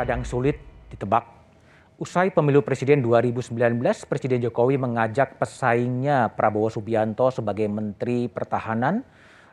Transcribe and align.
Kadang 0.00 0.24
sulit 0.24 0.56
ditebak. 0.88 1.28
Usai 2.00 2.32
pemilu 2.32 2.64
presiden 2.64 3.04
2019, 3.04 3.52
Presiden 4.08 4.40
Jokowi 4.40 4.80
mengajak 4.80 5.36
pesaingnya 5.36 6.32
Prabowo 6.32 6.72
Subianto 6.72 7.28
sebagai 7.28 7.68
Menteri 7.68 8.24
Pertahanan 8.32 9.04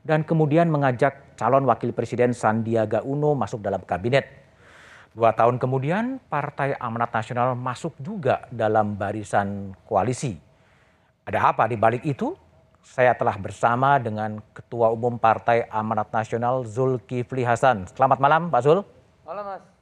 dan 0.08 0.24
kemudian 0.24 0.72
mengajak 0.72 1.36
calon 1.36 1.68
wakil 1.68 1.92
presiden 1.92 2.32
Sandiaga 2.32 3.04
Uno 3.04 3.36
masuk 3.36 3.60
dalam 3.60 3.84
kabinet. 3.84 4.24
Dua 5.12 5.36
tahun 5.36 5.60
kemudian, 5.60 6.24
Partai 6.32 6.80
Amanat 6.80 7.12
Nasional 7.12 7.52
masuk 7.52 8.00
juga 8.00 8.48
dalam 8.48 8.96
barisan 8.96 9.76
koalisi. 9.84 10.40
Ada 11.28 11.52
apa 11.52 11.68
di 11.68 11.76
balik 11.76 12.08
itu? 12.08 12.40
Saya 12.88 13.12
telah 13.20 13.36
bersama 13.36 14.00
dengan 14.00 14.40
Ketua 14.56 14.96
Umum 14.96 15.20
Partai 15.20 15.68
Amanat 15.68 16.08
Nasional 16.16 16.64
Zulkifli 16.64 17.44
Hasan. 17.44 17.84
Selamat 17.92 18.24
malam 18.24 18.48
Pak 18.48 18.64
Zul. 18.64 18.80
Malam 19.28 19.44
Mas. 19.44 19.77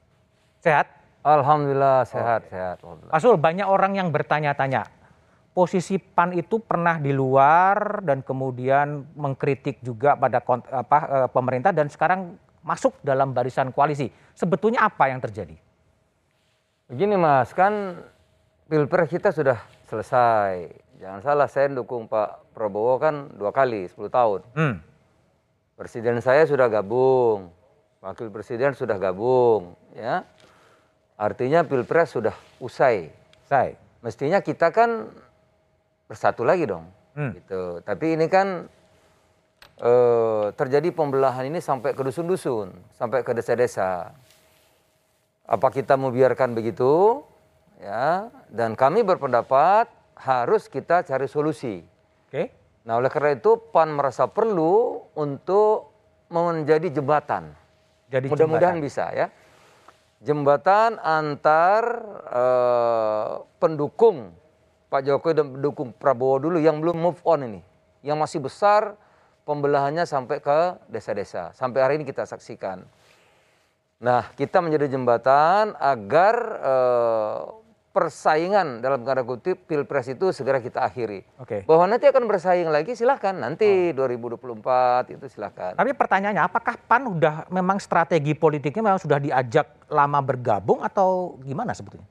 Sehat? 0.66 0.90
Alhamdulillah 1.22 2.10
sehat, 2.10 2.50
sehat. 2.50 2.82
Alhamdulillah. 2.82 3.14
Pak 3.14 3.22
Zul, 3.22 3.38
banyak 3.38 3.68
orang 3.70 3.94
yang 3.94 4.10
bertanya-tanya. 4.10 4.90
Posisi 5.54 6.02
PAN 6.02 6.34
itu 6.34 6.58
pernah 6.58 6.98
di 6.98 7.14
luar 7.14 8.02
dan 8.02 8.26
kemudian 8.26 9.06
mengkritik 9.14 9.80
juga 9.86 10.18
pada 10.18 10.42
apa, 10.42 10.98
eh, 11.06 11.30
pemerintah 11.30 11.70
dan 11.70 11.86
sekarang 11.88 12.34
masuk 12.66 12.98
dalam 13.06 13.30
barisan 13.30 13.70
koalisi. 13.70 14.09
Sebetulnya 14.34 14.90
apa 14.90 15.14
yang 15.14 15.22
terjadi? 15.22 15.54
Begini 16.90 17.14
Mas, 17.14 17.54
kan 17.54 18.02
Pilpres 18.66 19.14
kita 19.14 19.30
sudah 19.30 19.61
selesai. 19.86 20.73
Jangan 20.98 21.22
salah, 21.22 21.48
saya 21.48 21.70
dukung 21.70 22.09
Pak 22.09 22.58
Prabowo 22.58 22.98
kan 22.98 23.30
dua 23.38 23.54
kali, 23.54 23.86
10 23.86 24.09
tahun. 24.09 24.42
Hmm. 24.58 24.76
Presiden 25.78 26.17
saya 26.26 26.50
sudah 26.50 26.66
gabung, 26.66 27.54
Wakil 28.06 28.30
Presiden 28.30 28.78
sudah 28.78 29.02
gabung, 29.02 29.73
ya. 29.98 30.22
Artinya 31.16 31.63
Pilpres 31.63 32.11
sudah 32.11 32.35
usai. 32.59 33.08
Saya. 33.47 33.80
Mestinya 34.03 34.44
kita 34.44 34.69
kan 34.69 35.09
bersatu 36.05 36.45
lagi 36.45 36.67
dong, 36.67 36.85
Hmm. 37.17 37.31
gitu. 37.33 37.81
Tapi 37.81 38.19
ini 38.19 38.27
kan 38.27 38.67
eh, 39.75 40.45
terjadi 40.55 40.88
pembelahan 40.95 41.52
ini 41.52 41.59
sampai 41.59 41.91
ke 41.91 41.99
dusun-dusun, 41.99 42.71
sampai 42.95 43.27
ke 43.27 43.36
desa-desa. 43.36 44.16
Apa 45.43 45.67
kita 45.67 45.99
mau 45.99 46.16
biarkan 46.16 46.55
begitu? 46.55 47.19
Ya, 47.83 48.31
dan 48.47 48.71
kami 48.80 49.03
berpendapat 49.03 49.91
harus 50.16 50.71
kita 50.71 51.03
cari 51.03 51.27
solusi. 51.27 51.83
Oke. 52.31 52.55
Nah, 52.88 53.03
oleh 53.03 53.11
karena 53.11 53.36
itu 53.36 53.59
PAN 53.59 53.91
merasa 53.91 54.31
perlu 54.31 55.03
untuk 55.11 55.91
menjadi 56.31 56.88
jembatan. 56.88 57.52
Jadi 58.08 58.31
Mudah-mudahan 58.31 58.80
bisa 58.80 59.11
ya. 59.11 59.27
Jembatan 60.23 60.95
antar 61.03 61.83
eh, 62.31 63.31
pendukung 63.59 64.31
Pak 64.88 65.02
Jokowi 65.03 65.33
dan 65.35 65.47
pendukung 65.52 65.91
Prabowo 65.91 66.39
dulu 66.39 66.58
yang 66.61 66.80
belum 66.80 66.95
move 66.95 67.19
on 67.27 67.39
ini. 67.44 67.61
Yang 68.05 68.17
masih 68.21 68.39
besar 68.45 68.81
pembelahannya 69.43 70.08
sampai 70.08 70.39
ke 70.39 70.80
desa-desa. 70.88 71.52
Sampai 71.52 71.83
hari 71.83 71.93
ini 71.99 72.05
kita 72.08 72.23
saksikan. 72.23 72.86
Nah, 73.99 74.27
kita 74.38 74.59
menjadi 74.59 74.91
jembatan 74.91 75.75
agar 75.75 76.36
eh, 76.63 77.39
persaingan 77.96 78.84
dalam 78.84 79.08
tanda 79.08 79.24
kutip 79.24 79.64
Pilpres 79.72 80.12
itu 80.12 80.36
segera 80.36 80.60
kita 80.60 80.84
akhiri. 80.84 81.23
Oke. 81.39 81.64
Bahwa 81.64 81.88
nanti 81.88 82.11
akan 82.11 82.28
bersaing 82.28 82.67
lagi 82.67 82.92
silahkan. 82.92 83.32
Nanti 83.32 83.95
2024 83.95 85.16
itu 85.16 85.26
silahkan. 85.32 85.80
Tapi 85.80 85.95
pertanyaannya, 85.95 86.44
apakah 86.44 86.76
PAN 86.76 87.08
udah 87.08 87.48
memang 87.48 87.80
strategi 87.80 88.36
politiknya 88.36 88.84
memang 88.84 89.00
sudah 89.00 89.23
diajak 89.23 89.88
lama 89.88 90.20
bergabung 90.20 90.84
atau 90.84 91.39
gimana 91.39 91.72
sebetulnya? 91.72 92.04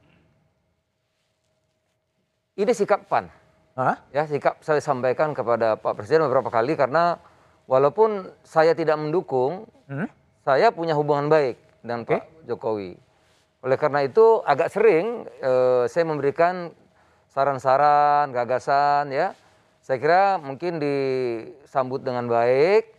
Ini 2.56 2.72
sikap 2.72 3.04
PAN. 3.04 3.28
Hah? 3.76 4.00
Ya, 4.08 4.24
sikap 4.24 4.64
saya 4.64 4.80
sampaikan 4.80 5.36
kepada 5.36 5.76
Pak 5.76 6.00
Presiden 6.00 6.24
beberapa 6.24 6.48
kali 6.48 6.80
karena 6.80 7.20
walaupun 7.68 8.32
saya 8.40 8.72
tidak 8.72 8.96
mendukung, 8.96 9.68
Hmm? 9.84 10.08
saya 10.48 10.72
punya 10.72 10.96
hubungan 10.96 11.28
baik 11.28 11.60
dengan 11.84 12.08
Pak 12.08 12.48
Jokowi. 12.48 13.03
Oleh 13.64 13.80
karena 13.80 14.04
itu 14.04 14.44
agak 14.44 14.68
sering 14.68 15.24
eh, 15.40 15.88
saya 15.88 16.04
memberikan 16.04 16.68
saran-saran, 17.32 18.28
gagasan 18.28 19.08
ya. 19.08 19.32
Saya 19.80 19.96
kira 19.96 20.36
mungkin 20.36 20.76
disambut 20.76 22.04
dengan 22.04 22.28
baik. 22.28 22.92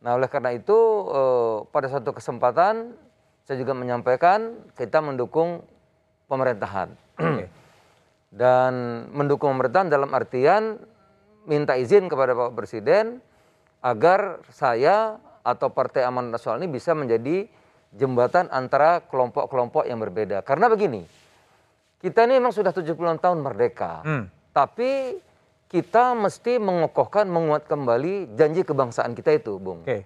Nah, 0.00 0.16
oleh 0.16 0.32
karena 0.32 0.56
itu 0.56 0.78
eh, 1.12 1.56
pada 1.68 1.92
suatu 1.92 2.16
kesempatan 2.16 2.96
saya 3.44 3.56
juga 3.60 3.76
menyampaikan 3.76 4.56
kita 4.72 5.04
mendukung 5.04 5.60
pemerintahan. 6.32 6.96
Dan 8.40 9.04
mendukung 9.12 9.52
pemerintahan 9.52 9.92
dalam 9.92 10.08
artian 10.16 10.80
minta 11.44 11.76
izin 11.76 12.08
kepada 12.08 12.32
Pak 12.32 12.56
Presiden 12.56 13.20
agar 13.84 14.40
saya 14.48 15.20
atau 15.42 15.72
Partai 15.72 16.06
Amanat 16.06 16.40
Nasional 16.40 16.62
ini 16.62 16.70
bisa 16.70 16.94
menjadi 16.94 17.48
jembatan 17.90 18.46
antara 18.50 19.02
kelompok-kelompok 19.02 19.86
yang 19.86 19.98
berbeda. 19.98 20.46
Karena 20.46 20.70
begini, 20.70 21.02
kita 21.98 22.24
ini 22.24 22.38
memang 22.38 22.54
sudah 22.54 22.70
70 22.70 23.18
tahun 23.18 23.38
merdeka, 23.42 24.00
Hmm. 24.06 24.24
tapi 24.54 25.18
kita 25.70 26.18
mesti 26.18 26.58
mengokohkan, 26.58 27.30
menguat 27.30 27.66
kembali 27.66 28.34
janji 28.34 28.66
kebangsaan 28.66 29.14
kita 29.14 29.38
itu, 29.38 29.58
Bung. 29.58 29.86
Oke. 29.86 30.02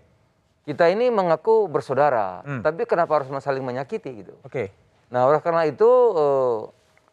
Kita 0.64 0.88
ini 0.88 1.12
mengaku 1.12 1.68
bersaudara, 1.68 2.40
Hmm. 2.40 2.60
tapi 2.64 2.88
kenapa 2.88 3.20
harus 3.20 3.28
saling 3.44 3.64
menyakiti 3.64 4.24
gitu? 4.24 4.34
Oke. 4.44 4.72
Nah, 5.12 5.28
oleh 5.28 5.40
karena 5.44 5.68
itu 5.68 5.88
eh, 6.16 6.58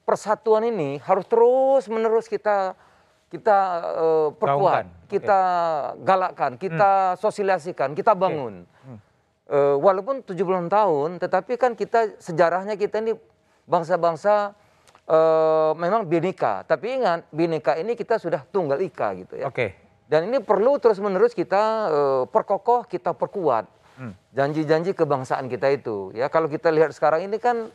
persatuan 0.07 0.63
ini 0.67 0.99
harus 1.03 1.27
terus 1.27 1.87
menerus 1.91 2.31
kita 2.31 2.75
kita 3.31 3.57
eh, 3.95 4.29
perkuat, 4.35 4.83
Gaungkan. 4.87 5.07
Kita 5.11 5.39
galakkan, 6.03 6.51
kita 6.55 7.19
sosialisasikan, 7.19 7.91
kita 7.91 8.15
bangun. 8.15 8.63
Eh, 9.51 9.75
walaupun 9.75 10.23
70 10.23 10.71
tahun, 10.71 11.19
tetapi 11.19 11.59
kan 11.59 11.75
kita 11.75 12.15
sejarahnya 12.23 12.79
kita 12.79 13.03
ini 13.03 13.11
bangsa-bangsa 13.67 14.55
eh, 15.11 15.71
memang 15.75 16.07
bineka. 16.07 16.63
Tapi 16.63 17.03
ingat, 17.03 17.27
bineka 17.35 17.75
ini 17.75 17.99
kita 17.99 18.15
sudah 18.15 18.47
tunggal 18.47 18.79
ika 18.79 19.11
gitu 19.19 19.35
ya. 19.35 19.51
Oke. 19.51 19.75
Dan 20.07 20.31
ini 20.31 20.39
perlu 20.39 20.79
terus-menerus 20.79 21.35
kita 21.35 21.63
eh, 21.91 22.23
perkokoh, 22.31 22.87
kita 22.87 23.11
perkuat 23.11 23.83
Hmm. 24.01 24.15
janji-janji 24.33 24.95
kebangsaan 24.95 25.45
kita 25.51 25.67
itu. 25.69 26.09
Ya 26.17 26.25
kalau 26.31 26.47
kita 26.49 26.71
lihat 26.73 26.95
sekarang 26.95 27.27
ini 27.27 27.37
kan 27.37 27.69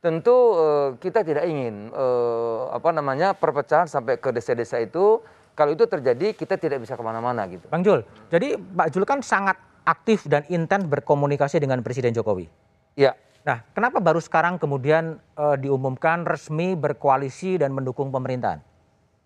tentu 0.00 0.36
eh, 0.58 0.88
kita 0.96 1.22
tidak 1.22 1.44
ingin 1.44 1.92
eh, 1.92 2.60
apa 2.72 2.88
namanya 2.90 3.36
perpecahan 3.36 3.86
sampai 3.86 4.16
ke 4.16 4.32
desa-desa 4.32 4.80
itu. 4.80 5.20
Kalau 5.54 5.76
itu 5.76 5.84
terjadi 5.84 6.32
kita 6.32 6.56
tidak 6.56 6.82
bisa 6.82 6.96
ke 6.96 7.02
mana-mana 7.04 7.44
gitu. 7.52 7.68
Bang 7.68 7.84
Jul, 7.84 8.00
jadi 8.32 8.56
Pak 8.56 8.96
Jul 8.96 9.04
kan 9.04 9.20
sangat 9.20 9.60
aktif 9.82 10.24
dan 10.24 10.44
intens 10.46 10.84
berkomunikasi 10.84 11.58
dengan 11.58 11.80
Presiden 11.80 12.12
Jokowi. 12.12 12.48
Ya, 12.94 13.14
Nah, 13.40 13.64
kenapa 13.72 13.98
baru 13.98 14.20
sekarang 14.20 14.56
kemudian 14.56 15.16
eh, 15.16 15.56
diumumkan 15.56 16.22
resmi 16.22 16.74
berkoalisi 16.74 17.56
dan 17.56 17.72
mendukung 17.72 18.08
pemerintahan? 18.08 18.60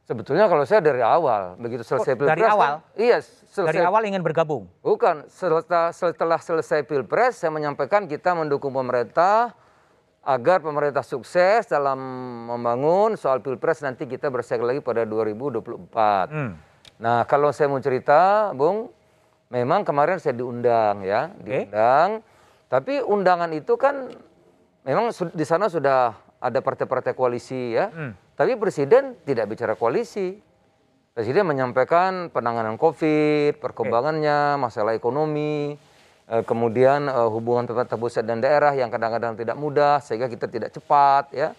sebetulnya 0.04 0.44
kalau 0.44 0.62
saya 0.62 0.78
dari 0.78 1.00
awal 1.00 1.56
begitu 1.56 1.80
selesai 1.80 2.12
Oh, 2.12 2.28
dari 2.28 2.38
pilpres. 2.38 2.52
awal? 2.52 2.72
kan- 2.76 2.82
iya, 2.94 3.18
selesai. 3.24 3.72
Dari 3.72 3.80
awal 3.80 4.04
ingin 4.04 4.20
bergabung. 4.20 4.68
Bukan, 4.78 5.24
setelah, 5.26 5.64
setelah 5.90 6.36
selesai 6.36 6.84
pilpres 6.84 7.40
saya 7.40 7.48
menyampaikan 7.48 8.04
kita 8.04 8.36
mendukung 8.36 8.70
pemerintah 8.70 9.56
agar 10.20 10.60
pemerintah 10.60 11.00
sukses 11.00 11.64
dalam 11.66 11.96
membangun 12.46 13.16
soal 13.16 13.40
pilpres 13.40 13.80
nanti 13.80 14.04
kita 14.04 14.28
bersaing 14.28 14.60
lagi 14.60 14.78
pada 14.78 15.02
2024. 15.04 16.28
Hmm. 16.28 16.52
Nah 16.96 17.24
kalau 17.24 17.48
saya 17.48 17.66
mau 17.66 17.80
cerita, 17.80 18.52
Bung, 18.52 18.92
memang 19.54 19.86
kemarin 19.86 20.18
saya 20.18 20.34
diundang 20.34 21.06
ya, 21.06 21.30
diundang. 21.38 22.26
Tapi 22.66 22.98
undangan 22.98 23.54
itu 23.54 23.78
kan 23.78 24.10
memang 24.82 25.14
di 25.30 25.44
sana 25.46 25.70
sudah 25.70 26.18
ada 26.42 26.58
partai-partai 26.58 27.14
koalisi 27.14 27.78
ya. 27.78 27.86
Hmm. 27.94 28.18
Tapi 28.34 28.58
presiden 28.58 29.14
tidak 29.22 29.46
bicara 29.54 29.78
koalisi. 29.78 30.34
Presiden 31.14 31.46
menyampaikan 31.46 32.34
penanganan 32.34 32.74
COVID, 32.74 33.62
perkembangannya, 33.62 34.58
masalah 34.58 34.98
ekonomi, 34.98 35.78
eh, 36.26 36.42
kemudian 36.42 37.06
eh, 37.06 37.28
hubungan 37.30 37.70
pemerintah 37.70 37.94
pusat 37.94 38.26
dan 38.26 38.42
daerah 38.42 38.74
yang 38.74 38.90
kadang-kadang 38.90 39.38
tidak 39.38 39.54
mudah 39.54 40.02
sehingga 40.02 40.26
kita 40.26 40.50
tidak 40.50 40.74
cepat 40.74 41.30
ya. 41.30 41.54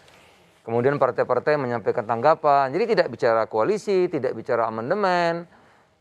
Kemudian 0.67 0.99
partai-partai 0.99 1.55
menyampaikan 1.55 2.03
tanggapan. 2.03 2.73
Jadi 2.75 2.97
tidak 2.97 3.07
bicara 3.07 3.47
koalisi, 3.47 4.11
tidak 4.11 4.35
bicara 4.35 4.67
amandemen, 4.67 5.47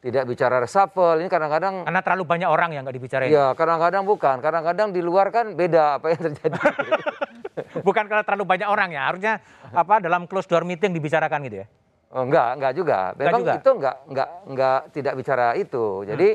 tidak 0.05 0.29
bicara 0.29 0.61
reshuffle. 0.61 1.17
Ini 1.17 1.33
kadang-kadang 1.33 1.89
Karena 1.89 2.01
terlalu 2.05 2.25
banyak 2.29 2.49
orang 2.53 2.77
yang 2.77 2.85
nggak 2.85 2.97
dibicarain. 3.01 3.33
ya 3.33 3.57
kadang-kadang 3.57 4.05
bukan, 4.05 4.37
kadang-kadang 4.45 4.93
di 4.93 5.01
luar 5.01 5.33
kan 5.33 5.57
beda 5.57 5.97
apa 5.97 6.13
yang 6.13 6.21
terjadi. 6.29 6.59
Bukan 7.87 8.11
karena 8.11 8.27
terlalu 8.27 8.45
banyak 8.51 8.67
orang 8.67 8.91
ya, 8.91 9.03
harusnya 9.07 9.35
apa 9.71 10.03
dalam 10.03 10.27
close 10.27 10.51
door 10.51 10.67
meeting 10.67 10.91
dibicarakan 10.91 11.39
gitu 11.47 11.63
ya. 11.63 11.67
Oh, 12.11 12.27
enggak, 12.27 12.59
enggak 12.59 12.73
juga. 12.75 12.99
Memang 13.15 13.41
juga? 13.43 13.53
Hmm. 13.55 13.63
itu 13.63 13.71
enggak, 13.79 13.97
enggak, 14.11 14.29
enggak 14.51 14.81
tidak 14.91 15.15
bicara 15.15 15.47
itu. 15.55 15.85
Jadi 16.03 16.29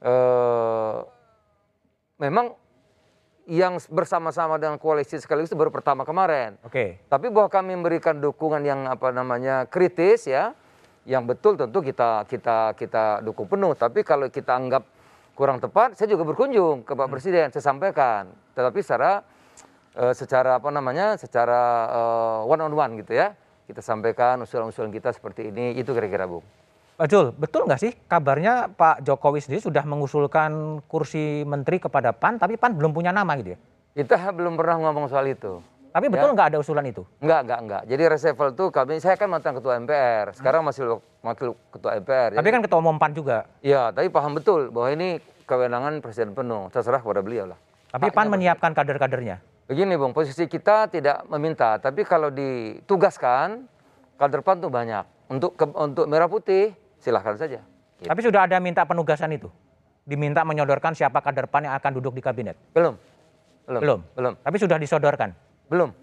eh, 0.00 0.96
memang 2.24 2.56
yang 3.48 3.76
bersama-sama 3.92 4.56
dengan 4.56 4.80
koalisi 4.80 5.20
sekaligus 5.20 5.52
itu 5.52 5.60
baru 5.60 5.68
pertama 5.68 6.08
kemarin. 6.08 6.56
Oke. 6.64 7.04
Tapi 7.08 7.28
bahwa 7.28 7.52
kami 7.52 7.76
memberikan 7.76 8.16
dukungan 8.16 8.64
yang 8.64 8.88
apa 8.88 9.12
namanya 9.12 9.68
kritis 9.68 10.24
ya, 10.24 10.56
yang 11.08 11.24
betul 11.24 11.56
tentu 11.56 11.80
kita 11.80 12.28
kita 12.28 12.76
kita 12.76 13.24
dukung 13.24 13.48
penuh. 13.48 13.72
Tapi 13.72 14.04
kalau 14.04 14.28
kita 14.28 14.56
anggap 14.56 14.84
kurang 15.32 15.56
tepat, 15.56 15.96
saya 15.96 16.12
juga 16.12 16.28
berkunjung 16.28 16.84
ke 16.84 16.92
Pak 16.92 17.06
Hmm. 17.08 17.14
Presiden, 17.16 17.48
saya 17.48 17.64
sampaikan. 17.64 18.28
Tetapi 18.52 18.78
secara 18.84 19.24
eh, 19.96 20.14
secara 20.14 20.60
apa 20.60 20.68
namanya, 20.68 21.16
secara 21.16 21.60
one 22.44 22.60
on 22.60 22.74
one 22.76 22.92
gitu 23.00 23.16
ya, 23.16 23.32
kita 23.64 23.80
sampaikan 23.80 24.44
usulan-usulan 24.44 24.92
kita 24.92 25.14
seperti 25.16 25.48
ini. 25.48 25.78
Itu 25.80 25.96
kira-kira 25.96 26.28
Bung. 26.28 26.44
Pak 27.00 27.08
Jul, 27.08 27.32
betul 27.32 27.64
nggak 27.64 27.80
sih 27.80 27.92
kabarnya 28.04 28.68
Pak 28.76 29.00
Jokowi 29.00 29.40
sendiri 29.40 29.64
sudah 29.64 29.80
mengusulkan 29.88 30.84
kursi 30.84 31.48
menteri 31.48 31.80
kepada 31.80 32.12
PAN, 32.12 32.36
tapi 32.36 32.60
PAN 32.60 32.76
belum 32.76 32.92
punya 32.92 33.08
nama 33.08 33.32
gitu 33.40 33.56
ya? 33.56 33.58
Kita 33.96 34.20
belum 34.36 34.60
pernah 34.60 34.84
ngomong 34.84 35.08
soal 35.08 35.32
itu. 35.32 35.64
Tapi 35.90 36.06
betul 36.06 36.30
nggak 36.30 36.48
ada 36.54 36.58
usulan 36.58 36.86
itu? 36.86 37.02
Enggak, 37.18 37.40
enggak, 37.42 37.60
enggak. 37.60 37.82
Jadi 37.84 38.02
reshuffle 38.06 38.50
itu 38.54 38.64
kami, 38.70 38.94
saya 38.98 39.18
kan 39.18 39.26
mantan 39.26 39.58
ketua 39.58 39.74
MPR, 39.76 40.30
sekarang 40.32 40.62
masih 40.62 40.82
wakil 41.20 41.58
ketua 41.68 41.98
MPR. 41.98 42.30
Tapi 42.34 42.40
Jadi- 42.40 42.54
kan 42.54 42.62
ketua 42.62 42.78
umum 42.78 42.96
PAN 42.96 43.10
juga. 43.10 43.50
Ya, 43.60 43.90
tapi 43.90 44.06
paham 44.06 44.38
betul 44.38 44.70
bahwa 44.70 44.88
ini 44.90 45.18
kewenangan 45.44 45.98
presiden 45.98 46.30
penuh. 46.30 46.70
Terserah 46.70 47.02
kepada 47.02 47.20
beliau 47.20 47.50
lah. 47.50 47.58
Tapi 47.90 48.06
PAN 48.08 48.30
menyiapkan 48.30 48.70
kader-kadernya. 48.70 49.42
Begini, 49.66 49.94
Bung, 49.94 50.10
posisi 50.10 50.46
kita 50.46 50.86
tidak 50.86 51.26
meminta, 51.26 51.78
tapi 51.78 52.02
kalau 52.02 52.30
ditugaskan, 52.30 53.66
kader 54.14 54.42
PAN 54.42 54.58
tuh 54.58 54.70
banyak. 54.70 55.04
Untuk 55.26 55.54
ke- 55.54 55.74
untuk 55.74 56.06
merah 56.06 56.26
putih, 56.26 56.74
silahkan 56.98 57.34
saja. 57.34 57.62
Gitu. 57.98 58.06
Tapi 58.06 58.20
sudah 58.22 58.46
ada 58.46 58.58
minta 58.58 58.82
penugasan 58.82 59.30
itu? 59.30 59.46
Diminta 60.02 60.42
menyodorkan 60.42 60.94
siapa 60.94 61.18
kader 61.18 61.46
PAN 61.46 61.66
yang 61.66 61.74
akan 61.74 61.90
duduk 61.92 62.14
di 62.14 62.22
kabinet? 62.22 62.54
Belum. 62.70 62.94
Belum. 63.66 63.80
Belum? 63.82 64.00
Belum. 64.14 64.34
Tapi 64.38 64.56
sudah 64.58 64.74
disodorkan? 64.74 65.30
Belum. 65.70 65.94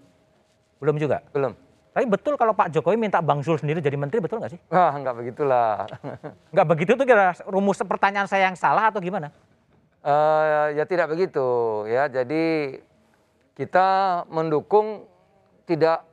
Belum 0.80 0.96
juga? 0.96 1.20
Belum. 1.36 1.52
Tapi 1.92 2.06
betul 2.08 2.38
kalau 2.38 2.54
Pak 2.54 2.72
Jokowi 2.72 2.96
minta 2.96 3.20
Bang 3.20 3.42
Zul 3.44 3.58
sendiri 3.58 3.82
jadi 3.82 3.98
menteri, 3.98 4.22
betul 4.22 4.40
nggak 4.40 4.52
sih? 4.54 4.60
Wah, 4.70 4.94
enggak 4.94 5.18
begitulah. 5.18 5.84
Nggak 6.54 6.66
begitu 6.70 6.92
tuh 6.94 7.02
kira 7.02 7.34
rumus 7.50 7.82
pertanyaan 7.82 8.30
saya 8.30 8.46
yang 8.46 8.54
salah 8.54 8.88
atau 8.88 9.02
gimana? 9.02 9.34
Eh, 10.06 10.78
ya 10.78 10.84
tidak 10.86 11.10
begitu 11.10 11.42
ya. 11.90 12.06
Jadi 12.06 12.78
kita 13.58 14.22
mendukung 14.30 15.10
tidak 15.66 16.06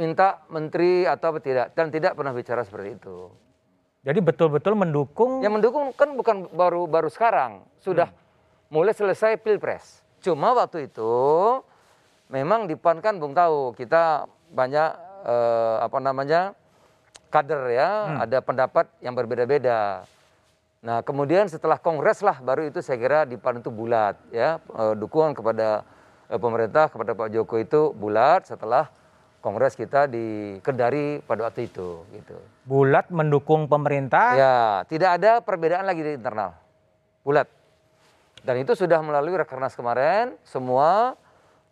minta 0.00 0.40
menteri 0.48 1.04
atau 1.04 1.36
tidak 1.38 1.76
dan 1.76 1.92
tidak 1.92 2.16
pernah 2.16 2.32
bicara 2.32 2.64
seperti 2.64 2.96
itu. 2.96 3.28
Jadi 4.06 4.24
betul-betul 4.24 4.72
mendukung 4.78 5.44
Yang 5.44 5.60
mendukung 5.60 5.92
kan 5.92 6.16
bukan 6.16 6.48
baru 6.56 6.88
baru 6.88 7.12
sekarang, 7.12 7.68
sudah 7.82 8.08
mulai 8.72 8.96
selesai 8.96 9.36
pilpres. 9.36 10.00
Cuma 10.24 10.56
waktu 10.56 10.88
itu 10.88 11.12
memang 12.28 12.68
di 12.68 12.76
PAN 12.76 13.00
kan 13.00 13.16
Bung 13.16 13.32
tahu 13.32 13.72
kita 13.76 14.28
banyak 14.52 14.90
eh, 15.24 15.76
apa 15.84 15.98
namanya 16.00 16.52
kader 17.28 17.68
ya, 17.68 17.88
ada 18.24 18.40
pendapat 18.40 18.88
yang 19.04 19.12
berbeda-beda. 19.12 20.04
Nah 20.80 21.02
kemudian 21.02 21.50
setelah 21.50 21.76
kongres 21.76 22.22
lah 22.22 22.38
baru 22.40 22.70
itu 22.70 22.80
saya 22.80 22.96
kira 22.96 23.18
di 23.26 23.34
PAN 23.34 23.60
itu 23.60 23.68
bulat 23.68 24.14
ya 24.30 24.62
eh, 24.62 24.94
dukungan 24.94 25.34
kepada 25.34 25.82
eh, 26.30 26.38
pemerintah 26.38 26.88
kepada 26.88 27.12
Pak 27.18 27.28
Jokowi 27.34 27.66
itu 27.66 27.92
bulat 27.92 28.46
setelah 28.46 28.88
kongres 29.38 29.78
kita 29.78 30.10
di 30.10 30.58
Kendari 30.62 31.22
pada 31.22 31.46
waktu 31.46 31.70
itu 31.70 32.02
gitu. 32.10 32.36
bulat 32.66 33.06
mendukung 33.08 33.70
pemerintah. 33.70 34.34
Ya, 34.34 34.56
tidak 34.90 35.18
ada 35.22 35.40
perbedaan 35.40 35.86
lagi 35.86 36.02
di 36.04 36.12
internal. 36.18 36.52
Bulat. 37.22 37.46
Dan 38.42 38.62
itu 38.62 38.74
sudah 38.74 39.02
melalui 39.02 39.34
Rakernas 39.34 39.74
kemarin, 39.74 40.34
semua 40.46 41.18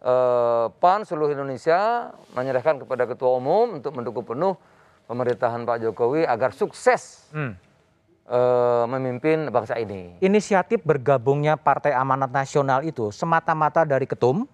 eh, 0.06 0.66
PAN 0.70 1.02
seluruh 1.02 1.34
Indonesia 1.34 2.10
menyerahkan 2.32 2.78
kepada 2.78 3.04
Ketua 3.04 3.36
Umum 3.36 3.82
untuk 3.82 3.90
mendukung 3.90 4.22
penuh 4.22 4.54
pemerintahan 5.04 5.66
Pak 5.66 5.82
Jokowi 5.82 6.22
agar 6.22 6.54
sukses 6.54 7.26
Hmm. 7.30 7.58
eh, 8.26 8.84
memimpin 8.86 9.50
bangsa 9.50 9.78
ini. 9.78 10.18
Inisiatif 10.18 10.82
bergabungnya 10.82 11.58
Partai 11.58 11.90
Amanat 11.90 12.30
Nasional 12.30 12.82
itu 12.82 13.10
semata-mata 13.10 13.82
dari 13.82 14.06
ketum 14.06 14.46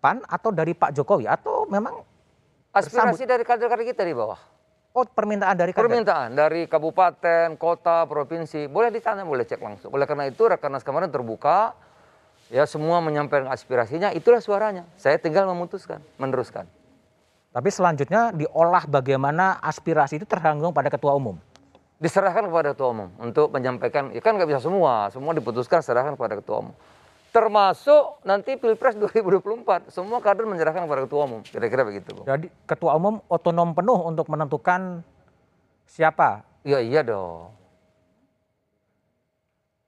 PAN 0.00 0.24
atau 0.24 0.48
dari 0.48 0.72
Pak 0.72 0.92
Jokowi 0.92 1.28
atau 1.28 1.68
memang 1.68 2.00
Aspirasi 2.72 3.24
dari 3.24 3.40
kader-kader 3.40 3.88
kita 3.88 4.04
di 4.04 4.12
bawah. 4.12 4.36
oh 4.92 5.04
permintaan 5.04 5.56
dari 5.56 5.72
kader? 5.72 5.88
Permintaan 5.88 6.36
dari 6.36 6.64
kabupaten, 6.64 7.56
kota, 7.56 8.04
provinsi, 8.04 8.68
boleh 8.68 8.92
ditanya, 8.92 9.24
boleh 9.24 9.44
cek 9.44 9.60
langsung. 9.60 9.92
Oleh 9.92 10.04
karena 10.04 10.28
itu 10.28 10.44
Rakernas 10.44 10.84
kemarin 10.84 11.08
terbuka, 11.08 11.72
ya 12.52 12.64
semua 12.64 13.02
menyampaikan 13.02 13.50
aspirasinya, 13.50 14.14
itulah 14.14 14.38
suaranya. 14.42 14.86
Saya 14.98 15.18
tinggal 15.18 15.46
memutuskan, 15.50 16.02
meneruskan. 16.18 16.66
Tapi 17.56 17.68
selanjutnya 17.72 18.36
diolah 18.36 18.84
bagaimana 18.84 19.56
aspirasi 19.64 20.20
itu 20.20 20.26
tergantung 20.28 20.76
pada 20.76 20.92
ketua 20.92 21.16
umum. 21.16 21.40
Diserahkan 21.96 22.44
kepada 22.44 22.76
ketua 22.76 22.92
umum 22.92 23.08
untuk 23.16 23.48
menyampaikan, 23.48 24.12
ya 24.12 24.20
kan 24.20 24.36
nggak 24.36 24.52
bisa 24.52 24.60
semua, 24.60 25.08
semua 25.08 25.32
diputuskan 25.32 25.80
serahkan 25.80 26.12
kepada 26.12 26.36
ketua 26.36 26.60
umum. 26.60 26.74
Termasuk 27.32 28.24
nanti 28.24 28.56
Pilpres 28.56 28.96
2024, 28.96 29.92
semua 29.92 30.20
kader 30.20 30.44
menyerahkan 30.44 30.84
kepada 30.84 31.04
ketua 31.08 31.24
umum, 31.24 31.40
kira-kira 31.44 31.84
begitu. 31.84 32.12
Bung. 32.16 32.28
Jadi 32.28 32.52
ketua 32.68 32.96
umum 32.96 33.20
otonom 33.28 33.72
penuh 33.72 34.00
untuk 34.04 34.28
menentukan 34.28 35.00
siapa. 35.88 36.44
Ya 36.64 36.80
iya 36.84 37.00
dong. 37.00 37.52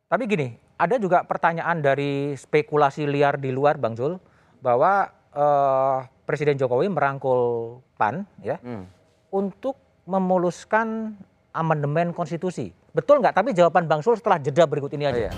Tapi 0.08 0.24
gini, 0.24 0.56
ada 0.78 0.94
juga 0.96 1.22
pertanyaan 1.22 1.78
dari 1.78 2.32
spekulasi 2.32 3.04
liar 3.04 3.36
di 3.36 3.50
luar 3.50 3.76
Bang 3.76 3.92
Zul 3.92 4.16
bahwa 4.58 5.10
eh, 5.28 5.98
Presiden 6.22 6.54
Jokowi 6.54 6.86
merangkul 6.86 7.40
PAN 7.94 8.22
ya 8.40 8.56
Hmm. 8.58 8.86
untuk 9.28 9.74
memuluskan 10.04 11.18
amandemen 11.50 12.10
konstitusi. 12.10 12.70
Betul 12.94 13.20
nggak? 13.20 13.34
Tapi 13.34 13.52
jawaban 13.52 13.84
Bang 13.84 14.00
Zul 14.00 14.16
setelah 14.16 14.38
jeda 14.38 14.64
berikut 14.64 14.88
ini 14.90 15.04
Oh, 15.04 15.10
aja. 15.10 15.20
iya. 15.20 15.32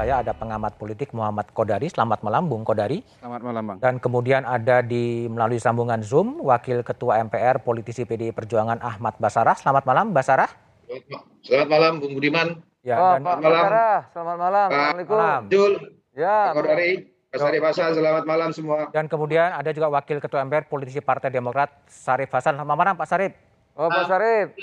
Saya 0.00 0.24
ada 0.24 0.32
pengamat 0.32 0.80
politik 0.80 1.12
Muhammad 1.12 1.52
Kodari. 1.52 1.92
Selamat 1.92 2.24
malam 2.24 2.48
Bung 2.48 2.64
Kodari. 2.64 3.04
Selamat 3.20 3.44
malam 3.44 3.62
Bang. 3.68 3.78
Dan 3.84 4.00
kemudian 4.00 4.48
ada 4.48 4.80
di 4.80 5.28
melalui 5.28 5.60
sambungan 5.60 6.00
Zoom 6.00 6.40
Wakil 6.40 6.80
Ketua 6.80 7.20
MPR 7.20 7.60
Politisi 7.60 8.08
PDI 8.08 8.32
Perjuangan 8.32 8.80
Ahmad 8.80 9.20
Basarah. 9.20 9.60
Selamat 9.60 9.84
malam 9.84 10.16
Basarah. 10.16 10.48
Selamat 11.44 11.68
malam 11.68 11.92
Bung 12.00 12.16
Budiman, 12.16 12.64
Ya, 12.80 12.96
Oh, 12.96 13.12
dan 13.12 13.28
Pak 13.28 13.36
malam. 13.44 13.60
Basara, 13.60 13.88
selamat 14.08 14.36
malam. 14.40 14.66
Pak 14.66 14.72
Assalamualaikum. 14.72 15.16
malam. 15.20 15.40
Jul, 15.52 15.72
Ya, 16.16 16.36
Pak 16.48 16.54
Kodari, 16.56 16.92
Pak 17.28 17.38
Sari 17.38 17.58
Hasan, 17.60 17.90
selamat 17.92 18.24
malam 18.24 18.48
semua. 18.56 18.78
Dan 18.88 19.04
kemudian 19.04 19.52
ada 19.52 19.68
juga 19.68 19.92
Wakil 19.92 20.16
Ketua 20.16 20.40
MPR 20.48 20.64
Politisi 20.64 21.04
Partai 21.04 21.28
Demokrat 21.28 21.76
Sarif 21.84 22.32
Hasan. 22.32 22.56
Selamat 22.56 22.72
malam 22.74 22.94
Pak 22.96 23.04
Sarif. 23.04 23.36
Oh 23.76 23.84
Pak 23.86 24.08
Sarif, 24.08 24.56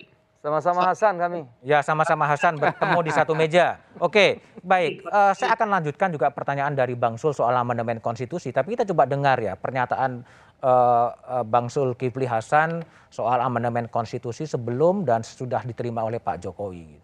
sama-sama 0.47 0.81
Hasan 0.87 1.19
kami. 1.19 1.43
Ya 1.59 1.83
sama-sama 1.83 2.23
Hasan 2.23 2.55
bertemu 2.55 2.99
di 3.03 3.11
satu 3.11 3.35
meja. 3.35 3.83
Oke, 3.99 4.39
baik. 4.63 5.03
Eh, 5.03 5.33
saya 5.35 5.59
akan 5.59 5.67
lanjutkan 5.67 6.07
juga 6.07 6.31
pertanyaan 6.31 6.71
dari 6.71 6.95
Bang 6.95 7.19
Sul 7.19 7.35
soal 7.35 7.51
amandemen 7.51 7.99
konstitusi. 7.99 8.55
Tapi 8.55 8.79
kita 8.79 8.87
coba 8.87 9.03
dengar 9.03 9.35
ya 9.43 9.59
pernyataan 9.59 10.23
eh, 10.63 11.09
eh, 11.11 11.43
Bang 11.43 11.67
Sul 11.67 11.99
Kifli 11.99 12.23
Hasan 12.23 12.79
soal 13.11 13.43
amandemen 13.43 13.91
konstitusi 13.91 14.47
sebelum 14.47 15.03
dan 15.03 15.19
sudah 15.19 15.67
diterima 15.67 16.07
oleh 16.07 16.23
Pak 16.23 16.39
Jokowi. 16.47 17.03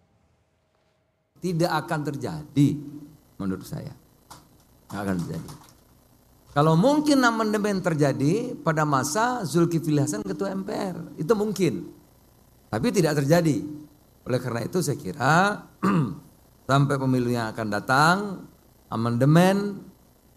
tidak 1.43 1.75
akan 1.75 2.07
terjadi 2.07 2.67
menurut 3.35 3.67
saya. 3.67 3.91
Tidak 4.87 4.95
akan 4.95 5.15
terjadi. 5.19 5.51
Kalau 6.55 6.79
mungkin 6.79 7.19
amandemen 7.19 7.83
terjadi 7.83 8.55
pada 8.63 8.87
masa 8.87 9.43
Zulkifli 9.43 9.99
Hasan 9.99 10.23
ketua 10.23 10.55
MPR, 10.55 11.19
itu 11.19 11.33
mungkin. 11.35 12.02
Tapi 12.73 12.89
tidak 12.89 13.21
terjadi. 13.21 13.61
Oleh 14.25 14.39
karena 14.41 14.65
itu 14.65 14.81
saya 14.81 14.97
kira 14.97 15.61
sampai 16.69 16.95
pemilu 16.97 17.29
yang 17.29 17.53
akan 17.53 17.67
datang 17.69 18.15
amandemen 18.89 19.77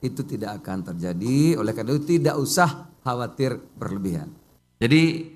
itu 0.05 0.21
tidak 0.21 0.61
akan 0.61 0.93
terjadi. 0.93 1.57
Oleh 1.57 1.73
karena 1.73 1.97
itu 1.97 2.21
tidak 2.21 2.37
usah 2.37 2.93
khawatir 3.01 3.57
berlebihan. 3.81 4.29
Jadi 4.77 5.33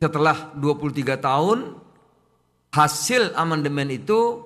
setelah 0.00 0.56
23 0.56 1.20
tahun 1.20 1.76
hasil 2.72 3.36
amandemen 3.36 3.92
itu 3.92 4.40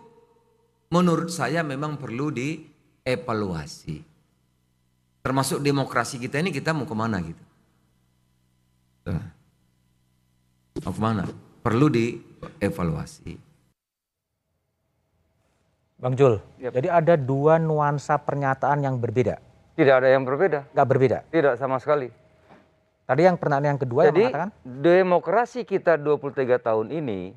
menurut 0.91 1.31
saya 1.31 1.63
memang 1.63 1.95
perlu 1.95 2.35
dievaluasi. 2.35 4.03
Termasuk 5.23 5.63
demokrasi 5.63 6.19
kita 6.19 6.43
ini 6.43 6.51
kita 6.51 6.75
mau 6.75 6.91
ke 6.91 6.97
mana 6.99 7.23
gitu. 7.23 7.45
Mau 10.83 10.91
ke 10.91 10.99
mana? 10.99 11.44
Perlu 11.65 11.89
dievaluasi. 11.89 13.41
Bang 15.97 16.13
Jul, 16.13 16.37
Yap. 16.61 16.77
jadi 16.77 16.89
ada 16.93 17.15
dua 17.17 17.57
nuansa 17.57 18.21
pernyataan 18.21 18.85
yang 18.85 19.01
berbeda 19.01 19.41
Tidak 19.73 19.95
ada 20.05 20.13
yang 20.13 20.29
berbeda. 20.29 20.69
Nggak 20.77 20.89
berbeda. 20.93 21.19
Tidak 21.33 21.55
sama 21.57 21.81
sekali. 21.81 22.13
Tadi 23.09 23.23
yang 23.25 23.41
pertanyaan 23.41 23.75
yang 23.75 23.81
kedua 23.81 24.01
yang 24.05 24.13
Jadi 24.13 24.23
mengatakan 24.29 24.51
demokrasi 24.63 25.61
kita 25.65 25.97
23 25.97 26.61
tahun 26.61 26.87
ini, 26.93 27.33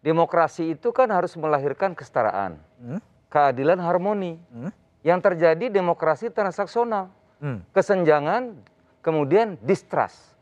demokrasi 0.00 0.72
itu 0.72 0.88
kan 0.96 1.12
harus 1.12 1.36
melahirkan 1.36 1.92
kesetaraan, 1.92 2.56
Hmm? 2.80 2.98
keadilan, 3.28 3.76
harmoni. 3.78 4.40
Hmm? 4.48 4.72
Yang 5.04 5.20
terjadi 5.30 5.68
demokrasi 5.68 6.32
transaksional, 6.32 7.12
Hmm. 7.38 7.60
kesenjangan, 7.76 8.56
kemudian 9.04 9.60
distrust 9.60 10.32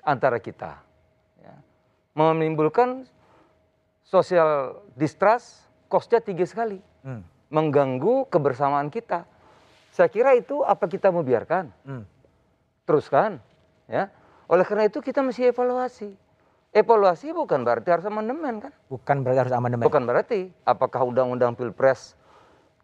antara 0.00 0.40
kita. 0.40 0.87
Menimbulkan 2.18 3.06
social 4.02 4.74
distrust, 4.92 5.62
kosnya 5.86 6.18
tinggi 6.18 6.42
sekali, 6.42 6.82
Hmm. 7.00 7.22
mengganggu 7.48 8.26
kebersamaan 8.26 8.90
kita. 8.90 9.22
Saya 9.88 10.10
kira 10.10 10.34
itu 10.34 10.60
apa 10.60 10.84
kita 10.84 11.08
mau 11.08 11.22
biarkan? 11.22 11.70
Hmm. 11.84 12.02
teruskan 12.84 13.36
ya 13.84 14.08
oleh 14.48 14.64
karena 14.64 14.88
itu 14.88 14.98
kita 14.98 15.20
mesti 15.20 15.44
evaluasi 15.46 16.16
evaluasi 16.70 17.36
bukan 17.36 17.60
berarti 17.60 17.92
harus 17.92 18.08
amandemen 18.08 18.64
kan 18.64 18.72
Bukan 18.88 19.20
berarti 19.20 19.38
harus 19.44 19.52
amandemen. 19.52 19.84
bukan 19.84 20.08
berarti 20.08 20.48
apakah 20.64 21.04
undang-undang 21.04 21.52
pilpres 21.52 22.16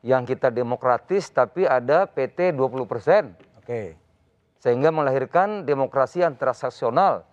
yang 0.01 0.29
kita 0.29 0.53
demokratis 0.53 1.33
tapi 1.33 1.65
ada 1.65 2.05
PT 2.05 2.53
20% 2.53 3.33
Oke. 3.57 3.97
sehingga 4.61 4.93
melahirkan 4.93 5.65
demokrasi 5.65 6.21
yang 6.21 6.37
transaksional 6.37 7.25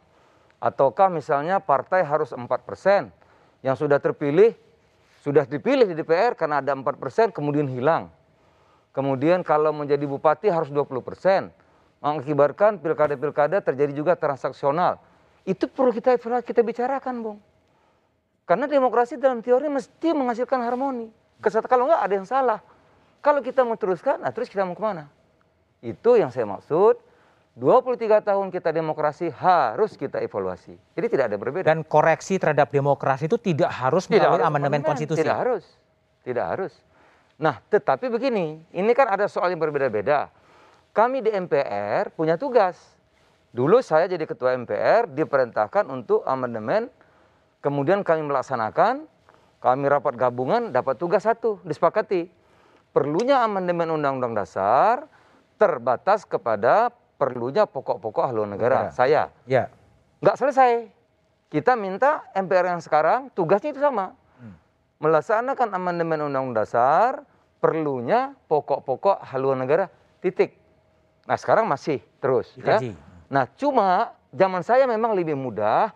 ataukah 0.62 1.10
misalnya 1.10 1.58
partai 1.58 2.06
harus 2.06 2.30
4% 2.32 2.46
yang 3.66 3.74
sudah 3.74 3.98
terpilih 3.98 4.54
sudah 5.22 5.46
dipilih 5.46 5.86
di 5.86 5.94
DPR 5.94 6.34
karena 6.34 6.62
ada 6.62 6.74
4% 6.74 7.30
kemudian 7.30 7.70
hilang. 7.70 8.10
Kemudian 8.92 9.46
kalau 9.46 9.70
menjadi 9.70 10.04
bupati 10.04 10.50
harus 10.50 10.74
20% 10.74 11.54
mengakibatkan 12.02 12.82
pilkada-pilkada 12.82 13.62
terjadi 13.62 13.94
juga 13.94 14.14
transaksional. 14.18 14.98
Itu 15.46 15.70
perlu 15.70 15.94
kita 15.94 16.18
kita 16.18 16.62
bicarakan 16.66 17.16
bung. 17.22 17.40
Karena 18.50 18.66
demokrasi 18.66 19.22
dalam 19.22 19.46
teori 19.46 19.70
mesti 19.70 20.10
menghasilkan 20.12 20.60
harmoni. 20.66 21.14
Kesat 21.38 21.70
kalau 21.70 21.86
enggak 21.86 22.02
ada 22.02 22.14
yang 22.18 22.28
salah. 22.28 22.60
Kalau 23.22 23.46
kita 23.46 23.62
mau 23.62 23.78
teruskan 23.78 24.26
nah 24.26 24.34
terus 24.34 24.50
kita 24.50 24.66
mau 24.66 24.74
ke 24.74 24.82
mana? 24.82 25.06
Itu 25.86 26.18
yang 26.18 26.34
saya 26.34 26.50
maksud 26.50 26.98
23 27.52 28.24
tahun 28.24 28.48
kita 28.48 28.72
demokrasi 28.72 29.28
harus 29.28 30.00
kita 30.00 30.24
evaluasi. 30.24 30.80
Jadi 30.96 31.08
tidak 31.12 31.26
ada 31.28 31.38
berbeda. 31.38 31.66
Dan 31.68 31.84
koreksi 31.84 32.40
terhadap 32.40 32.72
demokrasi 32.72 33.28
itu 33.28 33.36
tidak 33.36 33.68
harus 33.68 34.08
tidak 34.08 34.32
melalui 34.32 34.40
harus 34.40 34.48
amandemen 34.48 34.80
amandemen. 34.80 34.88
konstitusi. 34.88 35.20
Tidak 35.20 35.36
harus. 35.36 35.64
Tidak 36.24 36.46
harus. 36.48 36.74
Nah, 37.36 37.60
tetapi 37.68 38.08
begini, 38.08 38.64
ini 38.72 38.92
kan 38.96 39.12
ada 39.12 39.28
soal 39.28 39.52
yang 39.52 39.60
berbeda-beda. 39.60 40.32
Kami 40.96 41.20
di 41.20 41.32
MPR 41.34 42.16
punya 42.16 42.40
tugas. 42.40 42.80
Dulu 43.52 43.84
saya 43.84 44.08
jadi 44.08 44.24
ketua 44.24 44.56
MPR 44.56 45.12
diperintahkan 45.12 45.92
untuk 45.92 46.24
amandemen, 46.24 46.88
kemudian 47.60 48.00
kami 48.00 48.24
melaksanakan, 48.24 49.04
kami 49.60 49.84
rapat 49.92 50.16
gabungan 50.16 50.72
dapat 50.72 50.96
tugas 50.96 51.28
satu, 51.28 51.60
disepakati. 51.68 52.32
Perlunya 52.96 53.44
amandemen 53.44 53.92
Undang-Undang 53.92 54.40
Dasar 54.40 55.04
terbatas 55.60 56.24
kepada 56.24 56.92
perlunya 57.22 57.70
pokok-pokok 57.70 58.26
haluan 58.26 58.58
negara. 58.58 58.90
Negara. 58.90 58.98
Saya 58.98 59.30
Ya. 59.46 59.70
nggak 60.26 60.42
selesai. 60.42 60.90
Kita 61.54 61.78
minta 61.78 62.26
MPR 62.34 62.74
yang 62.74 62.82
sekarang 62.82 63.30
tugasnya 63.38 63.78
itu 63.78 63.82
sama. 63.84 64.18
Melaksanakan 65.02 65.78
amandemen 65.78 66.26
Undang-Undang 66.30 66.66
Dasar 66.66 67.12
perlunya 67.62 68.34
pokok-pokok 68.50 69.22
haluan 69.30 69.62
negara 69.62 69.90
titik. 70.22 70.58
Nah 71.30 71.38
sekarang 71.38 71.70
masih 71.70 72.02
terus. 72.18 72.50
Ya. 72.58 72.82
Nah 73.30 73.46
cuma 73.54 74.18
zaman 74.34 74.66
saya 74.66 74.90
memang 74.90 75.14
lebih 75.14 75.38
mudah. 75.38 75.94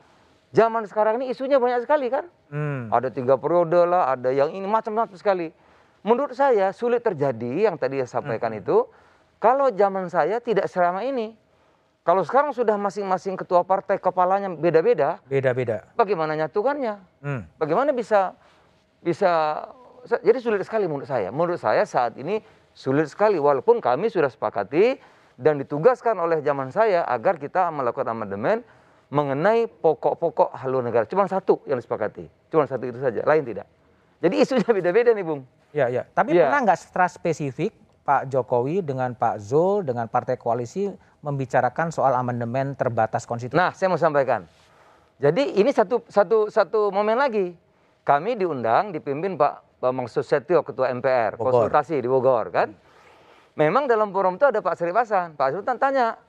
Zaman 0.54 0.86
sekarang 0.90 1.22
ini 1.22 1.34
isunya 1.34 1.58
banyak 1.58 1.86
sekali 1.86 2.08
kan. 2.10 2.30
Hmm. 2.54 2.88
Ada 2.94 3.10
tiga 3.10 3.36
periode 3.36 3.82
lah, 3.86 4.14
ada 4.14 4.30
yang 4.32 4.54
ini 4.54 4.66
macam-macam 4.66 5.18
sekali. 5.18 5.50
Menurut 6.06 6.38
saya 6.38 6.70
sulit 6.70 7.02
terjadi 7.02 7.66
yang 7.70 7.76
tadi 7.82 7.98
saya 8.06 8.22
sampaikan 8.22 8.54
itu 8.54 8.86
kalau 9.38 9.70
zaman 9.72 10.08
saya 10.08 10.40
tidak 10.40 10.68
selama 10.68 11.02
ini. 11.02 11.36
Kalau 12.06 12.22
sekarang 12.22 12.54
sudah 12.54 12.78
masing-masing 12.78 13.34
ketua 13.34 13.66
partai 13.66 13.98
kepalanya 13.98 14.46
beda-beda, 14.48 15.18
Beda-beda. 15.26 15.90
bagaimana 15.98 16.38
nyatukannya? 16.38 17.02
Hmm. 17.26 17.50
Bagaimana 17.58 17.90
bisa 17.98 18.38
bisa 19.02 19.66
jadi 20.22 20.38
sulit 20.38 20.62
sekali 20.62 20.86
menurut 20.86 21.10
saya. 21.10 21.34
Menurut 21.34 21.58
saya 21.58 21.82
saat 21.82 22.14
ini 22.14 22.46
sulit 22.78 23.10
sekali 23.10 23.42
walaupun 23.42 23.82
kami 23.82 24.14
sudah 24.14 24.30
sepakati 24.30 25.02
dan 25.34 25.58
ditugaskan 25.58 26.14
oleh 26.22 26.46
zaman 26.46 26.70
saya 26.70 27.02
agar 27.10 27.42
kita 27.42 27.74
melakukan 27.74 28.14
amandemen 28.14 28.62
mengenai 29.10 29.66
pokok-pokok 29.66 30.54
haluan 30.62 30.86
negara. 30.86 31.10
Cuma 31.10 31.26
satu 31.26 31.66
yang 31.66 31.82
disepakati. 31.82 32.30
Cuma 32.54 32.70
satu 32.70 32.86
itu 32.86 33.02
saja, 33.02 33.26
lain 33.26 33.42
tidak. 33.50 33.66
Jadi 34.22 34.36
isunya 34.46 34.70
beda-beda 34.78 35.10
nih, 35.10 35.26
Bung. 35.26 35.42
Ya, 35.74 35.90
ya. 35.90 36.06
Tapi 36.06 36.38
Iya. 36.38 36.54
pernah 36.54 36.70
nggak 36.70 36.80
secara 36.86 37.10
spesifik 37.10 37.74
Pak 38.06 38.30
Jokowi 38.30 38.86
dengan 38.86 39.18
Pak 39.18 39.42
Zul 39.42 39.82
dengan 39.82 40.06
partai 40.06 40.38
koalisi 40.38 40.86
membicarakan 41.26 41.90
soal 41.90 42.14
amandemen 42.14 42.78
terbatas 42.78 43.26
konstitusi? 43.26 43.58
Nah, 43.58 43.74
saya 43.74 43.90
mau 43.90 43.98
sampaikan. 43.98 44.46
Jadi 45.18 45.58
ini 45.58 45.74
satu 45.74 46.06
satu 46.06 46.54
satu 46.54 46.94
momen 46.94 47.18
lagi. 47.18 47.58
Kami 48.06 48.38
diundang 48.38 48.94
dipimpin 48.94 49.34
Pak 49.34 49.82
Bambang 49.82 50.06
Susetio 50.06 50.62
Ketua 50.62 50.94
MPR, 50.94 51.34
Bogor. 51.34 51.66
konsultasi 51.66 51.98
di 51.98 52.06
Bogor 52.06 52.54
kan. 52.54 52.70
Memang 53.58 53.90
dalam 53.90 54.14
forum 54.14 54.38
itu 54.38 54.46
ada 54.46 54.62
Pak 54.62 54.78
Sri 54.78 54.94
Hasan. 54.94 55.34
Pak 55.34 55.58
Sultan 55.58 55.80
tanya, 55.82 56.20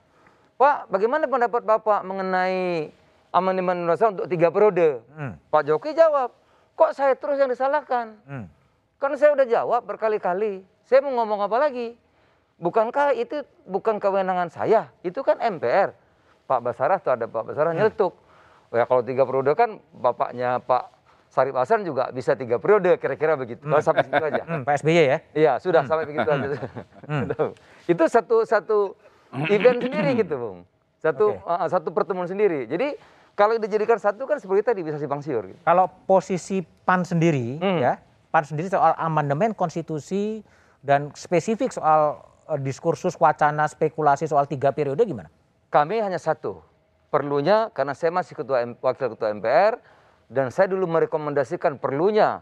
Pak, 0.57 0.89
bagaimana 0.89 1.29
pendapat 1.29 1.61
Bapak 1.61 2.01
mengenai 2.01 2.89
amandemen 3.29 3.85
undang-undang 3.85 4.17
untuk 4.17 4.27
tiga 4.31 4.49
periode? 4.49 5.05
Hmm. 5.13 5.37
Pak 5.53 5.67
Jokowi 5.67 5.93
jawab, 5.93 6.33
kok 6.73 6.91
saya 6.97 7.13
terus 7.13 7.37
yang 7.37 7.51
disalahkan? 7.51 8.17
Hmm. 8.25 8.49
Kan 8.97 9.13
saya 9.19 9.37
udah 9.37 9.45
jawab 9.45 9.85
berkali-kali. 9.85 10.65
Saya 10.87 11.03
mau 11.03 11.11
ngomong 11.13 11.43
apa 11.43 11.57
lagi? 11.59 11.99
Bukankah 12.57 13.13
itu 13.13 13.43
bukan 13.67 13.99
kewenangan 13.99 14.49
saya? 14.49 14.89
Itu 15.03 15.21
kan 15.21 15.37
MPR. 15.37 15.91
Pak 16.47 16.59
Basarah 16.63 16.97
tuh 16.97 17.11
ada 17.13 17.27
Pak 17.27 17.43
Basarah 17.43 17.75
Hmm. 17.75 17.83
nyeletuk. 17.83 18.15
Ya 18.71 18.83
kalau 18.83 19.03
tiga 19.03 19.23
periode 19.23 19.51
kan 19.53 19.83
bapaknya 19.91 20.59
Pak 20.59 20.95
Sarip 21.27 21.59
Hasan 21.59 21.83
juga 21.83 22.07
bisa 22.09 22.33
tiga 22.33 22.55
periode 22.55 22.95
kira-kira 22.95 23.35
begitu. 23.35 23.59
Kalau 23.61 23.83
sampai 23.83 24.07
situ 24.07 24.15
aja. 24.17 24.43
Hmm, 24.43 24.63
Pak 24.63 24.73
SBY 24.79 24.95
ya? 24.97 25.17
Iya 25.33 25.53
sudah 25.59 25.83
sampai 25.83 26.07
begitu 26.07 26.23
aja. 26.23 26.47
Udah. 27.27 27.51
Itu 27.83 28.03
satu 28.07 28.35
satu 28.43 28.77
event 29.45 29.79
sendiri 29.81 30.09
gitu 30.17 30.35
bung. 30.35 30.59
Satu 30.97 31.35
Oke. 31.35 31.43
uh, 31.45 31.67
satu 31.67 31.91
pertemuan 31.91 32.25
sendiri. 32.25 32.63
Jadi 32.65 32.95
kalau 33.35 33.59
dijadikan 33.59 33.99
satu 33.99 34.23
kan 34.23 34.39
seperti 34.39 34.63
tadi 34.65 34.81
bisa 34.81 34.95
simpang 34.95 35.19
siur. 35.19 35.43
Gitu. 35.45 35.59
Kalau 35.61 35.91
posisi 36.07 36.63
PAN 36.63 37.03
sendiri 37.03 37.59
Hmm. 37.59 37.77
ya, 37.77 37.99
PAN 38.27 38.43
sendiri 38.45 38.71
soal 38.71 38.95
amandemen 38.95 39.51
konstitusi 39.51 40.41
dan 40.87 41.11
spesifik 41.11 41.75
soal 41.75 42.23
eh, 42.47 42.59
diskursus 42.63 43.19
wacana 43.19 43.67
spekulasi 43.67 44.23
soal 44.23 44.47
tiga 44.47 44.71
periode 44.71 45.03
gimana? 45.03 45.27
Kami 45.67 45.99
hanya 45.99 46.15
satu. 46.15 46.63
Perlunya 47.11 47.67
karena 47.75 47.91
saya 47.91 48.11
masih 48.11 48.35
ketua 48.35 48.63
M- 48.63 48.79
wakil 48.79 49.11
ketua 49.11 49.35
MPR 49.35 49.79
dan 50.27 50.47
saya 50.47 50.71
dulu 50.71 50.87
merekomendasikan 50.87 51.75
perlunya 51.75 52.39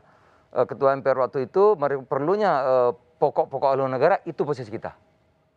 eh, 0.53 0.65
ketua 0.69 0.93
MPR 0.93 1.17
waktu 1.19 1.49
itu 1.49 1.73
perlunya 2.05 2.51
eh, 2.61 2.91
pokok-pokok 3.17 3.69
haluan 3.73 3.89
negara 3.89 4.21
itu 4.23 4.45
posisi 4.45 4.69
kita. 4.69 4.93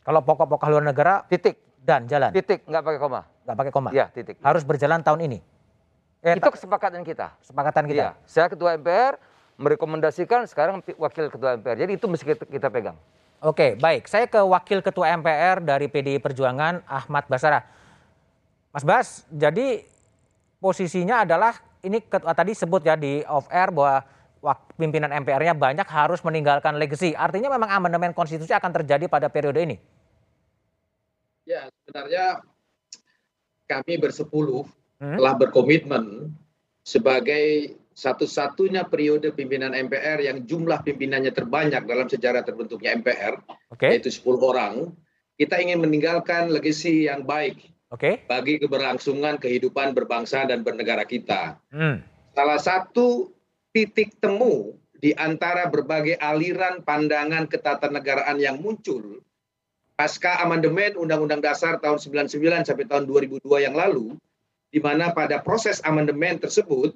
Kalau 0.00 0.24
pokok-pokok 0.24 0.64
haluan 0.64 0.88
negara 0.88 1.20
Titik, 1.28 1.60
dan 1.84 2.08
jalan, 2.08 2.32
titik 2.32 2.64
nggak 2.64 2.80
pakai 2.80 3.00
koma. 3.00 3.20
nggak 3.44 3.56
pakai 3.56 3.72
koma. 3.72 3.90
Ya 3.92 4.08
titik. 4.08 4.40
Harus 4.40 4.64
berjalan 4.64 5.04
tahun 5.04 5.28
ini. 5.28 5.38
Eh, 6.18 6.34
itu 6.34 6.42
ta- 6.42 6.52
kesepakatan 6.52 7.04
kita. 7.04 7.36
kesepakatan 7.38 7.84
kita. 7.84 8.00
Iya, 8.00 8.10
saya 8.24 8.48
ketua 8.48 8.72
MPR 8.74 9.20
merekomendasikan 9.58 10.46
sekarang 10.46 10.80
wakil 10.96 11.28
ketua 11.28 11.58
MPR. 11.58 11.76
Jadi 11.84 11.92
itu 11.98 12.06
mesti 12.06 12.24
kita, 12.24 12.44
kita 12.46 12.68
pegang. 12.70 12.96
Oke, 13.38 13.78
baik. 13.78 14.10
Saya 14.10 14.26
ke 14.26 14.42
Wakil 14.42 14.82
Ketua 14.82 15.14
MPR 15.14 15.62
dari 15.62 15.86
PDI 15.86 16.18
Perjuangan, 16.18 16.82
Ahmad 16.90 17.30
Basara. 17.30 17.62
Mas 18.74 18.82
Bas, 18.82 19.22
jadi 19.30 19.86
posisinya 20.58 21.22
adalah 21.22 21.54
ini 21.86 22.02
ketua 22.02 22.34
tadi 22.34 22.50
sebut 22.58 22.82
ya 22.82 22.98
di 22.98 23.22
off 23.30 23.46
air 23.54 23.70
bahwa 23.70 24.02
pimpinan 24.74 25.14
MPR-nya 25.22 25.54
banyak 25.54 25.86
harus 25.86 26.18
meninggalkan 26.26 26.82
legacy. 26.82 27.14
Artinya 27.14 27.54
memang 27.54 27.70
amandemen 27.70 28.10
konstitusi 28.10 28.50
akan 28.50 28.74
terjadi 28.82 29.06
pada 29.06 29.30
periode 29.30 29.62
ini. 29.62 29.76
Ya, 31.46 31.70
sebenarnya 31.86 32.42
kami 33.70 34.02
bersepuluh 34.02 34.66
Hmm. 34.98 35.14
telah 35.14 35.34
berkomitmen 35.38 36.34
sebagai 36.82 37.78
satu-satunya 37.98 38.86
periode 38.86 39.34
pimpinan 39.34 39.74
MPR 39.74 40.22
yang 40.22 40.46
jumlah 40.46 40.86
pimpinannya 40.86 41.34
terbanyak 41.34 41.82
dalam 41.82 42.06
sejarah 42.06 42.46
terbentuknya 42.46 42.94
MPR, 42.94 43.42
Oke, 43.74 43.90
yaitu 43.90 44.14
10 44.14 44.38
orang. 44.38 44.94
Kita 45.34 45.58
ingin 45.58 45.82
meninggalkan 45.82 46.50
legasi 46.54 47.10
yang 47.10 47.26
baik 47.26 47.58
oke. 47.90 48.26
bagi 48.30 48.62
keberlangsungan 48.62 49.42
kehidupan 49.42 49.98
berbangsa 49.98 50.46
dan 50.46 50.62
bernegara 50.62 51.02
kita. 51.02 51.58
Hmm. 51.74 52.06
Salah 52.38 52.62
satu 52.62 53.34
titik 53.74 54.14
temu 54.22 54.78
di 54.94 55.10
antara 55.18 55.66
berbagai 55.66 56.18
aliran 56.22 56.86
pandangan 56.86 57.50
ketatanegaraan 57.50 58.38
yang 58.38 58.62
muncul 58.62 59.22
pasca 59.98 60.38
amandemen 60.38 60.94
Undang-Undang 60.94 61.42
Dasar 61.42 61.82
tahun 61.82 61.98
99 61.98 62.70
sampai 62.70 62.86
tahun 62.86 63.10
2002 63.10 63.42
yang 63.66 63.74
lalu, 63.74 64.14
di 64.70 64.78
mana 64.78 65.10
pada 65.10 65.42
proses 65.42 65.82
amandemen 65.82 66.38
tersebut 66.38 66.94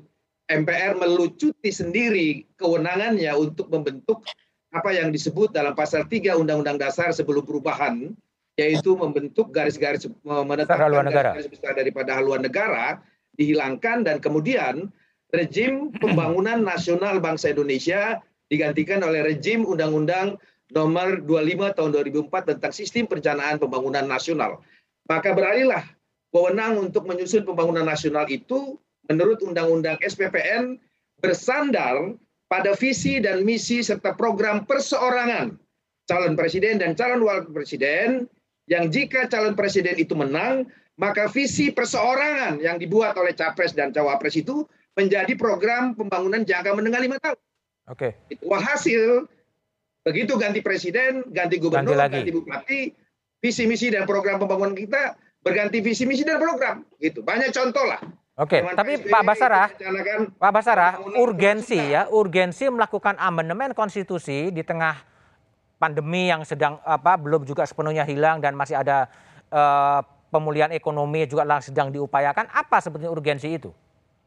MPR 0.50 0.98
melucuti 0.98 1.70
sendiri 1.70 2.44
kewenangannya 2.58 3.30
untuk 3.38 3.70
membentuk 3.70 4.26
apa 4.72 4.90
yang 4.90 5.12
disebut 5.12 5.52
dalam 5.52 5.76
pasal 5.76 6.08
3 6.08 6.40
Undang-Undang 6.40 6.80
Dasar 6.80 7.12
sebelum 7.12 7.44
perubahan, 7.44 8.16
yaitu 8.56 8.96
membentuk 8.96 9.52
garis-garis 9.52 10.08
menetapkan 10.24 11.08
garis-garis 11.08 11.48
besar 11.48 11.72
daripada 11.76 12.16
haluan 12.16 12.44
negara 12.44 13.00
dihilangkan 13.36 14.04
dan 14.04 14.20
kemudian 14.20 14.92
rejim 15.32 15.92
pembangunan 15.96 16.60
nasional 16.60 17.16
bangsa 17.20 17.52
Indonesia 17.52 18.20
digantikan 18.52 19.00
oleh 19.00 19.24
rejim 19.24 19.64
Undang-Undang 19.64 20.36
nomor 20.72 21.20
25 21.24 21.76
tahun 21.76 21.90
2004 22.28 22.50
tentang 22.56 22.72
sistem 22.72 23.04
perencanaan 23.08 23.56
pembangunan 23.56 24.04
nasional. 24.04 24.60
Maka 25.08 25.32
beralihlah 25.32 25.84
wewenang 26.32 26.80
untuk 26.80 27.04
menyusun 27.08 27.44
pembangunan 27.44 27.84
nasional 27.84 28.28
itu 28.28 28.80
menurut 29.10 29.42
Undang-Undang 29.42 29.98
SPPN 30.02 30.78
bersandar 31.22 32.14
pada 32.46 32.76
visi 32.76 33.22
dan 33.22 33.42
misi 33.46 33.80
serta 33.80 34.12
program 34.12 34.68
perseorangan 34.68 35.56
calon 36.04 36.34
presiden 36.36 36.82
dan 36.82 36.92
calon 36.92 37.24
wakil 37.24 37.50
presiden 37.54 38.28
yang 38.70 38.92
jika 38.92 39.26
calon 39.26 39.58
presiden 39.58 39.98
itu 39.98 40.14
menang, 40.14 40.68
maka 41.00 41.26
visi 41.26 41.72
perseorangan 41.74 42.62
yang 42.62 42.78
dibuat 42.78 43.16
oleh 43.18 43.34
capres 43.34 43.74
dan 43.74 43.90
cawapres 43.90 44.38
itu 44.38 44.68
menjadi 44.94 45.34
program 45.34 45.96
pembangunan 45.96 46.44
jangka 46.44 46.76
menengah 46.76 47.00
lima 47.00 47.16
tahun. 47.18 47.38
Oke. 47.90 48.14
Okay. 48.30 48.38
Hasil 48.46 49.26
begitu 50.06 50.36
ganti 50.38 50.60
presiden, 50.60 51.26
ganti 51.32 51.58
gubernur, 51.58 51.96
ganti, 51.96 52.22
ganti 52.22 52.32
bupati, 52.34 52.80
visi 53.42 53.64
misi 53.66 53.90
dan 53.90 54.06
program 54.06 54.38
pembangunan 54.38 54.76
kita 54.76 55.16
berganti 55.42 55.82
visi 55.82 56.06
misi 56.06 56.22
dan 56.22 56.38
program. 56.38 56.86
Gitu. 57.02 57.24
Banyak 57.24 57.50
contoh 57.50 57.82
lah. 57.88 57.98
Oke, 58.42 58.58
okay, 58.58 58.74
tapi 58.74 58.92
Pak 59.06 59.22
Basara, 59.22 59.70
Pak 60.34 60.50
Basara, 60.50 60.98
urgensi 61.14 61.78
ya, 61.78 62.10
urgensi 62.10 62.66
melakukan 62.66 63.14
amandemen 63.14 63.70
konstitusi 63.70 64.50
di 64.50 64.66
tengah 64.66 64.98
pandemi 65.78 66.26
yang 66.26 66.42
sedang 66.42 66.82
apa 66.82 67.14
belum 67.14 67.46
juga 67.46 67.62
sepenuhnya 67.62 68.02
hilang 68.02 68.42
dan 68.42 68.58
masih 68.58 68.82
ada 68.82 69.06
uh, 69.54 70.02
pemulihan 70.34 70.74
ekonomi 70.74 71.22
juga 71.30 71.46
sedang 71.62 71.94
diupayakan. 71.94 72.50
Apa 72.50 72.82
sebetulnya 72.82 73.14
urgensi 73.14 73.46
itu? 73.46 73.70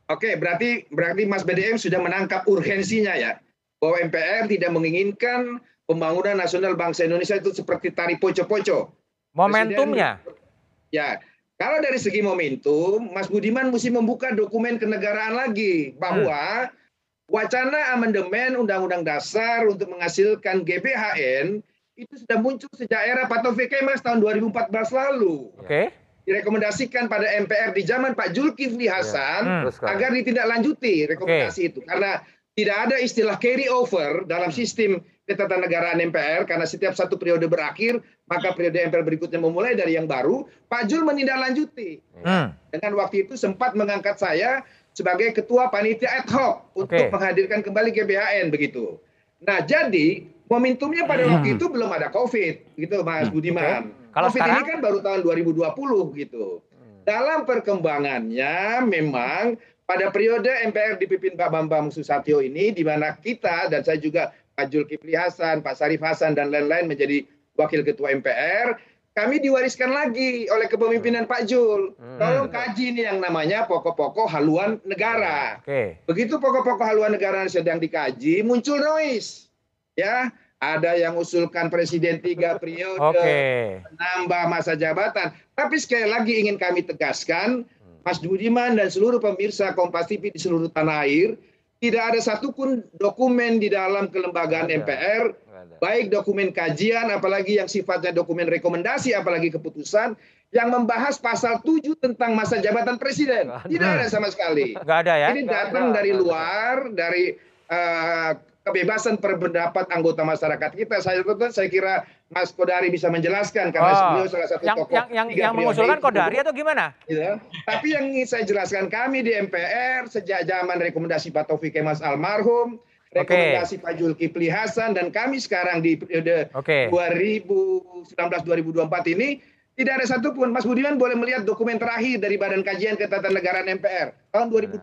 Oke, 0.08 0.40
berarti 0.40 0.88
berarti 0.88 1.28
Mas 1.28 1.44
BDM 1.44 1.76
sudah 1.76 2.00
menangkap 2.00 2.48
urgensinya 2.48 3.20
ya, 3.20 3.36
bahwa 3.84 4.00
MPR 4.00 4.48
tidak 4.48 4.72
menginginkan 4.72 5.60
pembangunan 5.84 6.40
nasional 6.40 6.80
bangsa 6.80 7.04
Indonesia 7.04 7.36
itu 7.36 7.52
seperti 7.52 7.92
tari 7.92 8.16
poco-poco. 8.16 8.96
Momentumnya. 9.36 10.24
Presiden, 10.24 10.94
ya, 10.96 11.20
kalau 11.56 11.80
dari 11.80 11.96
segi 11.96 12.20
momentum, 12.20 13.16
Mas 13.16 13.32
Budiman 13.32 13.72
mesti 13.72 13.88
membuka 13.88 14.36
dokumen 14.36 14.76
kenegaraan 14.76 15.40
lagi 15.40 15.96
bahwa 15.96 16.68
hmm. 16.68 17.32
wacana 17.32 17.96
amandemen 17.96 18.60
Undang-Undang 18.60 19.08
Dasar 19.08 19.64
untuk 19.64 19.88
menghasilkan 19.96 20.68
GBHN 20.68 21.64
itu 21.96 22.14
sudah 22.20 22.38
muncul 22.44 22.68
sejak 22.76 23.08
era 23.08 23.24
Pak 23.24 23.40
Taufik 23.40 23.72
Kemas 23.72 24.04
tahun 24.04 24.20
2014 24.20 24.68
lalu. 24.92 25.48
Oke. 25.56 25.64
Okay. 25.64 25.86
Direkomendasikan 26.28 27.08
pada 27.08 27.30
MPR 27.40 27.72
di 27.72 27.88
zaman 27.88 28.18
Pak 28.18 28.36
Zulkifli. 28.36 28.92
Hasan 28.92 29.44
ya. 29.48 29.72
hmm. 29.72 29.88
agar 29.88 30.10
ditindaklanjuti 30.12 31.08
rekomendasi 31.16 31.62
okay. 31.64 31.70
itu 31.72 31.80
karena 31.88 32.20
tidak 32.56 32.78
ada 32.88 32.96
istilah 33.00 33.40
carry 33.40 33.72
over 33.72 34.28
dalam 34.28 34.52
sistem 34.52 35.00
ketatanegaraan 35.24 36.04
MPR 36.04 36.44
karena 36.44 36.68
setiap 36.68 36.94
satu 36.94 37.16
periode 37.16 37.48
berakhir 37.48 38.04
maka 38.26 38.58
periode 38.58 38.82
MPR 38.82 39.06
berikutnya 39.06 39.38
memulai 39.38 39.78
dari 39.78 39.94
yang 39.94 40.10
baru 40.10 40.50
Pak 40.66 40.90
Jul 40.90 41.06
menindaklanjuti 41.06 42.02
hmm. 42.26 42.74
dengan 42.74 42.92
waktu 42.98 43.30
itu 43.30 43.38
sempat 43.38 43.78
mengangkat 43.78 44.18
saya 44.18 44.66
sebagai 44.98 45.30
ketua 45.36 45.70
panitia 45.70 46.26
ad 46.26 46.30
hoc 46.34 46.66
untuk 46.74 47.06
menghadirkan 47.14 47.62
kembali 47.62 47.94
GBHN 47.94 48.50
begitu 48.50 48.98
nah 49.46 49.62
jadi 49.62 50.26
momentumnya 50.50 51.06
pada 51.06 51.26
hmm. 51.26 51.32
waktu 51.38 51.48
itu 51.54 51.66
belum 51.70 51.90
ada 51.94 52.10
COVID 52.10 52.78
gitu 52.82 52.96
Mas 53.06 53.30
hmm. 53.30 53.34
Budiman 53.34 53.82
okay. 53.94 54.04
Kalau 54.16 54.30
COVID 54.32 54.42
sekarang... 54.42 54.64
ini 54.64 54.70
kan 54.72 54.80
baru 54.82 55.00
tahun 55.06 55.20
2020 55.22 56.22
gitu 56.26 56.46
hmm. 56.66 56.98
dalam 57.06 57.40
perkembangannya 57.46 58.82
memang 58.90 59.60
pada 59.86 60.10
periode 60.10 60.50
MPR 60.66 60.98
dipimpin 60.98 61.38
Pak 61.38 61.54
Bambang 61.54 61.94
Susatyo 61.94 62.42
ini 62.42 62.74
di 62.74 62.82
mana 62.82 63.14
kita 63.14 63.70
dan 63.70 63.86
saya 63.86 64.02
juga 64.02 64.34
Pak 64.58 64.72
Zulkifli 64.72 65.14
Hasan, 65.14 65.62
Pak 65.62 65.78
Sarif 65.78 66.02
Hasan 66.02 66.34
dan 66.34 66.50
lain-lain 66.50 66.90
menjadi 66.90 67.28
wakil 67.56 67.82
ketua 67.84 68.12
MPR, 68.16 68.80
kami 69.16 69.40
diwariskan 69.40 69.96
lagi 69.96 70.52
oleh 70.52 70.68
kepemimpinan 70.68 71.24
Pak 71.24 71.48
Jul. 71.48 71.96
Hmm. 71.96 72.20
Tolong 72.20 72.52
kaji 72.52 73.00
nih 73.00 73.08
yang 73.08 73.24
namanya 73.24 73.64
pokok-pokok 73.64 74.28
haluan 74.28 74.84
negara. 74.84 75.64
Okay. 75.64 76.04
Begitu 76.04 76.36
pokok-pokok 76.36 76.84
haluan 76.84 77.16
negara 77.16 77.48
yang 77.48 77.52
sedang 77.52 77.80
dikaji, 77.80 78.44
muncul 78.44 78.76
noise. 78.76 79.48
Ya, 79.96 80.36
ada 80.60 81.00
yang 81.00 81.16
usulkan 81.16 81.72
presiden 81.72 82.20
tiga 82.20 82.60
periode, 82.60 83.00
okay. 83.00 83.80
menambah 83.88 84.44
masa 84.52 84.76
jabatan. 84.76 85.32
Tapi 85.56 85.80
sekali 85.80 86.12
lagi 86.12 86.36
ingin 86.36 86.60
kami 86.60 86.84
tegaskan, 86.84 87.64
Mas 88.04 88.20
Budiman 88.20 88.76
dan 88.76 88.92
seluruh 88.92 89.24
pemirsa 89.24 89.72
Kompas 89.72 90.12
TV 90.12 90.28
di 90.30 90.40
seluruh 90.44 90.68
tanah 90.68 91.08
air, 91.08 91.40
tidak 91.86 92.04
ada 92.10 92.20
satupun 92.20 92.82
dokumen 92.98 93.62
di 93.62 93.70
dalam 93.70 94.10
kelembagaan 94.10 94.74
MPR, 94.74 95.38
baik 95.78 96.10
dokumen 96.10 96.50
kajian, 96.50 97.14
apalagi 97.14 97.62
yang 97.62 97.70
sifatnya 97.70 98.10
dokumen 98.10 98.50
rekomendasi, 98.50 99.14
apalagi 99.14 99.54
keputusan, 99.54 100.18
yang 100.50 100.74
membahas 100.74 101.22
pasal 101.22 101.62
7 101.62 101.94
tentang 102.02 102.34
masa 102.34 102.58
jabatan 102.58 102.98
presiden. 102.98 103.54
Tidak 103.70 103.86
ada 103.86 104.10
sama 104.10 104.34
sekali. 104.34 104.74
Nggak 104.74 105.00
ada 105.06 105.14
ya? 105.14 105.28
Ini 105.30 105.42
datang 105.46 105.94
dari 105.94 106.10
luar, 106.10 106.90
dari 106.90 107.38
uh, 107.70 108.32
kebebasan 108.66 109.22
berpendapat 109.22 109.86
anggota 109.94 110.26
masyarakat 110.26 110.72
kita. 110.74 111.06
Saya 111.06 111.22
saya 111.54 111.70
kira 111.70 112.02
Mas 112.34 112.50
Kodari 112.50 112.90
bisa 112.90 113.06
menjelaskan 113.14 113.70
karena 113.70 113.94
oh, 113.94 114.18
beliau 114.18 114.28
salah 114.34 114.50
satu 114.50 114.66
yang, 114.66 114.78
tokoh. 114.82 114.98
Yang, 114.98 115.08
yang, 115.14 115.28
yang 115.30 115.54
mengusulkan 115.54 116.02
Kodari 116.02 116.42
atau 116.42 116.58
gimana? 116.58 116.98
Ya. 117.06 117.38
Tapi 117.70 117.94
yang 117.94 118.10
ingin 118.10 118.26
saya 118.26 118.50
jelaskan 118.50 118.90
kami 118.90 119.22
di 119.22 119.30
MPR 119.30 120.10
sejak 120.10 120.42
zaman 120.50 120.82
rekomendasi 120.82 121.30
Pak 121.30 121.54
Taufik 121.54 121.78
Kemas 121.78 122.02
almarhum, 122.02 122.82
rekomendasi 123.14 123.78
okay. 123.78 123.86
Pak 123.86 123.94
Zulkifli 124.02 124.50
Hasan 124.50 124.98
dan 124.98 125.14
kami 125.14 125.38
sekarang 125.38 125.86
di 125.86 126.02
periode 126.02 126.50
okay. 126.58 126.90
2019-2024 126.90 129.14
ini 129.14 129.38
tidak 129.76 129.94
ada 130.02 130.06
satupun 130.08 130.56
Mas 130.56 130.64
Budiman 130.64 130.96
boleh 130.96 131.20
melihat 131.20 131.44
dokumen 131.44 131.76
terakhir 131.76 132.24
dari 132.24 132.40
Badan 132.40 132.64
Kajian 132.64 132.96
Ketatanegaraan 132.96 133.68
MPR 133.68 134.16
tahun 134.32 134.48
2020. 134.50 134.80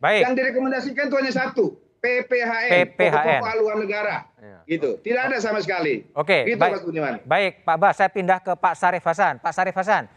Baik. 0.00 0.20
Yang 0.24 0.34
direkomendasikan 0.40 1.12
itu 1.12 1.16
hanya 1.20 1.32
satu, 1.36 1.76
PPHN, 2.02 2.70
PPHN. 2.98 3.38
Pokok 3.38 3.50
Haluan 3.54 3.78
Negara. 3.86 4.26
Ya. 4.42 4.58
Gitu. 4.66 4.98
Tidak 5.06 5.22
ada 5.22 5.38
sama 5.38 5.62
sekali. 5.62 6.02
Oke, 6.18 6.50
gitu, 6.50 6.58
baik, 6.58 6.72
Mas 6.74 6.82
Budiman. 6.82 7.14
Baik, 7.22 7.62
Pak 7.62 7.76
Bas, 7.78 7.94
saya 7.94 8.10
pindah 8.10 8.42
ke 8.42 8.52
Pak 8.58 8.74
Sarif 8.74 9.06
Hasan. 9.06 9.38
Pak 9.38 9.54
Sarif 9.54 9.76
Hasan, 9.78 10.10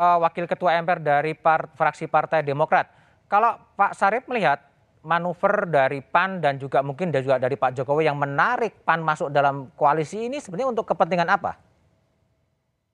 uh, 0.00 0.16
Wakil 0.24 0.48
Ketua 0.48 0.80
MPR 0.80 1.04
dari 1.04 1.36
par, 1.36 1.68
fraksi 1.76 2.08
Partai 2.08 2.40
Demokrat. 2.40 2.88
Kalau 3.28 3.60
Pak 3.76 3.92
Sarif 3.92 4.24
melihat 4.24 4.64
manuver 5.04 5.68
dari 5.68 6.00
PAN 6.00 6.40
dan 6.40 6.56
juga 6.56 6.80
mungkin 6.80 7.12
juga 7.12 7.36
dari 7.36 7.60
Pak 7.60 7.76
Jokowi 7.76 8.08
yang 8.08 8.16
menarik 8.16 8.80
PAN 8.86 9.04
masuk 9.04 9.28
dalam 9.28 9.68
koalisi 9.76 10.30
ini 10.30 10.40
sebenarnya 10.40 10.72
untuk 10.72 10.88
kepentingan 10.88 11.28
apa? 11.28 11.60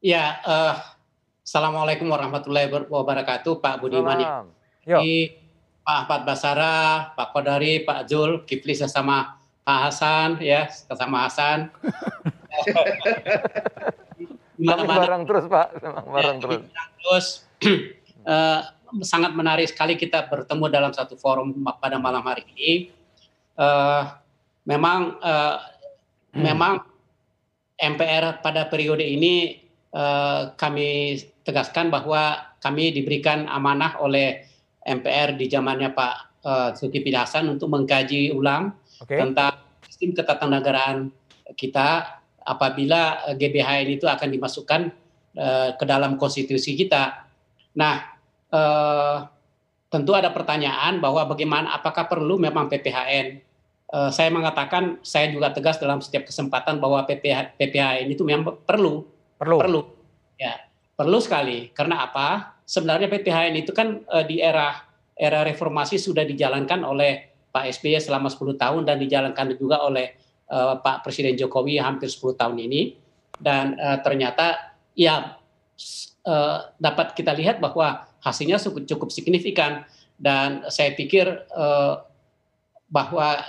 Ya, 0.03 0.43
uh, 0.43 0.75
Assalamualaikum 1.49 2.05
warahmatullahi 2.13 2.69
wabarakatuh, 2.93 3.63
Pak 3.63 3.81
Budiman. 3.81 4.21
Yo. 4.85 5.01
Pak 5.89 6.05
Ahmad 6.05 6.29
Basara, 6.29 7.17
Pak 7.17 7.33
Kodari, 7.33 7.81
Pak 7.81 8.05
Jul, 8.05 8.45
Kifli 8.45 8.77
sesama 8.77 9.41
Pak 9.65 9.79
Hasan, 9.89 10.37
ya, 10.37 10.69
sesama 10.69 11.25
Hasan. 11.25 11.73
Tapi 14.69 14.85
bareng 14.85 15.25
terus 15.25 15.49
Pak, 15.49 15.81
bareng 16.13 16.37
ya, 16.37 16.43
terus. 16.45 16.61
Terus 17.01 17.27
uh, 18.29 18.69
sangat 19.01 19.33
menarik 19.33 19.65
sekali 19.65 19.97
kita 19.97 20.29
bertemu 20.29 20.69
dalam 20.69 20.93
satu 20.93 21.17
forum 21.17 21.57
pada 21.81 21.97
malam 21.97 22.21
hari 22.21 22.45
ini. 22.53 22.93
Uh, 23.57 24.13
memang 24.69 25.17
uh, 25.25 25.57
hmm. 26.37 26.43
memang 26.53 26.85
MPR 27.81 28.45
pada 28.45 28.69
periode 28.69 29.09
ini 29.09 29.65
uh, 29.97 30.53
kami 30.53 31.17
tegaskan 31.49 31.89
bahwa 31.89 32.45
kami 32.61 32.93
diberikan 32.93 33.49
amanah 33.49 33.97
oleh 34.05 34.48
MPR 34.89 35.37
di 35.37 35.47
zamannya 35.47 35.93
Pak 35.93 36.15
uh, 36.45 36.69
Zulkifli 36.73 37.13
Hasan 37.13 37.49
untuk 37.53 37.69
mengkaji 37.69 38.33
ulang 38.33 38.73
okay. 39.01 39.21
tentang 39.21 39.61
sistem 39.85 40.17
ketatanegaraan 40.17 41.13
kita 41.57 42.21
apabila 42.45 43.33
GBHN 43.37 44.01
itu 44.01 44.09
akan 44.09 44.29
dimasukkan 44.33 44.81
uh, 45.37 45.71
ke 45.77 45.85
dalam 45.85 46.17
konstitusi 46.17 46.73
kita. 46.73 47.29
Nah, 47.77 48.17
uh, 48.49 49.29
tentu 49.93 50.17
ada 50.17 50.33
pertanyaan 50.33 51.01
bahwa 51.01 51.29
bagaimana 51.29 51.77
apakah 51.77 52.09
perlu 52.09 52.41
memang 52.41 52.73
PPHN? 52.73 53.45
Uh, 53.89 54.13
saya 54.13 54.29
mengatakan 54.29 55.01
saya 55.01 55.33
juga 55.33 55.49
tegas 55.53 55.81
dalam 55.81 56.01
setiap 56.05 56.29
kesempatan 56.29 56.77
bahwa 56.77 57.05
PPH, 57.09 57.57
PPHN 57.57 58.09
itu 58.13 58.21
memang 58.25 58.61
perlu 58.65 59.19
Perlu. 59.39 59.57
Perlu. 59.63 59.81
Ya, 60.35 60.59
perlu 60.99 61.19
sekali. 61.23 61.71
Karena 61.71 62.03
apa? 62.03 62.58
Sebenarnya 62.69 63.09
PPHN 63.09 63.65
itu 63.65 63.73
kan 63.73 64.05
uh, 64.13 64.25
di 64.29 64.45
era 64.45 64.77
era 65.17 65.41
reformasi 65.41 65.97
sudah 65.97 66.23
dijalankan 66.29 66.85
oleh 66.85 67.33
Pak 67.49 67.65
SBY 67.81 67.97
selama 67.97 68.29
10 68.29 68.61
tahun 68.61 68.83
dan 68.85 69.01
dijalankan 69.01 69.57
juga 69.57 69.81
oleh 69.81 70.13
uh, 70.53 70.77
Pak 70.79 71.01
Presiden 71.01 71.33
Jokowi 71.35 71.81
hampir 71.81 72.13
10 72.13 72.37
tahun 72.37 72.61
ini. 72.61 72.93
Dan 73.41 73.73
uh, 73.81 74.05
ternyata 74.05 74.77
ya 74.93 75.41
uh, 76.29 76.59
dapat 76.77 77.17
kita 77.17 77.33
lihat 77.33 77.59
bahwa 77.59 78.05
hasilnya 78.21 78.61
cukup, 78.61 78.85
cukup 78.85 79.09
signifikan 79.09 79.89
dan 80.21 80.67
saya 80.69 80.93
pikir 80.93 81.25
uh, 81.55 82.05
bahwa 82.93 83.43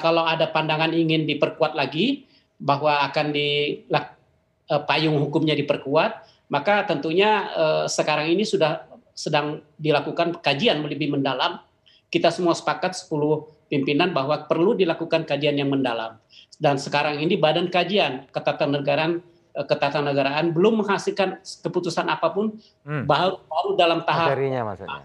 kalau 0.00 0.24
ada 0.24 0.48
pandangan 0.48 0.92
ingin 0.94 1.24
diperkuat 1.26 1.74
lagi 1.74 2.28
bahwa 2.60 3.02
akan 3.08 3.32
di 3.34 3.82
uh, 3.92 4.82
payung 4.84 5.18
hukumnya 5.20 5.56
diperkuat 5.56 6.37
maka 6.48 6.84
tentunya 6.88 7.48
uh, 7.52 7.84
sekarang 7.88 8.32
ini 8.32 8.44
sudah 8.44 8.84
sedang 9.12 9.64
dilakukan 9.76 10.40
kajian 10.42 10.80
lebih 10.84 11.12
mendalam 11.12 11.60
kita 12.08 12.32
semua 12.32 12.56
sepakat 12.56 12.96
10 12.96 13.68
pimpinan 13.68 14.16
bahwa 14.16 14.48
perlu 14.48 14.72
dilakukan 14.72 15.28
kajian 15.28 15.60
yang 15.60 15.68
mendalam 15.68 16.16
dan 16.56 16.80
sekarang 16.80 17.20
ini 17.20 17.36
badan 17.36 17.68
kajian 17.68 18.26
ketatanegaraan 18.32 19.20
Eh, 19.58 19.66
ketatanegaraan 19.66 20.54
belum 20.54 20.86
menghasilkan 20.86 21.42
keputusan 21.42 22.06
apa 22.06 22.30
pun 22.30 22.54
hmm. 22.86 23.10
baru 23.10 23.42
baru 23.42 23.70
dalam 23.74 24.06
tahap 24.06 24.30
Materinya 24.30 24.62
maksudnya. 24.70 25.02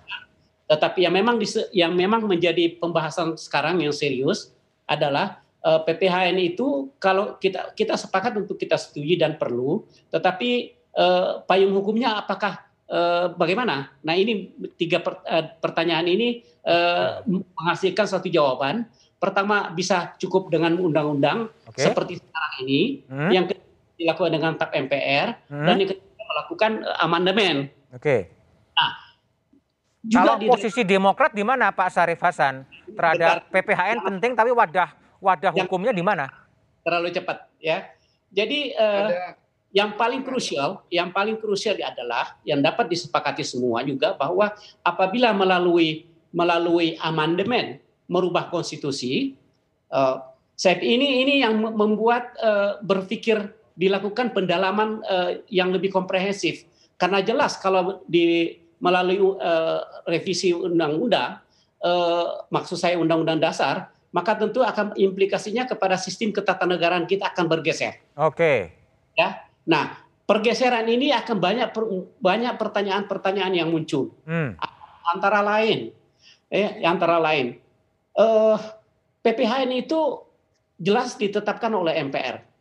Tetapi 0.70 1.00
yang 1.10 1.14
memang 1.18 1.36
yang 1.74 1.94
memang 1.98 2.22
menjadi 2.30 2.78
pembahasan 2.78 3.34
sekarang 3.34 3.82
yang 3.82 3.90
serius 3.90 4.54
adalah 4.86 5.42
uh, 5.66 5.82
eh, 5.82 5.90
PPHN 5.90 6.38
itu 6.38 6.94
kalau 7.02 7.42
kita 7.42 7.74
kita 7.74 7.98
sepakat 7.98 8.46
untuk 8.46 8.62
kita 8.62 8.78
setuju 8.78 9.26
dan 9.26 9.42
perlu, 9.42 9.90
tetapi 10.14 10.78
uh, 10.98 11.42
payung 11.46 11.74
hukumnya 11.74 12.22
apakah 12.22 12.64
uh, 12.90 13.34
bagaimana? 13.34 13.94
Nah 14.06 14.16
ini 14.18 14.54
tiga 14.78 15.02
per, 15.02 15.22
uh, 15.26 15.46
pertanyaan 15.60 16.08
ini 16.10 16.42
uh, 16.66 17.22
menghasilkan 17.26 18.06
satu 18.08 18.30
jawaban. 18.30 18.88
Pertama 19.18 19.72
bisa 19.72 20.20
cukup 20.20 20.52
dengan 20.52 20.76
undang-undang 20.76 21.48
okay. 21.64 21.88
seperti 21.88 22.20
sekarang 22.20 22.54
ini. 22.68 22.82
Hmm. 23.08 23.32
Yang 23.32 23.46
kedua 23.56 23.72
dilakukan 23.96 24.32
dengan 24.36 24.52
tap 24.60 24.72
MPR 24.76 25.28
hmm. 25.48 25.66
dan 25.66 25.76
yang 25.80 25.90
melakukan 26.28 26.72
uh, 26.84 27.06
amandemen. 27.06 27.72
Oke. 27.94 28.02
Okay. 28.02 28.22
Nah, 28.74 28.92
juga 30.04 30.20
kalau 30.20 30.36
di 30.42 30.48
posisi 30.52 30.82
Demokrat 30.84 31.32
di 31.32 31.46
mana 31.48 31.72
Pak 31.72 31.90
Sarif 31.94 32.20
Hasan 32.20 32.68
terhadap 32.92 33.48
PPHN 33.48 33.98
ya, 34.02 34.06
penting 34.12 34.32
tapi 34.36 34.52
wadah 34.52 34.92
wadah 35.24 35.56
yang, 35.56 35.64
hukumnya 35.64 35.96
di 35.96 36.04
mana? 36.04 36.28
Terlalu 36.84 37.16
cepat 37.16 37.48
ya. 37.64 37.88
Jadi 38.34 38.76
uh, 38.76 39.40
yang 39.74 39.98
paling 39.98 40.22
krusial, 40.22 40.86
yang 40.94 41.10
paling 41.10 41.42
krusial 41.42 41.74
adalah 41.82 42.38
yang 42.46 42.62
dapat 42.62 42.94
disepakati 42.94 43.42
semua 43.42 43.82
juga 43.82 44.14
bahwa 44.14 44.54
apabila 44.86 45.34
melalui 45.34 46.06
melalui 46.30 46.94
amandemen 47.02 47.82
merubah 48.06 48.54
konstitusi, 48.54 49.34
uh, 49.90 50.22
saya 50.54 50.78
ini 50.78 51.26
ini 51.26 51.42
yang 51.42 51.58
membuat 51.58 52.38
uh, 52.38 52.78
berpikir 52.86 53.50
dilakukan 53.74 54.30
pendalaman 54.38 55.02
uh, 55.10 55.42
yang 55.50 55.74
lebih 55.74 55.90
komprehensif 55.90 56.70
karena 57.02 57.26
jelas 57.26 57.58
kalau 57.58 58.06
di 58.06 58.54
melalui 58.78 59.18
uh, 59.18 59.82
revisi 60.06 60.54
undang-undang 60.54 61.42
uh, 61.82 62.46
maksud 62.54 62.78
saya 62.78 63.02
undang-undang 63.02 63.42
dasar 63.42 63.90
maka 64.14 64.38
tentu 64.38 64.62
akan 64.62 64.94
implikasinya 64.94 65.66
kepada 65.66 65.98
sistem 65.98 66.30
ketatanegaraan 66.30 67.10
kita 67.10 67.34
akan 67.34 67.50
bergeser. 67.50 67.98
Oke. 68.14 68.38
Okay. 68.38 68.60
Ya. 69.18 69.42
Nah, 69.70 69.96
pergeseran 70.28 70.88
ini 70.88 71.12
akan 71.12 71.38
banyak 71.40 71.70
banyak 72.20 72.54
pertanyaan-pertanyaan 72.60 73.54
yang 73.54 73.70
muncul. 73.72 74.12
Hmm. 74.28 74.56
Antara 75.04 75.44
lain 75.44 75.92
eh 76.54 76.86
antara 76.86 77.18
lain 77.18 77.58
uh, 78.14 78.58
PPHN 79.26 79.74
itu 79.74 80.22
jelas 80.78 81.18
ditetapkan 81.18 81.74
oleh 81.74 81.98
MPR 81.98 82.54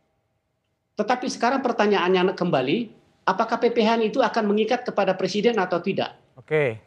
tetapi 0.92 1.26
sekarang 1.32 1.64
pertanyaannya 1.64 2.36
kembali, 2.36 2.78
apakah 3.24 3.56
PPH 3.56 4.12
itu 4.12 4.20
akan 4.20 4.44
mengikat 4.44 4.84
kepada 4.84 5.16
presiden 5.16 5.56
atau 5.56 5.80
tidak? 5.80 6.20
Oke. 6.36 6.78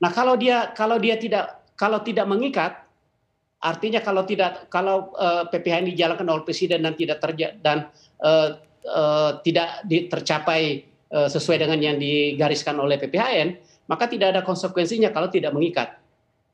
Nah, 0.00 0.10
kalau 0.12 0.34
dia 0.40 0.72
kalau 0.72 0.96
dia 0.96 1.20
tidak 1.20 1.60
kalau 1.76 2.00
tidak 2.00 2.24
mengikat, 2.24 2.72
artinya 3.60 4.00
kalau 4.00 4.24
tidak 4.24 4.66
kalau 4.72 5.12
uh, 5.16 5.44
eh, 5.44 5.52
PPH 5.52 5.74
ini 5.84 5.90
dijalankan 5.92 6.26
oleh 6.26 6.44
presiden 6.48 6.80
dan 6.80 6.96
tidak 6.96 7.20
terja 7.20 7.52
dan 7.60 7.92
uh, 8.24 8.56
uh, 8.86 9.38
tidak 9.42 9.82
di, 9.86 10.06
tercapai 10.06 10.86
uh, 11.12 11.28
sesuai 11.28 11.66
dengan 11.66 11.78
yang 11.82 11.96
digariskan 11.98 12.78
oleh 12.78 12.96
PPHN, 12.96 13.58
maka 13.90 14.10
tidak 14.10 14.34
ada 14.34 14.42
konsekuensinya 14.42 15.10
kalau 15.10 15.30
tidak 15.30 15.54
mengikat. 15.54 15.98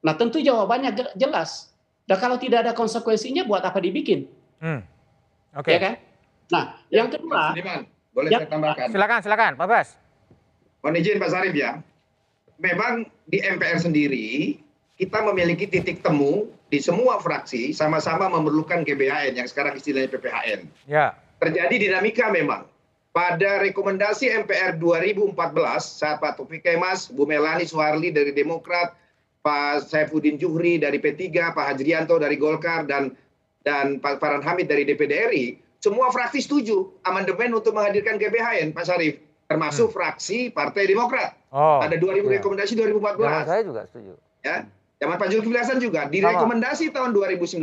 Nah, 0.03 0.19
tentu 0.19 0.43
jawabannya 0.43 1.15
jelas. 1.15 1.71
Dan 2.05 2.19
kalau 2.19 2.37
tidak 2.37 2.67
ada 2.67 2.73
konsekuensinya, 2.75 3.47
buat 3.47 3.63
apa 3.63 3.79
dibikin? 3.79 4.27
Hmm. 4.59 4.83
Oke. 5.55 5.71
Okay. 5.71 5.75
Ya 5.77 5.81
kan? 5.81 5.95
Nah, 6.53 6.65
yang 6.91 7.09
kedua, 7.09 7.55
Sediman, 7.55 7.81
boleh 8.13 8.29
yang, 8.29 8.41
saya 8.45 8.51
tambahkan? 8.51 8.87
Silakan, 8.93 9.19
silakan, 9.25 9.53
Pak 9.57 9.67
Bas. 9.71 9.89
Mohon 10.83 10.97
izin 10.99 11.17
Pak 11.23 11.31
Sarif 11.31 11.55
ya. 11.55 11.79
Memang 12.59 13.07
di 13.31 13.39
MPR 13.39 13.79
sendiri 13.81 14.59
kita 14.99 15.19
memiliki 15.25 15.65
titik 15.67 16.05
temu 16.05 16.51
di 16.69 16.79
semua 16.79 17.19
fraksi 17.19 17.73
sama-sama 17.73 18.29
memerlukan 18.29 18.85
GBHN 18.87 19.39
yang 19.39 19.49
sekarang 19.49 19.79
istilahnya 19.79 20.13
PPHN. 20.13 20.61
Ya. 20.87 21.17
Terjadi 21.43 21.91
dinamika 21.91 22.31
memang. 22.31 22.71
Pada 23.13 23.61
rekomendasi 23.61 24.31
MPR 24.31 24.81
2014 24.81 25.37
saat 25.85 26.17
Pak 26.17 26.41
Taufik 26.41 26.65
Kemas, 26.65 27.13
Bu 27.13 27.29
Melani 27.29 27.69
Soeharli 27.69 28.09
dari 28.09 28.33
Demokrat, 28.33 28.97
Pak 29.45 29.85
Saifuddin 29.85 30.41
Juhri 30.41 30.81
dari 30.81 30.97
P3, 30.97 31.29
Pak 31.53 31.77
Hajrianto 31.77 32.17
dari 32.17 32.41
Golkar 32.41 32.89
dan 32.89 33.13
dan 33.67 34.01
Pak 34.01 34.17
Farhan 34.23 34.41
Hamid 34.41 34.71
dari 34.71 34.89
DPD 34.89 35.13
RI, 35.29 35.47
semua 35.83 36.15
fraksi 36.15 36.41
setuju 36.41 36.95
amandemen 37.03 37.51
untuk 37.53 37.75
menghadirkan 37.75 38.17
GBHN, 38.17 38.71
Pak 38.71 38.87
Sarif, 38.87 39.19
termasuk 39.51 39.91
hmm. 39.91 39.95
fraksi 39.99 40.39
Partai 40.55 40.87
Demokrat. 40.87 41.35
Oh, 41.53 41.83
Ada 41.83 41.99
2000 41.99 42.23
ya. 42.23 42.39
rekomendasi 42.39 42.73
2014. 42.79 43.19
Zaman 43.19 43.45
saya 43.45 43.63
juga 43.67 43.83
setuju. 43.91 44.13
Ya, 44.41 44.57
zaman 45.03 45.17
Pak 45.19 45.29
Zulkifli 45.29 45.59
Hasan 45.59 45.79
juga. 45.83 46.07
Di 46.09 46.23
rekomendasi 46.23 46.95
tahun 46.95 47.13
2019 47.13 47.61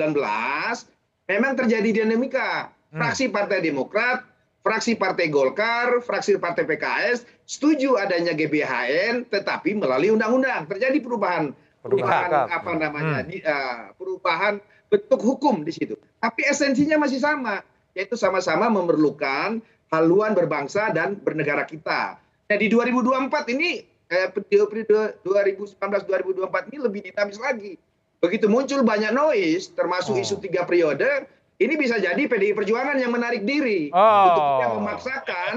memang 1.25 1.53
terjadi 1.57 1.89
dinamika. 2.03 2.69
Hmm. 2.89 3.05
Fraksi 3.05 3.29
Partai 3.29 3.61
Demokrat, 3.61 4.25
fraksi 4.65 4.97
Partai 4.97 5.29
Golkar, 5.29 6.01
fraksi 6.01 6.41
Partai 6.41 6.65
PKS 6.65 7.25
setuju 7.45 7.97
adanya 7.97 8.33
GBHN, 8.33 9.29
tetapi 9.29 9.77
melalui 9.77 10.13
undang-undang 10.13 10.69
terjadi 10.69 10.97
perubahan 11.01 11.53
perubahan 11.79 12.51
apa 12.51 12.71
namanya 12.75 13.23
hmm. 13.23 13.27
di, 13.29 13.37
uh, 13.45 13.93
perubahan 13.95 14.59
bentuk 14.89 15.21
hukum 15.21 15.63
di 15.63 15.71
situ. 15.71 15.95
Tapi 16.19 16.43
esensinya 16.49 16.99
masih 16.99 17.21
sama 17.21 17.61
yaitu 17.97 18.13
sama-sama 18.13 18.69
memerlukan 18.69 19.57
haluan 19.89 20.37
berbangsa 20.37 20.93
dan 20.93 21.17
bernegara 21.17 21.65
kita. 21.65 22.21
Nah 22.21 22.57
di 22.57 22.69
2024 22.69 23.49
ini 23.53 23.81
eh, 24.09 24.29
2019-2024 24.29 26.69
ini 26.69 26.77
lebih 26.77 27.01
dinamis 27.09 27.41
lagi. 27.41 27.73
Begitu 28.19 28.51
muncul 28.51 28.83
banyak 28.83 29.15
noise, 29.15 29.71
termasuk 29.73 30.19
oh. 30.19 30.21
isu 30.21 30.43
tiga 30.43 30.67
periode, 30.67 31.23
ini 31.59 31.73
bisa 31.75 31.99
jadi 31.99 32.19
PDI 32.19 32.55
Perjuangan 32.55 32.95
yang 32.95 33.11
menarik 33.11 33.43
diri 33.43 33.91
oh. 33.91 34.23
untuk 34.31 34.43
tidak 34.47 34.71
memaksakan 34.79 35.53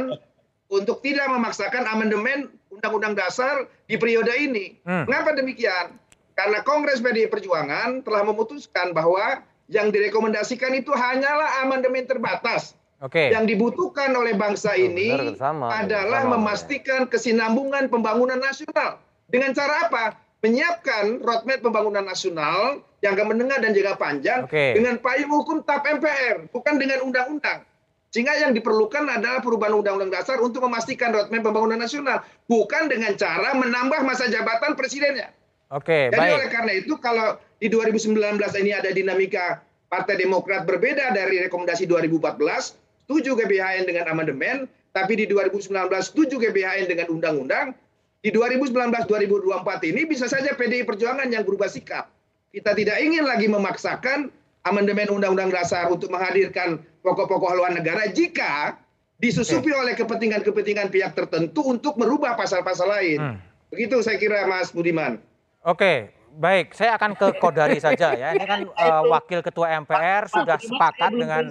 untuk 0.72 0.98
tidak 1.04 1.26
memaksakan 1.28 1.84
amandemen 1.84 2.48
Undang-Undang 2.72 3.14
Dasar 3.14 3.68
di 3.84 4.00
periode 4.00 4.32
ini. 4.32 4.80
Hmm. 4.88 5.04
Mengapa 5.04 5.36
demikian? 5.36 6.00
Karena 6.32 6.64
Kongres 6.64 7.04
PDI 7.04 7.28
Perjuangan 7.28 8.00
telah 8.00 8.24
memutuskan 8.24 8.96
bahwa 8.96 9.44
yang 9.68 9.92
direkomendasikan 9.92 10.72
itu 10.72 10.90
hanyalah 10.90 11.60
amandemen 11.62 12.08
terbatas. 12.08 12.72
Okay. 13.02 13.34
Yang 13.34 13.54
dibutuhkan 13.54 14.14
oleh 14.14 14.32
bangsa 14.38 14.78
ini 14.78 15.10
oh, 15.10 15.34
sama, 15.34 15.82
adalah 15.82 16.22
sama, 16.22 16.38
memastikan 16.38 17.04
kesinambungan 17.10 17.90
pembangunan 17.90 18.38
nasional. 18.38 19.02
Dengan 19.26 19.52
cara 19.52 19.90
apa? 19.90 20.04
Menyiapkan 20.40 21.20
roadmap 21.20 21.60
pembangunan 21.60 22.06
nasional 22.06 22.80
yang 23.02 23.18
menengah 23.18 23.58
dan 23.58 23.74
jangka 23.74 23.98
panjang 23.98 24.40
okay. 24.46 24.78
dengan 24.78 24.96
payung 25.02 25.34
hukum 25.34 25.66
TAP 25.66 25.98
MPR, 25.98 26.46
bukan 26.54 26.78
dengan 26.78 27.02
undang-undang. 27.02 27.66
Sehingga 28.14 28.36
yang 28.38 28.54
diperlukan 28.54 29.08
adalah 29.08 29.42
perubahan 29.42 29.74
undang-undang 29.74 30.12
dasar 30.14 30.38
untuk 30.38 30.62
memastikan 30.62 31.10
roadmap 31.10 31.42
pembangunan 31.42 31.82
nasional, 31.82 32.22
bukan 32.46 32.86
dengan 32.86 33.18
cara 33.18 33.58
menambah 33.58 34.06
masa 34.06 34.30
jabatan 34.30 34.78
presidennya. 34.78 35.34
Oke, 35.72 36.12
Jadi 36.12 36.20
baik. 36.20 36.36
oleh 36.36 36.48
karena 36.52 36.72
itu 36.76 36.94
kalau 37.00 37.40
di 37.58 37.72
2019 37.72 38.36
ini 38.60 38.70
ada 38.76 38.92
dinamika 38.92 39.64
Partai 39.88 40.20
Demokrat 40.20 40.68
berbeda 40.68 41.10
dari 41.16 41.40
rekomendasi 41.48 41.88
2014, 41.88 42.76
setuju 43.08 43.32
GBHN 43.32 43.88
dengan 43.88 44.12
amandemen, 44.12 44.68
tapi 44.92 45.16
di 45.16 45.24
2019 45.24 45.72
setuju 46.04 46.36
GBHN 46.36 46.92
dengan 46.92 47.08
undang-undang, 47.08 47.72
di 48.20 48.28
2019-2024 48.30 49.88
ini 49.88 50.04
bisa 50.04 50.28
saja 50.28 50.52
PDI 50.52 50.84
Perjuangan 50.84 51.26
yang 51.32 51.42
berubah 51.42 51.66
sikap. 51.66 52.12
Kita 52.52 52.76
tidak 52.76 53.00
ingin 53.00 53.24
lagi 53.24 53.48
memaksakan 53.48 54.28
amandemen 54.68 55.08
Undang-Undang 55.08 55.56
Dasar 55.56 55.88
untuk 55.88 56.12
menghadirkan 56.12 56.84
pokok-pokok 57.00 57.48
haluan 57.48 57.72
negara 57.80 58.12
jika 58.12 58.76
disusupi 59.16 59.72
okay. 59.72 59.80
oleh 59.80 59.94
kepentingan-kepentingan 59.96 60.92
pihak 60.92 61.16
tertentu 61.16 61.64
untuk 61.64 61.96
merubah 61.96 62.36
pasal-pasal 62.36 62.92
lain. 62.92 63.18
Hmm. 63.18 63.36
Begitu 63.72 64.04
saya 64.04 64.20
kira 64.20 64.44
Mas 64.44 64.68
Budiman. 64.68 65.16
Oke, 65.64 66.12
baik. 66.36 66.76
Saya 66.76 67.00
akan 67.00 67.16
ke 67.16 67.40
Kodari 67.40 67.80
saja 67.80 68.12
ya. 68.12 68.36
Ini 68.36 68.44
kan 68.44 68.60
uh, 68.68 69.02
wakil 69.16 69.40
ketua 69.40 69.72
MPR 69.80 70.28
Pak, 70.28 70.36
sudah 70.36 70.56
sepakat 70.60 71.08
dengan 71.08 71.48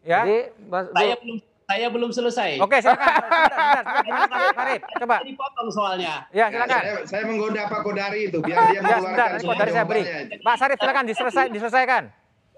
ya. 0.00 0.24
Jadi, 0.24 0.56
Mas, 0.72 0.88
saya 0.96 1.20
belum 1.20 1.49
saya 1.70 1.86
belum 1.86 2.10
selesai. 2.10 2.58
Oke, 2.58 2.82
silakan. 2.82 3.22
Farid, 4.58 4.82
coba. 4.98 5.16
Dipotong 5.22 5.68
soalnya. 5.70 6.26
Ya, 6.34 6.50
silakan. 6.50 6.80
Saya, 6.82 6.94
saya 7.06 7.22
menggoda 7.30 7.62
Pak 7.70 7.80
Kodari 7.86 8.26
itu 8.26 8.42
biar 8.42 8.74
dia 8.74 8.74
ya, 8.74 8.80
mengeluarkan 8.82 9.28
ya, 9.30 9.46
Kodari 9.46 9.70
saya 9.70 9.86
beri. 9.86 10.02
Pak 10.42 10.54
Sarif 10.58 10.78
silakan 10.82 11.04
diselesai, 11.06 11.46
diselesaikan. 11.54 12.04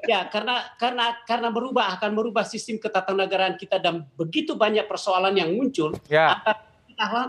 Ya, 0.03 0.27
karena 0.33 0.67
karena 0.81 1.15
karena 1.29 1.49
berubah 1.53 1.95
akan 2.01 2.11
merubah 2.17 2.43
sistem 2.43 2.81
ketatanegaraan 2.81 3.55
kita 3.61 3.79
dan 3.79 4.09
begitu 4.19 4.57
banyak 4.57 4.89
persoalan 4.89 5.37
yang 5.37 5.53
muncul. 5.53 5.93
Ya. 6.09 6.41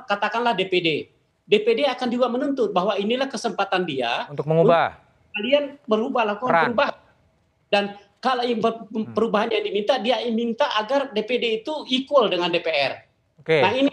Katakanlah 0.07 0.55
DPD. 0.55 1.11
DPD 1.43 1.83
akan 1.91 2.07
juga 2.07 2.31
menuntut 2.31 2.71
bahwa 2.71 2.95
inilah 2.95 3.27
kesempatan 3.27 3.83
dia 3.83 4.25
untuk 4.31 4.47
mengubah. 4.47 4.95
Untuk 4.95 5.35
kalian 5.35 5.63
merubah 5.85 6.23
lakukan 6.33 6.49
Peran. 6.49 6.65
perubahan. 6.71 6.95
Dan 7.73 7.83
kalau 8.23 8.47
hmm. 8.47 9.12
perubahan 9.12 9.51
yang 9.51 9.67
diminta 9.67 9.99
dia 9.99 10.23
minta 10.31 10.71
agar 10.79 11.12
DPD 11.12 11.59
itu 11.59 11.83
equal 11.91 12.31
dengan 12.31 12.47
DPR. 12.47 13.03
Oke. 13.43 13.59
Okay. 13.59 13.62
Nah 13.62 13.71
ini 13.75 13.91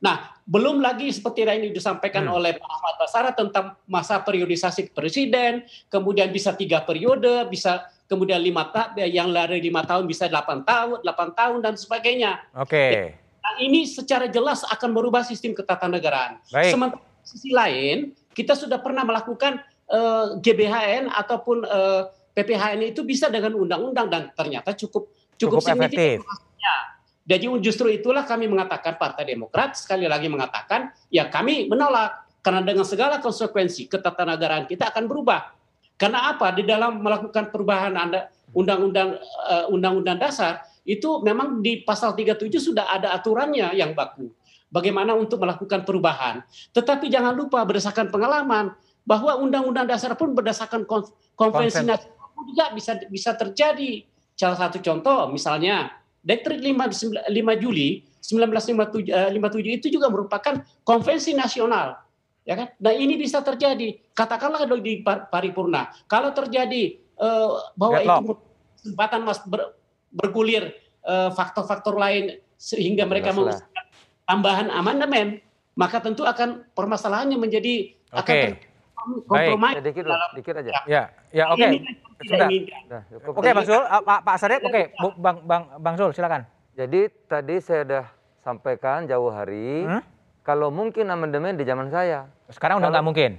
Nah, 0.00 0.32
belum 0.48 0.80
lagi 0.80 1.12
seperti 1.12 1.44
yang 1.44 1.60
ini 1.60 1.76
disampaikan 1.76 2.24
hmm. 2.24 2.32
oleh 2.32 2.52
Pak 2.56 2.64
Ahmad 2.66 2.94
Basara 2.96 3.30
tentang 3.36 3.76
masa 3.84 4.16
periodisasi 4.24 4.96
presiden, 4.96 5.68
kemudian 5.92 6.32
bisa 6.32 6.56
tiga 6.56 6.80
periode, 6.80 7.44
bisa 7.52 7.84
kemudian 8.08 8.40
lima 8.40 8.72
tahun, 8.72 8.96
yang 9.12 9.28
lari 9.28 9.60
lima 9.60 9.84
tahun 9.84 10.08
bisa 10.08 10.26
delapan 10.26 10.64
tahun, 10.64 11.04
delapan 11.04 11.28
tahun 11.36 11.58
dan 11.60 11.74
sebagainya. 11.76 12.40
Oke. 12.56 12.72
Okay. 12.72 12.92
Nah, 13.44 13.54
ini 13.60 13.84
secara 13.84 14.24
jelas 14.32 14.64
akan 14.64 14.88
merubah 14.88 15.20
sistem 15.20 15.52
ketatanegaraan. 15.52 16.40
Baik. 16.48 16.72
Sementara 16.72 17.04
sisi 17.20 17.52
lain, 17.52 18.16
kita 18.32 18.56
sudah 18.56 18.80
pernah 18.80 19.04
melakukan 19.04 19.60
uh, 19.92 20.40
eh, 20.40 20.40
GBHN 20.40 21.12
ataupun 21.12 21.68
uh, 21.68 22.08
PPHN 22.40 22.96
itu 22.96 23.04
bisa 23.04 23.28
dengan 23.28 23.52
undang-undang 23.52 24.08
dan 24.08 24.22
ternyata 24.32 24.72
cukup 24.72 25.12
cukup, 25.36 25.60
cukup 25.60 25.76
efektif. 25.76 26.24
Jadi 27.30 27.46
justru 27.62 27.86
itulah 27.94 28.26
kami 28.26 28.50
mengatakan 28.50 28.98
Partai 28.98 29.22
Demokrat 29.22 29.78
sekali 29.78 30.10
lagi 30.10 30.26
mengatakan 30.26 30.90
ya 31.12 31.30
kami 31.30 31.70
menolak 31.70 32.26
karena 32.42 32.64
dengan 32.64 32.82
segala 32.82 33.22
konsekuensi 33.22 33.86
ketatanegaraan 33.86 34.66
kita 34.66 34.90
akan 34.90 35.06
berubah. 35.06 35.54
Karena 35.94 36.32
apa? 36.32 36.50
Di 36.56 36.66
dalam 36.66 36.98
melakukan 36.98 37.52
perubahan 37.54 37.94
Anda 37.94 38.32
undang-undang 38.50 39.20
uh, 39.46 39.70
undang-undang 39.70 40.18
dasar 40.18 40.64
itu 40.82 41.22
memang 41.22 41.62
di 41.62 41.86
pasal 41.86 42.18
37 42.18 42.50
sudah 42.56 42.88
ada 42.88 43.14
aturannya 43.14 43.78
yang 43.78 43.94
baku. 43.94 44.32
Bagaimana 44.66 45.14
untuk 45.14 45.42
melakukan 45.42 45.86
perubahan. 45.86 46.42
Tetapi 46.74 47.10
jangan 47.10 47.34
lupa 47.34 47.62
berdasarkan 47.62 48.10
pengalaman 48.10 48.74
bahwa 49.06 49.38
undang-undang 49.38 49.86
dasar 49.86 50.18
pun 50.18 50.34
berdasarkan 50.34 50.82
konvensi 51.38 51.86
nasional 51.86 52.19
juga 52.46 52.72
bisa 52.72 52.92
bisa 53.08 53.30
terjadi. 53.36 54.04
Salah 54.36 54.56
satu 54.56 54.80
contoh 54.80 55.28
misalnya 55.28 55.92
Dekret 56.20 56.60
5, 56.60 57.28
5 57.28 57.62
Juli 57.62 58.04
1957 58.20 59.08
uh, 59.08 59.60
itu 59.64 59.88
juga 59.88 60.12
merupakan 60.12 60.60
konvensi 60.84 61.32
nasional 61.32 61.96
ya 62.44 62.54
kan? 62.56 62.68
Nah 62.80 62.92
ini 62.92 63.16
bisa 63.16 63.40
terjadi. 63.44 64.00
Katakanlah 64.16 64.66
di 64.80 65.04
paripurna, 65.04 65.92
kalau 66.08 66.32
terjadi 66.32 66.98
uh, 67.20 67.72
bahwa 67.76 67.98
Deadlock. 68.00 68.20
itu 68.20 68.32
kesempatan 68.80 69.20
mas 69.28 69.40
ber, 69.44 69.76
bergulir 70.10 70.74
eh, 71.04 71.30
faktor-faktor 71.36 71.94
lain 71.94 72.40
sehingga 72.56 73.06
mereka 73.06 73.30
mau 73.30 73.46
tambahan 74.24 74.72
amandemen, 74.72 75.38
maka 75.76 76.02
tentu 76.02 76.26
akan 76.26 76.64
permasalahannya 76.74 77.38
menjadi 77.38 77.94
okay. 78.10 78.56
akan 78.56 79.20
kompromi. 79.28 79.70
Baik, 79.76 79.84
dikit, 79.86 80.04
dalam, 80.08 80.30
dikit 80.34 80.54
aja. 80.64 80.70
Ya, 80.88 81.02
ya 81.30 81.44
oke. 81.52 81.62
Okay. 81.62 82.09
Sudah. 82.20 82.48
Oke, 82.48 83.40
okay, 83.40 83.52
Bang 83.56 83.64
Zul, 83.64 83.80
uh, 83.80 84.02
Pak 84.04 84.20
Pak 84.20 84.36
Sarip, 84.36 84.60
oke, 84.60 84.72
okay. 84.72 84.84
Bang 85.16 85.36
Bang 85.48 85.62
Bang 85.80 85.94
Zul 85.96 86.12
silakan. 86.12 86.44
Jadi 86.76 87.08
tadi 87.24 87.56
saya 87.64 87.82
sudah 87.84 88.04
sampaikan 88.44 89.08
jauh 89.08 89.32
hari. 89.32 89.88
Hmm? 89.88 90.02
Kalau 90.44 90.72
mungkin 90.72 91.08
amandemen 91.08 91.56
di 91.56 91.64
zaman 91.64 91.92
saya. 91.92 92.28
Sekarang 92.48 92.80
udah 92.80 92.88
nggak 92.88 93.06
mungkin. 93.06 93.30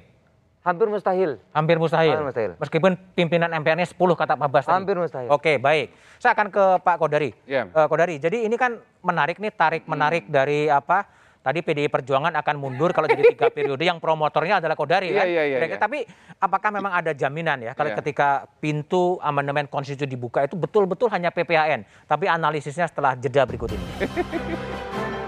Hampir 0.61 0.85
mustahil. 0.85 1.41
Hampir 1.57 1.81
mustahil. 1.81 2.13
Hampir 2.13 2.27
mustahil. 2.29 2.51
Meskipun 2.61 2.93
pimpinan 3.17 3.49
MPR-nya 3.49 3.89
10 3.89 3.97
kata 3.97 4.37
Pak 4.37 4.49
Bas. 4.53 4.65
Hampir 4.69 4.93
mustahil. 4.93 5.25
Oke, 5.33 5.57
baik. 5.57 5.89
Saya 6.21 6.37
akan 6.37 6.53
ke 6.53 6.65
Pak 6.85 6.95
Kodari. 7.01 7.33
Yeah. 7.49 7.65
Ya. 7.73 7.81
Uh, 7.81 7.87
Kodari, 7.89 8.21
jadi 8.21 8.45
ini 8.45 8.53
kan 8.61 8.77
menarik 9.01 9.41
nih 9.41 9.49
tarik 9.49 9.89
menarik 9.89 10.29
hmm. 10.29 10.33
dari 10.33 10.69
apa? 10.69 11.09
Tadi 11.41 11.65
PDI 11.65 11.89
Perjuangan 11.89 12.37
akan 12.37 12.55
mundur 12.61 12.93
kalau 12.93 13.09
jadi 13.09 13.33
tiga 13.33 13.49
periode 13.55 13.81
yang 13.81 13.97
promotornya 13.97 14.61
adalah 14.61 14.77
Kodari 14.77 15.09
iya, 15.09 15.17
kan. 15.17 15.25
Iya, 15.25 15.43
iya, 15.49 15.57
iya. 15.65 15.77
Tapi 15.81 16.05
apakah 16.37 16.69
memang 16.69 16.93
ada 16.93 17.17
jaminan 17.17 17.57
ya 17.65 17.73
kalau 17.73 17.89
yeah. 17.89 17.97
ketika 17.97 18.45
pintu 18.61 19.17
amandemen 19.25 19.65
konstitusi 19.65 20.05
dibuka 20.05 20.45
itu 20.45 20.53
betul-betul 20.53 21.09
hanya 21.09 21.33
PPHN, 21.33 21.81
tapi 22.05 22.29
analisisnya 22.29 22.85
setelah 22.85 23.17
jeda 23.17 23.41
berikut 23.49 23.73
ini. 23.73 23.85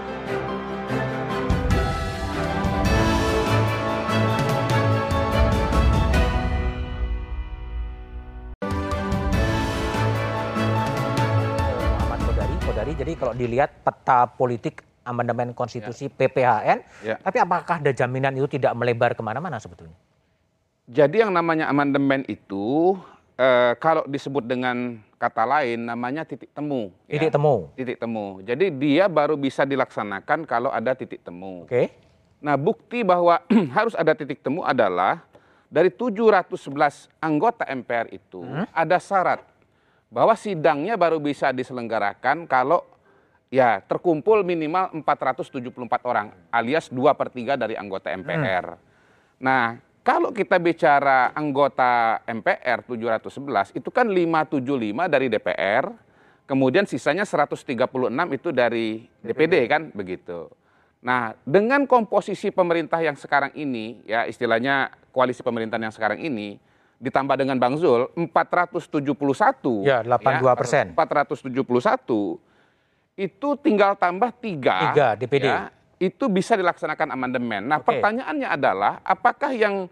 Kodari. 12.64 12.96
Jadi 12.96 13.12
kalau 13.16 13.32
dilihat 13.36 13.70
peta 13.84 14.24
politik 14.24 14.93
amandemen 15.04 15.52
konstitusi 15.52 16.08
ya. 16.08 16.12
PPHN, 16.12 16.78
ya. 17.04 17.16
tapi 17.20 17.38
apakah 17.38 17.78
ada 17.78 17.92
jaminan 17.92 18.32
itu 18.34 18.48
tidak 18.58 18.72
melebar 18.74 19.12
ke 19.12 19.20
mana-mana 19.20 19.60
sebetulnya? 19.60 19.94
Jadi 20.84 21.24
yang 21.24 21.32
namanya 21.32 21.68
amandemen 21.68 22.28
itu 22.28 22.96
eh, 23.36 23.72
kalau 23.80 24.04
disebut 24.04 24.44
dengan 24.44 25.00
kata 25.16 25.44
lain 25.48 25.88
namanya 25.88 26.28
titik 26.28 26.52
temu. 26.52 26.92
Ya. 27.08 27.16
Titik 27.16 27.30
ya. 27.32 27.34
temu. 27.36 27.56
Titik 27.72 27.96
temu. 27.96 28.26
Jadi 28.44 28.66
dia 28.76 29.04
baru 29.08 29.40
bisa 29.40 29.64
dilaksanakan 29.64 30.44
kalau 30.44 30.68
ada 30.68 30.92
titik 30.92 31.24
temu. 31.24 31.64
Oke. 31.64 31.72
Okay. 31.72 31.86
Nah 32.44 32.60
bukti 32.60 33.00
bahwa 33.00 33.40
harus 33.76 33.96
ada 33.96 34.12
titik 34.12 34.44
temu 34.44 34.60
adalah 34.60 35.24
dari 35.72 35.88
711 35.88 37.08
anggota 37.18 37.64
MPR 37.64 38.12
itu 38.12 38.44
hmm? 38.44 38.68
ada 38.70 39.00
syarat 39.00 39.40
bahwa 40.12 40.36
sidangnya 40.38 40.94
baru 40.94 41.18
bisa 41.18 41.50
diselenggarakan 41.50 42.46
kalau 42.46 42.86
ya 43.54 43.78
terkumpul 43.86 44.42
minimal 44.42 44.90
474 45.06 45.70
orang 46.02 46.34
alias 46.50 46.90
2 46.90 46.98
per 47.14 47.30
3 47.30 47.54
dari 47.54 47.78
anggota 47.78 48.10
MPR. 48.10 48.66
Hmm. 48.74 48.82
Nah, 49.38 49.78
kalau 50.02 50.34
kita 50.34 50.58
bicara 50.58 51.30
anggota 51.38 52.18
MPR 52.26 52.82
711 52.82 53.78
itu 53.78 53.88
kan 53.94 54.10
575 54.10 55.06
dari 55.06 55.26
DPR, 55.30 55.86
kemudian 56.50 56.82
sisanya 56.90 57.22
136 57.22 57.62
itu 58.34 58.48
dari 58.50 59.06
DPD, 59.22 59.30
DPD 59.30 59.54
kan 59.70 59.82
begitu. 59.94 60.50
Nah, 61.04 61.36
dengan 61.46 61.86
komposisi 61.86 62.50
pemerintah 62.50 62.98
yang 62.98 63.14
sekarang 63.14 63.54
ini, 63.54 64.02
ya 64.08 64.26
istilahnya 64.26 64.90
koalisi 65.14 65.44
pemerintahan 65.44 65.86
yang 65.86 65.94
sekarang 65.94 66.18
ini, 66.18 66.56
ditambah 66.96 67.36
dengan 67.36 67.60
Bang 67.60 67.76
Zul 67.76 68.08
471 68.16 69.84
ya 69.84 70.00
82 70.00 70.56
persen 70.56 70.84
ya, 70.96 71.04
471 71.04 72.53
itu 73.14 73.48
tinggal 73.62 73.94
tambah 73.94 74.34
tiga, 74.42 74.90
tiga 74.90 75.06
DPD 75.14 75.46
ya, 75.46 75.70
itu 76.02 76.26
bisa 76.26 76.58
dilaksanakan 76.58 77.14
amandemen. 77.14 77.62
Nah 77.70 77.78
okay. 77.78 77.94
pertanyaannya 77.94 78.48
adalah 78.50 78.98
apakah 79.06 79.54
yang 79.54 79.86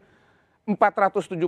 471 0.66 1.38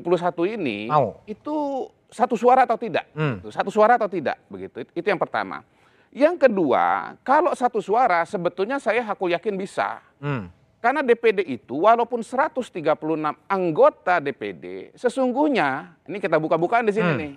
ini 0.58 0.90
Mau. 0.90 1.22
itu 1.26 1.86
satu 2.10 2.38
suara 2.38 2.62
atau 2.66 2.78
tidak? 2.78 3.10
Hmm. 3.14 3.42
Satu 3.50 3.70
suara 3.74 3.98
atau 3.98 4.06
tidak 4.06 4.38
begitu? 4.46 4.86
Itu 4.94 5.06
yang 5.06 5.18
pertama. 5.18 5.66
Yang 6.14 6.46
kedua, 6.46 7.18
kalau 7.26 7.50
satu 7.58 7.82
suara 7.82 8.22
sebetulnya 8.22 8.78
saya 8.78 9.02
hakul 9.02 9.34
yakin 9.34 9.58
bisa. 9.58 9.98
Hmm. 10.22 10.46
Karena 10.78 11.00
DPD 11.00 11.42
itu 11.48 11.88
walaupun 11.88 12.22
136 12.22 12.70
anggota 13.48 14.20
DPD, 14.22 14.94
sesungguhnya 14.94 15.96
ini 16.06 16.20
kita 16.22 16.38
buka-bukaan 16.38 16.86
di 16.86 16.94
sini 16.94 17.10
hmm. 17.10 17.18
nih. 17.18 17.34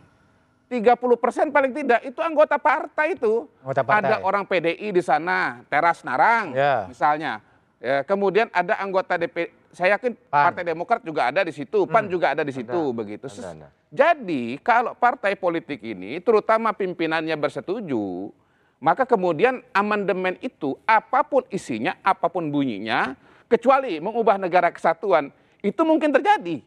30 0.68 1.00
persen 1.24 1.48
paling 1.48 1.72
tidak 1.72 2.04
itu 2.04 2.20
anggota 2.20 2.60
partai 2.60 3.16
itu. 3.16 3.48
Anggota 3.64 3.82
partai. 3.88 4.12
Ada 4.12 4.16
orang 4.24 4.44
PDI 4.44 4.92
di 4.92 5.00
sana, 5.00 5.64
Teras 5.72 6.04
Narang 6.04 6.52
yeah. 6.52 6.84
misalnya. 6.86 7.40
Ya, 7.78 8.02
kemudian 8.04 8.50
ada 8.50 8.74
anggota 8.82 9.22
DPD, 9.22 9.54
saya 9.70 9.96
yakin 9.96 10.18
PAN. 10.18 10.50
Partai 10.50 10.64
Demokrat 10.66 11.02
juga 11.06 11.30
ada 11.30 11.46
di 11.46 11.54
situ, 11.54 11.86
PAN 11.86 12.10
hmm. 12.10 12.12
juga 12.12 12.34
ada 12.34 12.42
di 12.42 12.50
situ 12.50 12.82
ada. 12.90 12.98
begitu. 12.98 13.30
Ada, 13.30 13.54
ada. 13.54 13.68
Jadi 13.94 14.58
kalau 14.66 14.98
partai 14.98 15.38
politik 15.38 15.80
ini 15.86 16.20
terutama 16.20 16.74
pimpinannya 16.74 17.38
bersetuju, 17.38 18.34
maka 18.82 19.06
kemudian 19.08 19.64
amandemen 19.72 20.36
itu 20.44 20.76
apa 20.84 21.24
pun 21.24 21.46
isinya, 21.54 21.96
apa 22.02 22.28
pun 22.28 22.50
bunyinya, 22.50 23.16
kecuali 23.48 24.02
mengubah 24.02 24.36
negara 24.42 24.74
kesatuan 24.74 25.32
itu 25.64 25.82
mungkin 25.86 26.12
terjadi. 26.12 26.60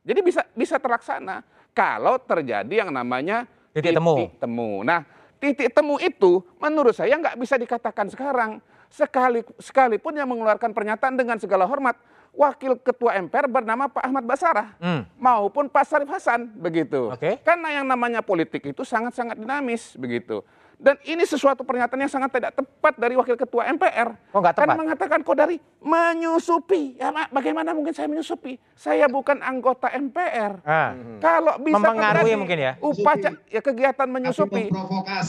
Jadi 0.00 0.20
bisa 0.24 0.42
bisa 0.52 0.76
terlaksana 0.82 1.46
kalau 1.74 2.18
terjadi 2.18 2.86
yang 2.86 2.90
namanya 2.90 3.46
titik 3.74 3.96
temu. 3.96 4.14
temu. 4.38 4.70
Nah, 4.82 5.06
titik 5.38 5.70
temu 5.70 5.96
itu 6.02 6.42
menurut 6.58 6.94
saya 6.94 7.16
nggak 7.16 7.36
bisa 7.38 7.54
dikatakan 7.56 8.10
sekarang. 8.10 8.62
Sekali, 8.90 9.46
sekalipun 9.62 10.18
yang 10.18 10.26
mengeluarkan 10.26 10.74
pernyataan 10.74 11.14
dengan 11.14 11.38
segala 11.38 11.62
hormat, 11.62 11.94
wakil 12.34 12.78
ketua 12.78 13.18
MPR 13.22 13.46
bernama 13.50 13.86
Pak 13.90 14.02
Ahmad 14.02 14.24
Basarah 14.26 14.74
hmm. 14.78 15.02
maupun 15.18 15.66
Pak 15.70 15.84
Sarif 15.86 16.10
Hasan 16.10 16.50
begitu. 16.58 17.10
Okay. 17.14 17.38
Karena 17.42 17.82
yang 17.82 17.86
namanya 17.86 18.22
politik 18.22 18.66
itu 18.66 18.82
sangat-sangat 18.82 19.38
dinamis 19.38 19.94
begitu. 19.98 20.42
Dan 20.80 20.96
ini 21.04 21.28
sesuatu 21.28 21.60
pernyataan 21.60 22.00
yang 22.00 22.08
sangat 22.08 22.40
tidak 22.40 22.56
tepat 22.56 22.96
dari 22.96 23.12
Wakil 23.12 23.36
Ketua 23.36 23.68
MPR. 23.68 24.16
Oh, 24.32 24.40
tepat? 24.40 24.64
Kan 24.64 24.80
mengatakan 24.80 25.20
kok 25.20 25.36
dari 25.36 25.60
menyusupi. 25.84 26.96
Ya, 26.96 27.12
bagaimana 27.28 27.76
mungkin 27.76 27.92
saya 27.92 28.08
menyusupi? 28.08 28.56
Saya 28.72 29.04
bukan 29.04 29.44
anggota 29.44 29.92
MPR. 29.92 30.64
Ah. 30.64 30.96
Kalau 31.20 31.60
bisa 31.60 31.76
mempengaruhi 31.76 32.32
mungkin 32.32 32.58
ya. 32.64 32.72
Upacara 32.80 33.36
ya 33.52 33.60
kegiatan 33.60 34.08
menyusupi. 34.08 34.72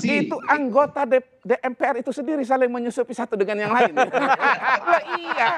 Itu 0.08 0.40
anggota 0.48 1.04
MPR 1.44 2.00
itu 2.00 2.16
sendiri 2.16 2.48
saling 2.48 2.72
menyusupi 2.72 3.12
satu 3.12 3.36
dengan 3.36 3.68
yang 3.68 3.74
lain. 3.76 3.92
nah, 4.88 5.02
iya. 5.20 5.50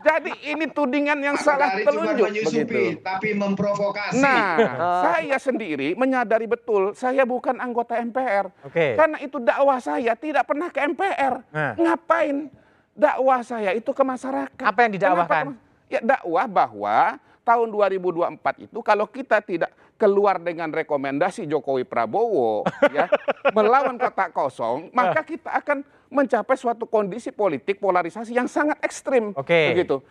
Jadi 0.00 0.32
ini 0.48 0.64
tudingan 0.70 1.18
yang 1.18 1.36
salah 1.36 1.76
telunjuk 1.82 2.30
menyusupi, 2.30 2.94
begitu. 2.94 3.02
tapi 3.02 3.34
memprovokasi. 3.34 4.22
Nah, 4.22 4.54
saya 5.02 5.36
sendiri 5.42 5.98
menyadari 5.98 6.46
betul 6.46 6.94
saya 6.94 7.26
bukan 7.26 7.58
anggota 7.58 7.98
MPR. 7.98 8.48
Oke. 8.64 8.70
Okay. 8.70 8.90
Karena 8.94 9.18
itu 9.26 9.38
dakwah 9.42 9.78
saya 9.82 10.14
tidak 10.14 10.46
pernah 10.46 10.70
ke 10.70 10.78
MPR. 10.86 11.34
Nah. 11.50 11.72
Ngapain 11.74 12.48
dakwah 12.94 13.40
saya 13.42 13.74
itu 13.74 13.90
ke 13.90 14.02
masyarakat? 14.02 14.66
Apa 14.66 14.78
yang 14.86 14.92
didakwahkan? 14.96 15.44
Ya 15.86 16.00
dakwah 16.02 16.46
bahwa 16.46 16.98
tahun 17.46 17.68
2024 17.70 18.66
itu 18.66 18.78
kalau 18.82 19.06
kita 19.06 19.38
tidak 19.38 19.70
keluar 19.96 20.36
dengan 20.42 20.68
rekomendasi 20.74 21.46
Jokowi 21.46 21.86
Prabowo 21.86 22.66
ya 22.96 23.06
melawan 23.54 23.96
kota 23.96 24.28
kosong, 24.34 24.90
maka 24.90 25.22
kita 25.22 25.54
akan 25.62 25.86
mencapai 26.10 26.56
suatu 26.58 26.84
kondisi 26.86 27.30
politik 27.30 27.78
polarisasi 27.78 28.34
yang 28.34 28.46
sangat 28.46 28.78
ekstrim 28.82 29.34
okay. 29.34 29.72
begitu 29.72 30.02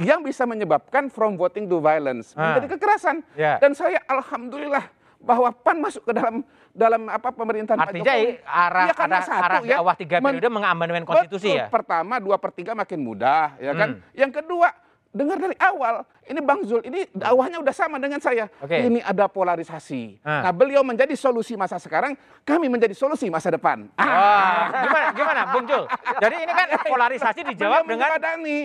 yang 0.00 0.24
bisa 0.24 0.48
menyebabkan 0.48 1.12
from 1.12 1.36
voting 1.36 1.68
to 1.68 1.76
violence 1.76 2.32
ah. 2.34 2.56
menjadi 2.56 2.76
kekerasan. 2.76 3.20
Yeah. 3.36 3.60
Dan 3.60 3.76
saya 3.76 4.00
alhamdulillah 4.08 4.88
bahwa 5.24 5.48
PAN 5.50 5.76
masuk 5.80 6.02
ke 6.04 6.12
dalam 6.12 6.44
dalam 6.74 7.02
apa 7.08 7.28
pemerintahan 7.32 7.78
Artinya 7.80 8.04
Pak 8.04 8.18
Jokowi. 8.18 8.32
arah 8.44 8.86
ya, 8.90 8.94
arah, 8.98 9.22
satu, 9.22 9.44
arah 9.46 9.60
ya, 9.62 9.76
awal 9.80 9.94
tiga 9.96 10.16
periode 10.18 10.50
mengamandemen 10.50 11.06
konstitusi 11.06 11.54
betul, 11.54 11.60
ya. 11.62 11.66
Pertama 11.70 12.14
dua 12.20 12.36
per 12.36 12.50
tiga 12.52 12.76
makin 12.76 12.98
mudah 13.00 13.56
ya 13.62 13.72
kan. 13.72 13.88
Hmm. 13.96 14.12
Yang 14.12 14.32
kedua 14.42 14.68
dengar 15.14 15.38
dari 15.38 15.54
awal 15.62 16.02
ini 16.26 16.40
Bang 16.42 16.66
Zul 16.66 16.82
ini 16.82 17.06
dakwahnya 17.14 17.62
udah 17.62 17.74
sama 17.74 18.02
dengan 18.02 18.18
saya. 18.18 18.50
Okay. 18.58 18.90
Ini 18.90 18.98
ada 19.06 19.30
polarisasi. 19.30 20.18
Ah. 20.26 20.50
Nah 20.50 20.52
beliau 20.52 20.82
menjadi 20.82 21.14
solusi 21.14 21.54
masa 21.54 21.78
sekarang, 21.78 22.18
kami 22.42 22.66
menjadi 22.66 22.92
solusi 22.98 23.30
masa 23.30 23.54
depan. 23.54 23.86
Ah. 23.94 24.74
gimana 24.82 25.06
gimana 25.14 25.40
Bung 25.54 25.64
Zul? 25.70 25.84
Jadi 26.18 26.36
ini 26.42 26.52
kan 26.52 26.66
polarisasi 26.82 27.40
dijawab 27.54 27.86
dengan 27.86 28.10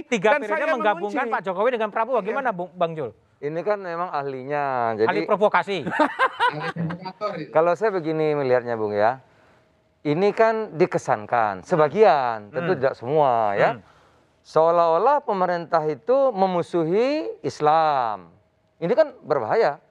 tiga 0.10 0.30
periode 0.41 0.65
menggabungkan 0.74 1.26
mengunci. 1.30 1.36
Pak 1.38 1.41
Jokowi 1.45 1.69
dengan 1.78 1.89
Prabowo. 1.93 2.19
Gimana 2.26 2.50
Bung 2.50 2.74
Bang 2.74 2.98
Zul? 2.98 3.13
Ini 3.39 3.60
kan 3.63 3.80
memang 3.80 4.12
ahlinya. 4.12 4.99
Jadi 4.99 5.08
ahli 5.08 5.21
provokasi. 5.23 5.88
kalau 7.56 7.71
saya 7.80 7.95
begini 7.95 8.36
melihatnya 8.36 8.75
Bung 8.75 8.91
ya. 8.91 9.23
Ini 9.99 10.32
kan 10.32 10.80
dikesankan 10.80 11.67
sebagian, 11.67 12.56
tentu 12.56 12.71
hmm. 12.71 12.80
tidak 12.80 12.95
semua 12.95 13.52
ya. 13.56 13.69
Hmm. 13.75 13.84
Seolah-olah 14.47 15.23
pemerintah 15.23 15.84
itu 15.88 16.32
memusuhi 16.32 17.28
Islam. 17.43 18.32
Ini 18.80 18.91
kan 18.95 19.12
berbahaya. 19.23 19.84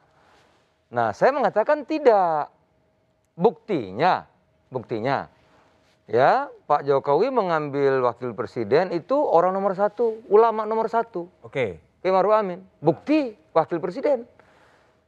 Nah, 0.89 1.13
saya 1.13 1.33
mengatakan 1.33 1.85
tidak. 1.85 2.49
Buktinya, 3.39 4.27
buktinya, 4.67 5.31
ya 6.11 6.51
Pak 6.67 6.83
Jokowi 6.83 7.31
mengambil 7.31 8.03
wakil 8.03 8.35
presiden 8.35 8.91
itu 8.91 9.15
orang 9.15 9.55
nomor 9.55 9.79
satu, 9.79 10.19
ulama 10.27 10.67
nomor 10.67 10.91
satu. 10.91 11.31
Oke. 11.47 11.79
Kiai 12.09 12.16
Maruf 12.16 12.33
Amin. 12.33 12.64
Bukti 12.81 13.37
wakil 13.53 13.85
presiden. 13.85 14.25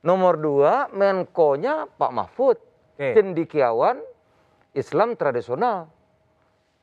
Nomor 0.04 0.36
dua, 0.36 0.92
Menko-nya 0.92 1.88
Pak 1.88 2.12
Mahfud. 2.12 2.60
Okay. 3.00 3.16
Cendikiawan 3.16 4.04
Islam 4.76 5.16
tradisional. 5.16 5.88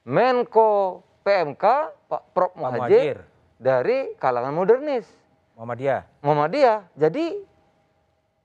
Menko 0.10 1.06
PMK 1.21 1.65
Pak 2.10 2.23
Prof 2.34 2.58
Muhajir 2.58 3.21
dari 3.62 4.17
kalangan 4.17 4.58
modernis. 4.58 5.06
Muhammadiyah. 5.53 6.01
Muhammadiyah. 6.25 6.89
Jadi 6.97 7.38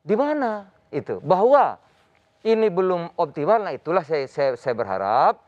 di 0.05 0.13
mana 0.13 0.69
itu? 0.93 1.25
Bahwa 1.25 1.81
ini 2.45 2.69
belum 2.69 3.17
optimal. 3.17 3.65
Nah 3.65 3.73
itulah 3.73 4.05
saya, 4.05 4.29
saya, 4.29 4.61
saya 4.61 4.77
berharap 4.77 5.41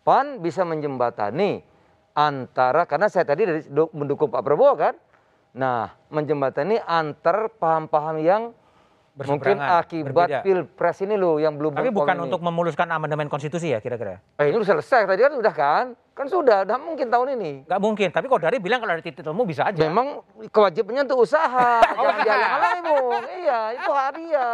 PAN 0.00 0.40
bisa 0.40 0.64
menjembatani 0.64 1.60
antara 2.16 2.88
karena 2.88 3.12
saya 3.12 3.28
tadi 3.28 3.44
dari 3.44 3.60
mendukung 3.92 4.32
Pak 4.32 4.40
Prabowo 4.40 4.72
kan 4.72 4.96
Nah, 5.56 5.94
menjembatani 6.12 6.80
antar 6.84 7.48
paham-paham 7.56 8.16
yang 8.20 8.42
mungkin 9.26 9.58
akibat 9.58 10.30
berbeda. 10.30 10.42
pilpres 10.46 11.02
ini 11.02 11.18
loh 11.18 11.42
yang 11.42 11.58
belum 11.58 11.74
Tapi 11.74 11.90
bukan 11.90 12.14
ini. 12.14 12.24
untuk 12.30 12.38
memuluskan 12.38 12.86
amandemen 12.86 13.26
konstitusi 13.26 13.74
ya 13.74 13.82
kira-kira? 13.82 14.22
Eh, 14.38 14.52
ini 14.52 14.56
udah 14.62 14.78
selesai 14.78 15.10
tadi 15.10 15.20
kan 15.26 15.32
sudah 15.34 15.54
kan? 15.54 15.84
Kan 16.14 16.26
sudah, 16.26 16.66
udah 16.66 16.78
mungkin 16.82 17.06
tahun 17.10 17.38
ini. 17.38 17.52
Gak 17.66 17.78
mungkin, 17.78 18.08
tapi 18.10 18.26
kok 18.26 18.42
dari 18.42 18.58
bilang 18.58 18.82
kalau 18.82 18.98
ada 18.98 19.02
titik 19.02 19.22
temu 19.22 19.42
bisa 19.46 19.70
aja. 19.70 19.86
Memang 19.86 20.22
kewajibannya 20.50 21.06
untuk 21.06 21.22
usaha, 21.22 21.78
oh, 21.98 22.10
jangan 22.26 22.48
jalan 22.58 22.70
ibu. 22.82 22.98
Iya, 23.38 23.60
itu 23.78 23.90
hak 23.90 24.10
dia. 24.18 24.48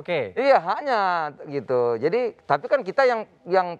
Okay. 0.00 0.24
Iya, 0.48 0.58
haknya 0.60 1.00
gitu. 1.44 1.80
Jadi, 2.00 2.20
tapi 2.48 2.66
kan 2.72 2.80
kita 2.80 3.04
yang 3.04 3.20
yang 3.44 3.76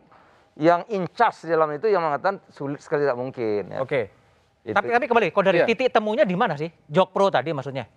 yang 0.61 0.81
in 0.93 1.09
charge 1.17 1.49
dalam 1.49 1.73
itu 1.73 1.89
yang 1.89 2.05
mengatakan 2.05 2.45
sulit 2.53 2.85
sekali 2.85 3.09
tidak 3.09 3.17
mungkin. 3.17 3.73
Ya. 3.73 3.81
Oke. 3.81 3.89
Okay. 3.89 4.05
Itu. 4.61 4.77
Tapi 4.77 4.93
tapi 4.93 5.07
kembali, 5.09 5.27
kok 5.33 5.45
dari 5.45 5.65
ya. 5.65 5.67
titik 5.67 5.89
temunya 5.89 6.25
di 6.29 6.37
mana 6.37 6.53
sih? 6.57 6.69
Jok 6.93 7.09
Pro 7.17 7.33
tadi 7.33 7.49
maksudnya? 7.57 7.89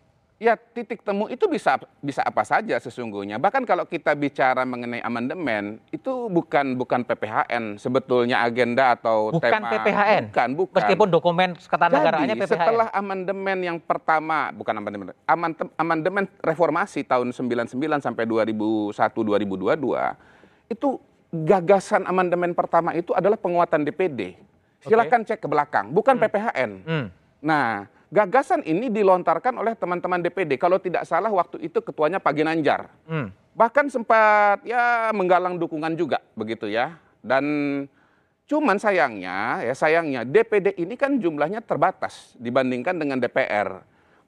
Ya 0.41 0.59
titik 0.59 1.05
temu 1.05 1.31
itu 1.31 1.47
bisa 1.47 1.79
bisa 2.03 2.19
apa 2.19 2.43
saja 2.43 2.75
sesungguhnya. 2.75 3.39
Bahkan 3.39 3.63
kalau 3.63 3.87
kita 3.87 4.11
bicara 4.11 4.67
mengenai 4.67 4.99
amandemen 4.99 5.79
itu 5.87 6.27
bukan 6.27 6.75
bukan 6.75 7.05
PPHN 7.07 7.79
sebetulnya 7.79 8.43
agenda 8.43 8.97
atau 8.97 9.31
bukan 9.31 9.39
tema. 9.39 9.71
PPHN. 9.71 10.23
Bukan, 10.33 10.49
bukan. 10.57 10.79
Meskipun 10.83 11.07
dokumen 11.07 11.49
ketanegaraannya 11.55 12.35
PPHN. 12.35 12.49
setelah 12.49 12.87
amandemen 12.91 13.57
yang 13.63 13.77
pertama, 13.79 14.51
bukan 14.51 14.73
amandemen, 14.83 15.15
amandemen 15.79 16.25
reformasi 16.43 17.07
tahun 17.07 17.31
99 17.31 18.03
sampai 18.03 18.27
2001 18.27 18.91
2022 18.91 20.75
itu 20.75 20.89
gagasan 21.33 22.03
amandemen 22.09 22.51
pertama 22.51 22.91
itu 22.97 23.15
adalah 23.15 23.37
penguatan 23.39 23.85
DPD 23.85 24.35
Silakan 24.83 25.21
cek 25.23 25.39
ke 25.43 25.47
belakang, 25.47 25.91
bukan 25.91 26.15
hmm. 26.19 26.23
PPHN. 26.27 26.71
Hmm. 26.83 27.05
Nah, 27.43 27.87
gagasan 28.13 28.61
ini 28.63 28.93
dilontarkan 28.93 29.57
oleh 29.57 29.73
teman-teman 29.73 30.21
DPD. 30.21 30.61
Kalau 30.61 30.77
tidak 30.77 31.03
salah 31.09 31.33
waktu 31.33 31.59
itu 31.65 31.81
ketuanya 31.81 32.21
Pak 32.21 32.33
Ginanjar. 32.35 32.91
Hmm. 33.09 33.33
Bahkan 33.53 33.89
sempat 33.89 34.61
ya 34.65 35.09
menggalang 35.13 35.57
dukungan 35.57 35.97
juga 35.97 36.21
begitu 36.37 36.69
ya. 36.69 36.97
Dan 37.23 37.45
cuman 38.43 38.75
sayangnya 38.75 39.63
ya 39.63 39.73
sayangnya 39.73 40.27
DPD 40.27 40.75
ini 40.75 40.99
kan 40.99 41.15
jumlahnya 41.15 41.63
terbatas 41.63 42.35
dibandingkan 42.37 42.97
dengan 42.99 43.17
DPR. 43.17 43.81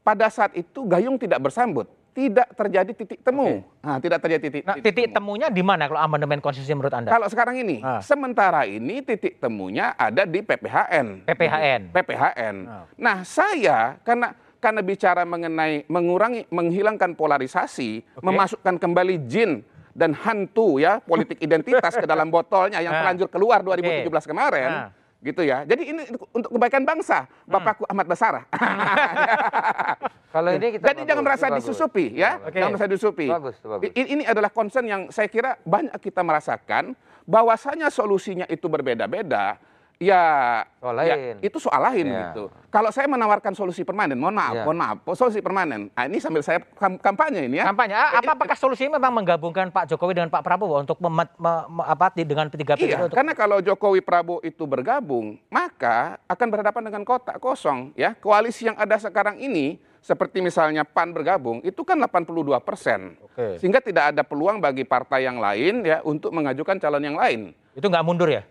Pada 0.05 0.29
saat 0.29 0.53
itu 0.53 0.85
Gayung 0.85 1.17
tidak 1.17 1.41
bersambut 1.41 1.89
tidak 2.15 2.47
terjadi 2.55 2.91
titik 2.95 3.19
temu. 3.19 3.59
Okay. 3.59 3.83
Nah, 3.83 3.97
tidak 3.99 4.19
terjadi 4.23 4.41
titik. 4.47 4.63
Nah, 4.63 4.79
titik, 4.79 4.87
titik 4.87 5.07
temu. 5.11 5.35
temunya 5.35 5.47
di 5.51 5.59
mana 5.59 5.83
kalau 5.91 5.99
amandemen 5.99 6.39
konstitusi 6.39 6.71
menurut 6.71 6.95
Anda? 6.95 7.11
Kalau 7.11 7.27
sekarang 7.27 7.59
ini, 7.59 7.83
ah. 7.83 7.99
sementara 7.99 8.63
ini 8.63 9.03
titik 9.03 9.43
temunya 9.43 9.91
ada 9.99 10.23
di 10.23 10.39
PPHN. 10.39 11.27
PPHN. 11.27 11.81
PPHN. 11.91 12.55
Ah. 12.71 12.87
Nah, 12.95 13.17
saya 13.27 13.99
karena 14.07 14.31
karena 14.63 14.79
bicara 14.79 15.27
mengenai 15.27 15.83
mengurangi 15.91 16.47
menghilangkan 16.47 17.19
polarisasi, 17.19 17.99
okay. 17.99 18.23
memasukkan 18.23 18.79
kembali 18.79 19.27
jin 19.27 19.59
dan 19.91 20.15
hantu 20.15 20.79
ya 20.79 21.03
politik 21.03 21.35
identitas 21.45 21.99
ke 21.99 22.07
dalam 22.07 22.31
botolnya 22.31 22.79
yang 22.79 22.95
ah. 22.95 23.03
terlanjur 23.03 23.27
keluar 23.27 23.59
2017 23.59 24.07
okay. 24.07 24.23
kemarin. 24.31 24.71
Ah 24.71 24.89
gitu 25.23 25.41
ya. 25.41 25.63
Jadi 25.63 25.83
ini 25.95 26.01
untuk 26.33 26.49
kebaikan 26.51 26.83
bangsa, 26.83 27.25
hmm. 27.25 27.51
Bapakku 27.51 27.83
hmm. 27.85 27.91
Ahmad 27.91 28.07
Basarah. 28.07 28.43
Kalau 30.35 30.51
ini 30.51 30.75
kita 30.75 30.91
Jadi 30.91 30.99
bagus, 30.99 31.07
jangan 31.07 31.23
merasa 31.23 31.45
bagus. 31.47 31.57
disusupi 31.63 32.05
ya, 32.11 32.31
okay. 32.43 32.59
jangan 32.59 32.71
merasa 32.75 32.87
disusupi. 32.91 33.25
Bagus, 33.31 33.55
bagus. 33.63 33.83
Ini, 33.95 34.07
ini 34.19 34.23
adalah 34.27 34.51
concern 34.51 34.83
yang 34.83 35.01
saya 35.07 35.31
kira 35.31 35.55
banyak 35.63 35.95
kita 36.03 36.19
merasakan 36.27 36.91
bahwasanya 37.23 37.87
solusinya 37.87 38.43
itu 38.51 38.67
berbeda-beda 38.67 39.55
Ya, 39.95 40.23
soal 40.83 41.07
ya, 41.07 41.15
lain. 41.15 41.35
itu 41.39 41.55
soal 41.55 41.79
lain 41.79 42.11
ya. 42.11 42.35
gitu. 42.35 42.51
Kalau 42.67 42.91
saya 42.91 43.07
menawarkan 43.07 43.55
solusi 43.55 43.87
permanen, 43.87 44.19
mohon 44.19 44.35
maaf, 44.35 44.51
ya. 44.51 44.63
mohon 44.67 44.75
maaf, 44.75 44.97
solusi 45.15 45.39
permanen. 45.39 45.87
Nah, 45.95 46.03
ini 46.03 46.19
sambil 46.19 46.43
saya 46.43 46.59
kampanye 46.99 47.47
ini 47.47 47.63
ya. 47.63 47.71
Kampanye. 47.71 47.95
Apa 47.95 48.35
apakah 48.35 48.59
solusi 48.59 48.91
memang 48.91 49.15
menggabungkan 49.15 49.71
Pak 49.71 49.95
Jokowi 49.95 50.19
dengan 50.19 50.27
Pak 50.27 50.43
Prabowo 50.43 50.83
untuk 50.83 50.99
memet, 50.99 51.31
me, 51.39 51.53
me, 51.71 51.81
apa 51.87 52.11
dengan 52.11 52.51
tiga 52.51 52.75
Iya, 52.75 53.07
untuk... 53.07 53.15
karena 53.15 53.31
kalau 53.31 53.63
Jokowi 53.63 54.03
Prabowo 54.03 54.43
itu 54.43 54.67
bergabung, 54.67 55.39
maka 55.47 56.19
akan 56.27 56.47
berhadapan 56.51 56.91
dengan 56.91 57.01
kotak 57.07 57.39
kosong 57.39 57.95
ya. 57.95 58.11
Koalisi 58.19 58.67
yang 58.67 58.75
ada 58.75 58.99
sekarang 58.99 59.39
ini 59.39 59.79
seperti 60.03 60.37
misalnya 60.43 60.85
PAN 60.85 61.15
bergabung 61.15 61.63
itu 61.65 61.81
kan 61.81 61.97
82 61.97 62.59
persen, 62.61 63.15
sehingga 63.57 63.81
tidak 63.81 64.13
ada 64.13 64.21
peluang 64.21 64.59
bagi 64.59 64.83
partai 64.83 65.25
yang 65.25 65.41
lain 65.41 65.81
ya 65.81 66.03
untuk 66.05 66.35
mengajukan 66.35 66.77
calon 66.77 67.01
yang 67.01 67.17
lain. 67.17 67.55
Itu 67.73 67.87
nggak 67.89 68.05
mundur 68.05 68.29
ya? 68.29 68.45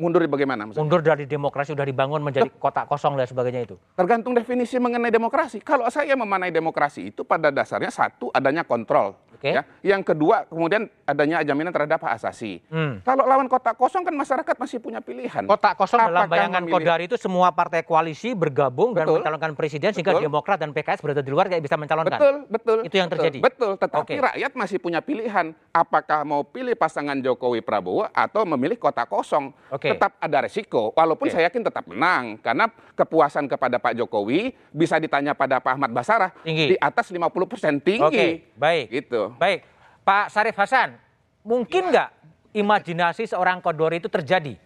Mundur 0.00 0.24
bagaimana? 0.24 0.64
Maksudnya? 0.64 0.80
Mundur 0.80 1.00
dari 1.04 1.28
demokrasi 1.28 1.76
sudah 1.76 1.84
dibangun 1.84 2.24
menjadi 2.24 2.48
kotak 2.56 2.88
kosong 2.88 3.20
dan 3.20 3.28
sebagainya 3.28 3.68
itu. 3.68 3.76
Tergantung 3.92 4.32
definisi 4.32 4.80
mengenai 4.80 5.12
demokrasi. 5.12 5.60
Kalau 5.60 5.84
saya 5.92 6.16
memanai 6.16 6.48
demokrasi 6.48 7.12
itu 7.12 7.20
pada 7.20 7.52
dasarnya 7.52 7.92
satu 7.92 8.32
adanya 8.32 8.64
kontrol. 8.64 9.12
Okay. 9.40 9.56
Ya. 9.56 9.62
Yang 9.80 10.12
kedua 10.12 10.44
kemudian 10.44 10.84
adanya 11.08 11.40
jaminan 11.40 11.72
terhadap 11.72 12.04
hak 12.04 12.20
asasi. 12.20 12.60
Hmm. 12.68 13.00
Kalau 13.00 13.24
lawan 13.24 13.48
kotak 13.48 13.72
kosong 13.80 14.04
kan 14.04 14.12
masyarakat 14.12 14.52
masih 14.52 14.84
punya 14.84 15.00
pilihan. 15.00 15.48
Kotak 15.48 15.80
kosong 15.80 15.96
Apakah 15.96 16.12
dalam 16.12 16.28
bayangan 16.28 16.60
memilih... 16.60 16.76
Kodari 16.76 17.04
itu 17.08 17.16
semua 17.16 17.48
partai 17.48 17.80
koalisi 17.80 18.36
bergabung 18.36 18.92
betul. 18.92 19.16
dan 19.16 19.24
mencalonkan 19.24 19.52
presiden 19.56 19.96
sehingga 19.96 20.12
betul. 20.12 20.28
Demokrat 20.28 20.60
dan 20.60 20.76
PKS 20.76 21.00
berada 21.00 21.24
di 21.24 21.32
luar 21.32 21.48
kayak 21.48 21.64
bisa 21.64 21.80
mencalonkan. 21.80 22.20
Betul, 22.20 22.34
betul. 22.52 22.78
Itu 22.84 22.96
yang 23.00 23.08
terjadi. 23.08 23.38
Betul, 23.40 23.72
tetapi 23.80 24.12
okay. 24.12 24.16
rakyat 24.20 24.52
masih 24.52 24.76
punya 24.76 25.00
pilihan 25.00 25.56
apakah 25.72 26.20
mau 26.28 26.44
pilih 26.44 26.76
pasangan 26.76 27.16
Jokowi 27.16 27.64
Prabowo 27.64 28.12
atau 28.12 28.44
memilih 28.44 28.76
kotak 28.76 29.08
kosong. 29.08 29.56
Okay. 29.72 29.89
Tetap 29.96 30.12
ada 30.20 30.38
resiko 30.44 30.94
walaupun 30.94 31.26
okay. 31.26 31.34
saya 31.34 31.44
yakin 31.50 31.62
tetap 31.66 31.84
menang 31.88 32.38
karena 32.38 32.68
kepuasan 32.94 33.50
kepada 33.50 33.80
Pak 33.80 33.96
Jokowi 33.98 34.54
bisa 34.70 35.00
ditanya 35.00 35.32
pada 35.34 35.58
Pak 35.58 35.76
Ahmad 35.76 35.90
Basarah 35.90 36.30
tinggi. 36.42 36.74
di 36.74 36.76
atas 36.78 37.08
50% 37.10 37.80
tinggi. 37.80 38.04
Oke, 38.04 38.14
okay. 38.14 38.30
baik. 38.54 38.84
Gitu. 38.90 39.32
Baik, 39.36 39.66
Pak 40.06 40.32
Sarif 40.32 40.56
Hasan, 40.56 40.96
mungkin 41.44 41.90
nggak 41.90 42.08
imajinasi 42.54 43.30
seorang 43.30 43.62
Kodori 43.62 44.02
itu 44.02 44.10
terjadi? 44.10 44.58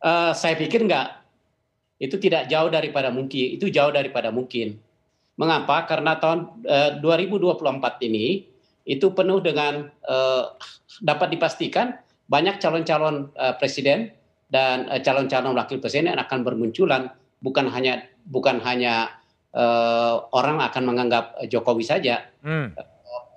Uh, 0.00 0.32
saya 0.36 0.54
pikir 0.54 0.86
nggak. 0.86 1.24
Itu 1.96 2.20
tidak 2.20 2.46
jauh 2.52 2.68
daripada 2.68 3.08
mungkin. 3.08 3.56
Itu 3.56 3.72
jauh 3.72 3.90
daripada 3.90 4.28
mungkin. 4.28 4.76
Mengapa? 5.36 5.84
Karena 5.88 6.16
tahun 6.16 6.64
uh, 6.64 6.90
2024 7.00 8.08
ini 8.08 8.48
itu 8.86 9.06
penuh 9.12 9.42
dengan 9.42 9.90
uh, 10.06 10.54
dapat 11.02 11.34
dipastikan 11.34 11.98
banyak 12.30 12.62
calon-calon 12.62 13.34
uh, 13.34 13.54
presiden 13.58 14.14
dan 14.46 14.86
calon-calon 15.02 15.54
uh, 15.54 15.58
wakil 15.58 15.82
presiden 15.82 16.14
yang 16.14 16.22
akan 16.22 16.46
bermunculan 16.46 17.10
bukan 17.42 17.66
hanya 17.70 18.06
bukan 18.26 18.62
hanya 18.62 19.10
uh, 19.54 20.26
orang 20.34 20.62
akan 20.62 20.82
menganggap 20.86 21.34
Jokowi 21.50 21.82
saja. 21.82 22.30
Hmm 22.42 22.74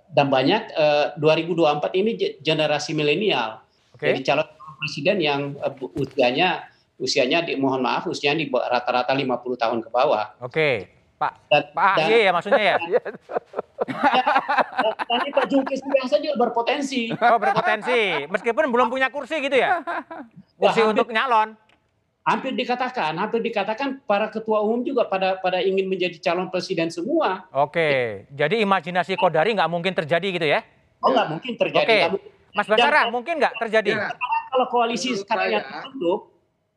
dan 0.10 0.28
banyak 0.28 0.74
uh, 0.74 1.14
eh, 1.16 1.22
2024 1.22 2.00
ini 2.02 2.12
generasi 2.42 2.98
milenial. 2.98 3.62
Okay. 3.94 4.14
Jadi 4.14 4.20
calon 4.26 4.48
presiden 4.82 5.18
yang 5.22 5.42
uh, 5.62 5.74
usianya 5.98 6.66
usianya 7.00 7.46
di, 7.46 7.56
mohon 7.56 7.80
maaf 7.80 8.10
usianya 8.10 8.44
di 8.44 8.52
rata-rata 8.52 9.14
50 9.14 9.30
tahun 9.56 9.80
ke 9.86 9.90
bawah. 9.94 10.36
Oke. 10.42 10.52
Okay. 10.52 10.76
Pak 11.20 11.34
dan, 11.52 11.64
Pak 11.76 12.00
AHY 12.00 12.20
ya 12.24 12.32
maksudnya 12.32 12.64
ya. 12.64 12.76
Nanti 15.12 15.30
Pak 15.36 15.46
Zulkifli 15.52 16.00
Hasan 16.00 16.24
juga 16.24 16.48
berpotensi. 16.48 17.12
Oh, 17.12 17.36
berpotensi. 17.36 18.24
Meskipun 18.32 18.72
belum 18.72 18.88
punya 18.88 19.12
kursi 19.12 19.44
gitu 19.44 19.60
ya. 19.60 19.84
Kursi 20.60 20.84
ya, 20.84 20.92
untuk 20.92 21.08
nyalon 21.08 21.56
hampir 22.30 22.54
dikatakan, 22.54 23.18
hampir 23.18 23.42
dikatakan 23.42 24.06
para 24.06 24.30
ketua 24.30 24.62
umum 24.62 24.86
juga 24.86 25.10
pada 25.10 25.42
pada 25.42 25.58
ingin 25.66 25.90
menjadi 25.90 26.22
calon 26.22 26.54
presiden 26.54 26.94
semua. 26.94 27.50
Oke, 27.50 28.24
jadi 28.30 28.62
imajinasi 28.62 29.18
Kodari 29.18 29.58
nggak 29.58 29.72
mungkin 29.72 29.98
terjadi 29.98 30.28
gitu 30.30 30.46
ya? 30.46 30.62
Oh 31.02 31.10
nggak 31.10 31.28
mungkin 31.32 31.54
terjadi. 31.58 31.82
Oke, 31.82 31.98
Mas 32.54 32.68
Basara 32.70 33.10
mungkin 33.10 33.42
nggak 33.42 33.54
terjadi? 33.58 33.92
Ya, 33.98 34.14
kalau 34.54 34.66
koalisi 34.70 35.18
sekarang 35.18 35.50
yang 35.50 35.66
terbentuk, 35.66 36.20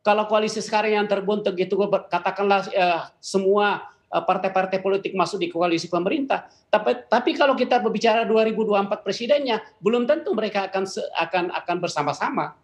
kalau 0.01 0.23
koalisi 0.25 0.59
sekarang 0.63 0.91
yang 0.97 1.07
terbentuk 1.07 1.55
itu 1.59 1.75
katakanlah 2.09 2.61
eh, 2.73 3.01
semua 3.21 3.93
eh, 4.09 4.23
partai-partai 4.25 4.81
politik 4.81 5.13
masuk 5.13 5.37
di 5.37 5.53
koalisi 5.53 5.85
pemerintah. 5.85 6.49
Tapi 6.71 7.05
tapi 7.05 7.37
kalau 7.37 7.53
kita 7.53 7.77
berbicara 7.77 8.25
2024 8.25 9.05
presidennya, 9.05 9.61
belum 9.83 10.09
tentu 10.09 10.33
mereka 10.33 10.65
akan 10.71 10.87
akan 11.19 11.43
akan 11.61 11.77
bersama-sama. 11.77 12.57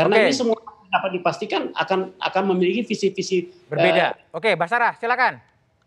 Karena 0.00 0.16
okay. 0.16 0.24
ini 0.28 0.32
semua 0.32 0.56
dapat 0.90 1.10
dipastikan 1.12 1.62
akan 1.76 2.16
akan 2.16 2.42
memiliki 2.56 2.88
visi-visi 2.88 3.52
berbeda. 3.68 4.16
Uh, 4.32 4.40
Oke, 4.40 4.56
Basara, 4.56 4.96
silakan. 4.96 5.36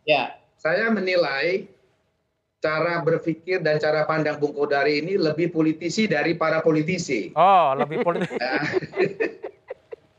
Ya, 0.06 0.38
saya 0.62 0.94
menilai 0.94 1.66
cara 2.64 3.04
berpikir 3.04 3.60
dan 3.60 3.82
cara 3.82 4.08
pandang 4.08 4.40
Bung 4.40 4.56
Kodari 4.56 5.04
ini 5.04 5.20
lebih 5.20 5.52
politisi 5.52 6.08
dari 6.08 6.38
para 6.38 6.62
politisi. 6.62 7.34
Oh, 7.36 7.74
lebih 7.76 8.06
politisi. 8.06 8.38
Ya. 8.44 8.62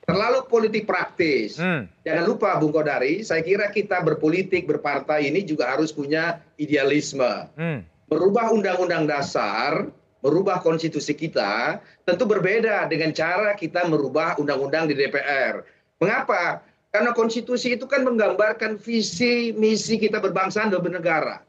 Terlalu 0.05 0.45
politik 0.53 0.85
praktis. 0.85 1.57
Hmm. 1.57 1.89
Jangan 2.05 2.25
lupa 2.29 2.61
Bung 2.61 2.77
Kodari, 2.77 3.25
saya 3.25 3.41
kira 3.41 3.73
kita 3.73 4.05
berpolitik, 4.05 4.69
berpartai 4.69 5.33
ini 5.33 5.49
juga 5.49 5.73
harus 5.73 5.97
punya 5.97 6.45
idealisme. 6.61 7.49
Hmm. 7.57 7.81
Merubah 8.13 8.53
undang-undang 8.53 9.09
dasar 9.09 9.89
merubah 10.25 10.59
konstitusi 10.65 11.13
kita 11.13 11.79
tentu 12.09 12.25
berbeda 12.25 12.89
dengan 12.89 13.13
cara 13.13 13.53
kita 13.53 13.85
merubah 13.85 14.41
undang-undang 14.41 14.89
di 14.89 14.97
DPR. 14.97 15.61
Mengapa? 16.01 16.65
Karena 16.89 17.13
konstitusi 17.13 17.77
itu 17.77 17.85
kan 17.85 18.03
menggambarkan 18.09 18.81
visi 18.81 19.53
misi 19.53 20.01
kita 20.01 20.25
berbangsa 20.25 20.65
dan 20.65 20.81
bernegara. 20.81 21.45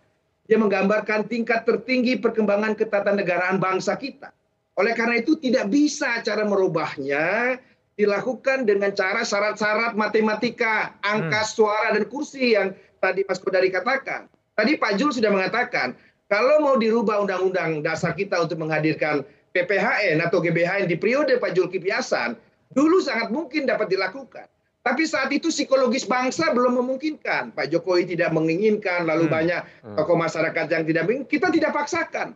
Dia 0.45 0.59
menggambarkan 0.59 1.25
tingkat 1.31 1.63
tertinggi 1.63 2.19
perkembangan 2.19 2.75
ketatanegaraan 2.75 3.57
bangsa 3.57 3.95
kita. 3.95 4.35
Oleh 4.75 4.91
karena 4.91 5.23
itu 5.23 5.39
tidak 5.39 5.71
bisa 5.71 6.19
cara 6.21 6.43
merubahnya 6.43 7.57
dilakukan 7.95 8.67
dengan 8.67 8.91
cara 8.91 9.23
syarat-syarat 9.23 9.95
matematika, 9.95 10.99
angka 10.99 11.41
hmm. 11.47 11.49
suara 11.49 11.87
dan 11.95 12.05
kursi 12.11 12.53
yang 12.53 12.75
tadi 12.99 13.23
Mas 13.23 13.39
Kodari 13.39 13.71
katakan. 13.71 14.27
Tadi 14.55 14.75
Pak 14.79 14.99
Jul 14.99 15.11
sudah 15.15 15.31
mengatakan, 15.31 15.95
kalau 16.25 16.57
mau 16.61 16.75
dirubah 16.75 17.21
undang-undang 17.21 17.85
dasar 17.85 18.17
kita 18.17 18.41
untuk 18.41 18.57
menghadirkan 18.57 19.21
PPHN 19.53 20.19
atau 20.25 20.41
GBHN 20.41 20.89
di 20.89 20.97
periode 20.97 21.37
Pak 21.37 21.53
Zulkifli 21.53 21.93
Hasan, 21.93 22.33
dulu 22.73 22.99
sangat 22.99 23.29
mungkin 23.29 23.69
dapat 23.69 23.93
dilakukan. 23.93 24.49
Tapi 24.85 25.01
saat 25.09 25.33
itu 25.33 25.49
psikologis 25.49 26.05
bangsa 26.05 26.53
belum 26.53 26.77
memungkinkan. 26.77 27.57
Pak 27.57 27.73
Jokowi 27.73 28.05
tidak 28.05 28.29
menginginkan, 28.37 29.09
lalu 29.09 29.25
hmm. 29.25 29.33
banyak 29.33 29.61
hmm. 29.81 29.95
tokoh 29.97 30.13
masyarakat 30.13 30.65
yang 30.69 30.83
tidak 30.85 31.03
menginginkan. 31.09 31.31
Kita 31.33 31.47
tidak 31.49 31.71
paksakan. 31.73 32.27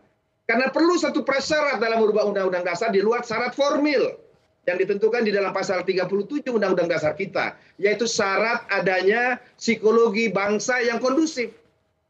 Karena 0.50 0.66
perlu 0.74 0.98
satu 0.98 1.22
prasyarat 1.22 1.78
dalam 1.78 2.02
merubah 2.02 2.26
undang-undang 2.26 2.66
dasar 2.66 2.90
di 2.90 3.06
luar 3.06 3.22
syarat 3.22 3.54
formil 3.54 4.18
yang 4.66 4.82
ditentukan 4.82 5.22
di 5.22 5.30
dalam 5.30 5.54
pasal 5.54 5.86
37 5.86 6.50
Undang-Undang 6.50 6.90
Dasar 6.90 7.14
kita, 7.18 7.58
yaitu 7.82 8.06
syarat 8.06 8.66
adanya 8.70 9.38
psikologi 9.58 10.30
bangsa 10.30 10.82
yang 10.82 10.98
kondusif. 10.98 11.54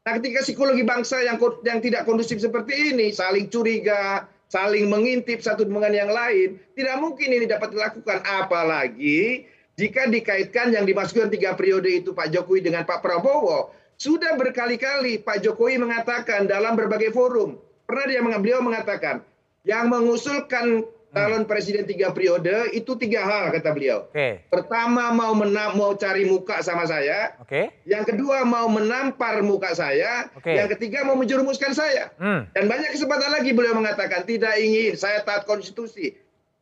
Nah, 0.00 0.16
ketika 0.16 0.40
psikologi 0.40 0.80
bangsa 0.80 1.20
yang 1.20 1.36
yang 1.60 1.78
tidak 1.84 2.08
kondusif 2.08 2.40
seperti 2.40 2.96
ini, 2.96 3.12
saling 3.12 3.52
curiga, 3.52 4.24
saling 4.48 4.88
mengintip 4.88 5.44
satu 5.44 5.68
dengan 5.68 5.92
yang 5.92 6.08
lain, 6.08 6.56
tidak 6.72 6.96
mungkin 7.04 7.28
ini 7.28 7.44
dapat 7.44 7.76
dilakukan. 7.76 8.24
Apalagi 8.24 9.44
jika 9.76 10.08
dikaitkan 10.08 10.72
yang 10.72 10.88
dimasukkan 10.88 11.28
tiga 11.28 11.52
periode 11.52 11.88
itu 11.88 12.16
Pak 12.16 12.32
Jokowi 12.32 12.64
dengan 12.64 12.88
Pak 12.88 13.04
Prabowo, 13.04 13.76
sudah 14.00 14.40
berkali-kali 14.40 15.20
Pak 15.20 15.44
Jokowi 15.44 15.76
mengatakan 15.76 16.48
dalam 16.48 16.80
berbagai 16.80 17.12
forum, 17.12 17.60
pernah 17.84 18.08
dia 18.08 18.24
beliau 18.24 18.64
mengatakan, 18.64 19.20
yang 19.68 19.92
mengusulkan 19.92 20.88
calon 21.10 21.42
presiden 21.44 21.84
tiga 21.86 22.14
periode 22.14 22.70
itu 22.70 22.94
tiga 22.94 23.26
hal 23.26 23.50
kata 23.50 23.70
beliau. 23.74 24.06
Okay. 24.14 24.46
Pertama 24.46 25.10
mau 25.10 25.34
menam, 25.34 25.74
mau 25.74 25.92
cari 25.98 26.26
muka 26.26 26.62
sama 26.62 26.86
saya. 26.86 27.34
Okay. 27.42 27.74
Yang 27.86 28.14
kedua 28.14 28.46
mau 28.46 28.70
menampar 28.70 29.42
muka 29.42 29.74
saya. 29.74 30.30
Okay. 30.38 30.58
Yang 30.58 30.78
ketiga 30.78 31.02
mau 31.02 31.18
menjerumuskan 31.18 31.74
saya. 31.74 32.14
Hmm. 32.22 32.46
Dan 32.54 32.70
banyak 32.70 32.94
kesempatan 32.94 33.30
lagi 33.34 33.50
beliau 33.50 33.74
mengatakan 33.74 34.22
tidak 34.22 34.54
ingin 34.62 34.94
saya 34.94 35.22
taat 35.26 35.44
konstitusi. 35.44 36.14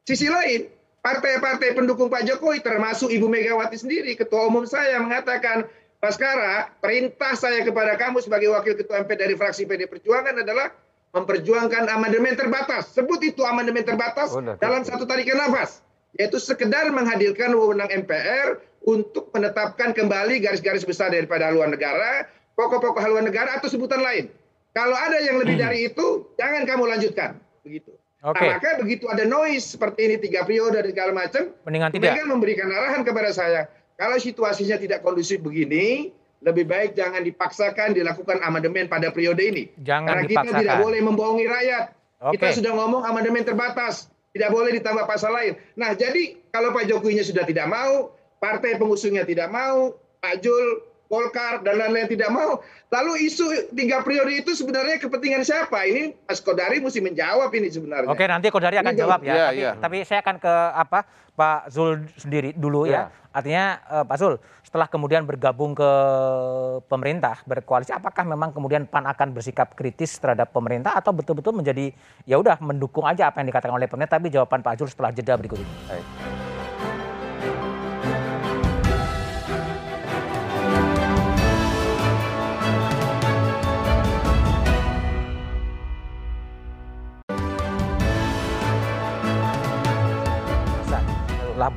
Sisi 0.09 0.32
lain 0.32 0.72
partai-partai 1.05 1.76
pendukung 1.76 2.09
Pak 2.09 2.24
Jokowi 2.26 2.64
termasuk 2.64 3.12
Ibu 3.12 3.28
Megawati 3.28 3.76
sendiri 3.76 4.16
ketua 4.16 4.49
umum 4.49 4.64
saya 4.64 4.99
mengatakan 4.99 5.68
Baskara 5.99 6.70
perintah 6.78 7.34
saya 7.34 7.66
kepada 7.66 7.99
kamu 7.99 8.22
sebagai 8.22 8.55
wakil 8.55 8.78
ketua 8.78 9.03
MP 9.03 9.18
dari 9.18 9.34
fraksi 9.34 9.66
PD 9.66 9.90
Perjuangan 9.90 10.46
adalah 10.46 10.70
memperjuangkan 11.18 11.90
amandemen 11.90 12.38
terbatas. 12.38 12.94
Sebut 12.94 13.18
itu 13.26 13.42
amandemen 13.42 13.82
terbatas 13.82 14.30
oh, 14.32 14.42
dalam 14.62 14.82
satu 14.86 15.04
tarikan 15.04 15.38
nafas. 15.38 15.82
Yaitu 16.16 16.40
sekedar 16.40 16.88
menghadirkan 16.90 17.52
wewenang 17.52 17.90
MPR 17.92 18.58
untuk 18.86 19.28
menetapkan 19.36 19.92
kembali 19.92 20.40
garis-garis 20.40 20.86
besar 20.86 21.12
daripada 21.12 21.50
haluan 21.50 21.74
negara, 21.74 22.26
pokok-pokok 22.56 23.02
haluan 23.02 23.28
negara 23.28 23.60
atau 23.60 23.68
sebutan 23.68 24.00
lain. 24.00 24.32
Kalau 24.72 24.94
ada 24.94 25.18
yang 25.20 25.42
lebih 25.42 25.58
dari 25.58 25.90
itu, 25.90 26.26
jangan 26.38 26.64
kamu 26.64 26.84
lanjutkan. 26.86 27.36
Begitu. 27.66 27.92
Okay. 28.18 28.50
Nah, 28.50 28.58
maka 28.58 28.70
begitu 28.82 29.06
ada 29.06 29.22
noise 29.22 29.62
seperti 29.62 30.10
ini 30.10 30.16
tiga 30.18 30.42
periode 30.42 30.74
dan 30.74 30.90
segala 30.90 31.12
macam, 31.14 31.54
mendingan 31.62 31.90
tidak. 31.94 32.18
Memberikan 32.26 32.66
arahan 32.66 33.06
kepada 33.06 33.30
saya, 33.30 33.70
kalau 33.94 34.18
situasinya 34.18 34.74
tidak 34.74 35.06
kondusif 35.06 35.38
begini, 35.38 36.10
lebih 36.39 36.64
baik 36.70 36.95
jangan 36.95 37.26
dipaksakan 37.26 37.99
dilakukan 37.99 38.39
amandemen 38.47 38.86
pada 38.86 39.11
periode 39.11 39.43
ini. 39.43 39.64
Jangan 39.82 40.14
Karena 40.14 40.22
dipaksakan. 40.26 40.47
kita 40.47 40.62
tidak 40.62 40.76
boleh 40.82 41.01
membohongi 41.03 41.47
rakyat. 41.51 41.84
Okay. 42.18 42.32
Kita 42.39 42.49
sudah 42.62 42.72
ngomong 42.74 43.03
amandemen 43.07 43.47
terbatas, 43.47 44.11
tidak 44.34 44.51
boleh 44.51 44.74
ditambah 44.74 45.07
pasal 45.07 45.30
lain. 45.34 45.55
Nah, 45.78 45.95
jadi 45.95 46.39
kalau 46.51 46.74
Pak 46.74 46.91
Jokowi 46.91 47.22
sudah 47.22 47.47
tidak 47.47 47.66
mau, 47.70 48.11
partai 48.43 48.74
pengusungnya 48.78 49.22
tidak 49.22 49.51
mau, 49.51 49.95
Pak 50.18 50.43
Jul, 50.43 50.88
Golkar 51.09 51.64
dan 51.64 51.80
lain-lain 51.80 52.04
tidak 52.04 52.28
mau. 52.28 52.61
Lalu 52.92 53.28
isu 53.28 53.72
tiga 53.72 54.04
periode 54.04 54.44
itu 54.44 54.52
sebenarnya 54.52 55.00
kepentingan 55.00 55.40
siapa? 55.40 55.88
Ini 55.88 56.12
Mas 56.28 56.40
Kodari 56.44 56.84
mesti 56.84 57.00
menjawab 57.00 57.48
ini 57.56 57.72
sebenarnya. 57.72 58.12
Oke, 58.12 58.28
nanti 58.28 58.52
Kodari 58.52 58.76
akan 58.76 58.92
ini 58.92 59.00
jawab 59.00 59.20
ya. 59.24 59.32
ya, 59.32 59.46
tapi, 59.48 59.61
ya. 59.61 59.72
tapi 59.80 59.96
saya 60.04 60.20
akan 60.20 60.36
ke 60.36 60.54
apa 60.76 61.09
Pak 61.32 61.72
Zul 61.72 62.04
sendiri 62.20 62.52
dulu 62.52 62.84
ya. 62.84 63.09
ya. 63.09 63.28
Artinya 63.32 63.64
uh, 63.88 64.04
Pak 64.04 64.16
Zul, 64.20 64.34
setelah 64.64 64.84
kemudian 64.84 65.24
bergabung 65.24 65.72
ke 65.72 65.90
pemerintah, 66.92 67.40
berkoalisi, 67.48 67.94
apakah 67.94 68.26
memang 68.28 68.52
kemudian 68.52 68.84
PAN 68.84 69.09
akan 69.09 69.32
bersikap 69.32 69.72
kritis 69.72 70.20
terhadap 70.20 70.52
pemerintah 70.52 70.92
atau 70.96 71.14
betul-betul 71.16 71.56
menjadi 71.56 71.92
ya 72.28 72.36
udah 72.36 72.61
mendukung 72.61 73.09
aja 73.09 73.32
apa 73.32 73.40
yang 73.40 73.48
dikatakan 73.48 73.76
oleh 73.76 73.88
pemerintah? 73.88 74.20
Tapi 74.20 74.28
jawaban 74.28 74.61
Pak 74.61 74.76
Zul 74.76 74.88
setelah 74.92 75.09
jeda 75.14 75.40
berikut 75.40 75.56
ini. 75.56 75.72
Baik. 75.88 76.38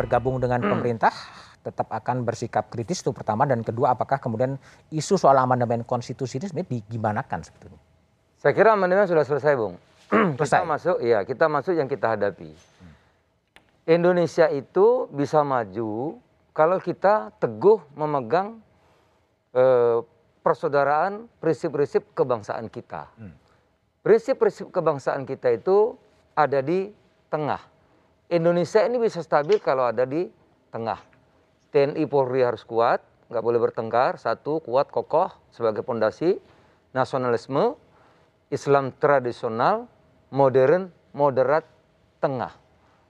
Bergabung 0.01 0.41
dengan 0.41 0.65
hmm. 0.65 0.71
pemerintah 0.73 1.13
tetap 1.61 1.93
akan 1.93 2.25
bersikap 2.25 2.73
kritis 2.73 3.05
itu 3.05 3.13
pertama 3.13 3.45
dan 3.45 3.61
kedua 3.61 3.93
apakah 3.93 4.17
kemudian 4.17 4.57
isu 4.89 5.13
soal 5.13 5.37
amandemen 5.37 5.85
konstitusi 5.85 6.41
ini 6.41 6.49
sebenarnya 6.49 6.69
digimanakan 6.73 7.39
sebetulnya? 7.45 7.81
Saya 8.41 8.57
kira 8.57 8.73
amandemen 8.73 9.05
sudah 9.05 9.21
selesai, 9.21 9.53
Bung. 9.53 9.77
selesai. 10.41 10.65
Kita 10.65 10.65
masuk, 10.65 10.97
ya 11.05 11.19
kita 11.21 11.45
masuk 11.45 11.73
yang 11.77 11.85
kita 11.85 12.17
hadapi. 12.17 12.49
Hmm. 12.49 12.93
Indonesia 13.85 14.49
itu 14.49 15.05
bisa 15.13 15.45
maju 15.45 16.17
kalau 16.51 16.81
kita 16.81 17.29
teguh 17.37 17.79
memegang 17.93 18.57
eh, 19.53 20.01
persaudaraan 20.41 21.29
prinsip-prinsip 21.37 22.17
kebangsaan 22.17 22.65
kita. 22.73 23.05
Hmm. 23.21 23.37
Prinsip-prinsip 24.01 24.73
kebangsaan 24.73 25.29
kita 25.29 25.53
itu 25.53 25.93
ada 26.33 26.65
di 26.65 26.89
tengah 27.29 27.70
Indonesia 28.31 28.79
ini 28.87 28.95
bisa 28.95 29.19
stabil 29.19 29.59
kalau 29.59 29.91
ada 29.91 30.07
di 30.07 30.23
tengah. 30.71 31.03
TNI 31.75 32.07
Polri 32.07 32.39
harus 32.47 32.63
kuat, 32.63 33.03
nggak 33.27 33.43
boleh 33.43 33.59
bertengkar. 33.59 34.15
Satu, 34.15 34.63
kuat, 34.63 34.87
kokoh 34.87 35.27
sebagai 35.51 35.83
pondasi. 35.83 36.39
Nasionalisme, 36.95 37.75
Islam 38.47 38.95
tradisional, 38.95 39.91
modern, 40.31 40.95
moderat, 41.11 41.67
tengah. 42.23 42.55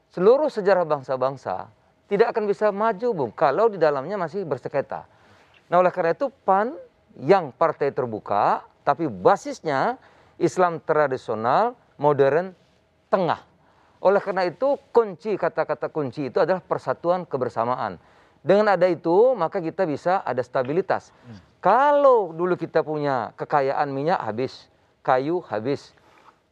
Seluruh 0.09 0.49
sejarah 0.49 0.89
bangsa-bangsa 0.89 1.69
tidak 2.09 2.33
akan 2.33 2.49
bisa 2.49 2.73
maju, 2.73 3.07
Bung, 3.13 3.33
kalau 3.37 3.69
di 3.69 3.77
dalamnya 3.77 4.17
masih 4.17 4.41
bersengketa. 4.41 5.05
Nah, 5.69 5.85
oleh 5.85 5.93
karena 5.93 6.17
itu 6.17 6.33
PAN 6.43 6.73
yang 7.21 7.53
partai 7.53 7.93
terbuka, 7.93 8.65
tapi 8.81 9.05
basisnya 9.05 10.01
Islam 10.41 10.81
tradisional, 10.81 11.77
modern, 12.01 12.57
tengah. 13.13 13.50
Oleh 14.01 14.17
karena 14.17 14.49
itu 14.49 14.81
kunci 14.89 15.37
kata-kata 15.37 15.93
kunci 15.93 16.33
itu 16.33 16.41
adalah 16.41 16.59
persatuan 16.59 17.23
kebersamaan. 17.29 18.01
Dengan 18.41 18.73
ada 18.73 18.89
itu 18.89 19.37
maka 19.37 19.61
kita 19.61 19.85
bisa 19.85 20.25
ada 20.25 20.41
stabilitas. 20.41 21.13
Hmm. 21.29 21.37
Kalau 21.61 22.33
dulu 22.33 22.57
kita 22.57 22.81
punya 22.81 23.37
kekayaan 23.37 23.93
minyak 23.93 24.17
habis, 24.17 24.65
kayu 25.05 25.45
habis. 25.45 25.93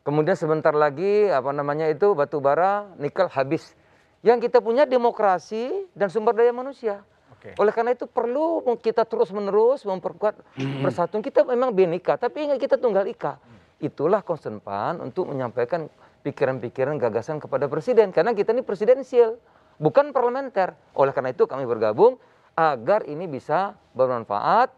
Kemudian 0.06 0.38
sebentar 0.38 0.70
lagi 0.78 1.26
apa 1.34 1.50
namanya 1.50 1.89
itu 1.89 2.14
batu 2.14 2.38
bara, 2.38 2.86
nikel 3.02 3.26
habis. 3.34 3.74
Yang 4.22 4.50
kita 4.50 4.62
punya 4.62 4.86
demokrasi 4.86 5.89
dan 5.97 6.14
sumber 6.14 6.38
daya 6.38 6.54
manusia. 6.54 7.02
Okay. 7.39 7.58
Oleh 7.58 7.74
karena 7.74 7.97
itu 7.97 8.06
perlu 8.06 8.62
kita 8.78 9.08
terus-menerus 9.10 9.82
memperkuat 9.89 10.38
hmm. 10.60 10.86
persatuan. 10.86 11.26
Kita 11.26 11.41
memang 11.50 11.74
bineka, 11.74 12.22
tapi 12.22 12.45
ingat 12.45 12.62
kita 12.62 12.78
tunggal 12.78 13.10
ika. 13.10 13.41
Hmm. 13.41 13.58
Itulah 13.82 14.22
konsen 14.22 14.62
PAN 14.62 15.02
untuk 15.02 15.26
menyampaikan 15.26 15.89
pikiran-pikiran 16.26 16.99
gagasan 16.99 17.39
kepada 17.39 17.72
presiden 17.72 18.11
karena 18.11 18.36
kita 18.36 18.51
ini 18.51 18.63
presidensial 18.65 19.39
bukan 19.80 20.11
parlementer 20.11 20.76
oleh 20.93 21.15
karena 21.15 21.32
itu 21.32 21.47
kami 21.47 21.63
bergabung 21.63 22.20
agar 22.59 23.07
ini 23.07 23.26
bisa 23.26 23.80
bermanfaat 23.95 24.72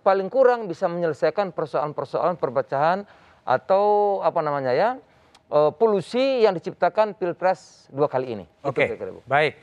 paling 0.00 0.28
kurang 0.30 0.70
bisa 0.70 0.86
menyelesaikan 0.86 1.52
persoalan-persoalan 1.52 2.38
perpecahan 2.38 3.04
atau 3.46 4.18
apa 4.22 4.40
namanya 4.40 4.72
ya 4.72 4.90
uh, 5.50 5.70
polusi 5.74 6.42
yang 6.42 6.54
diciptakan 6.56 7.14
pilpres 7.14 7.86
dua 7.92 8.10
kali 8.10 8.38
ini. 8.38 8.44
Oke, 8.66 8.96
okay. 8.96 9.22
baik. 9.26 9.54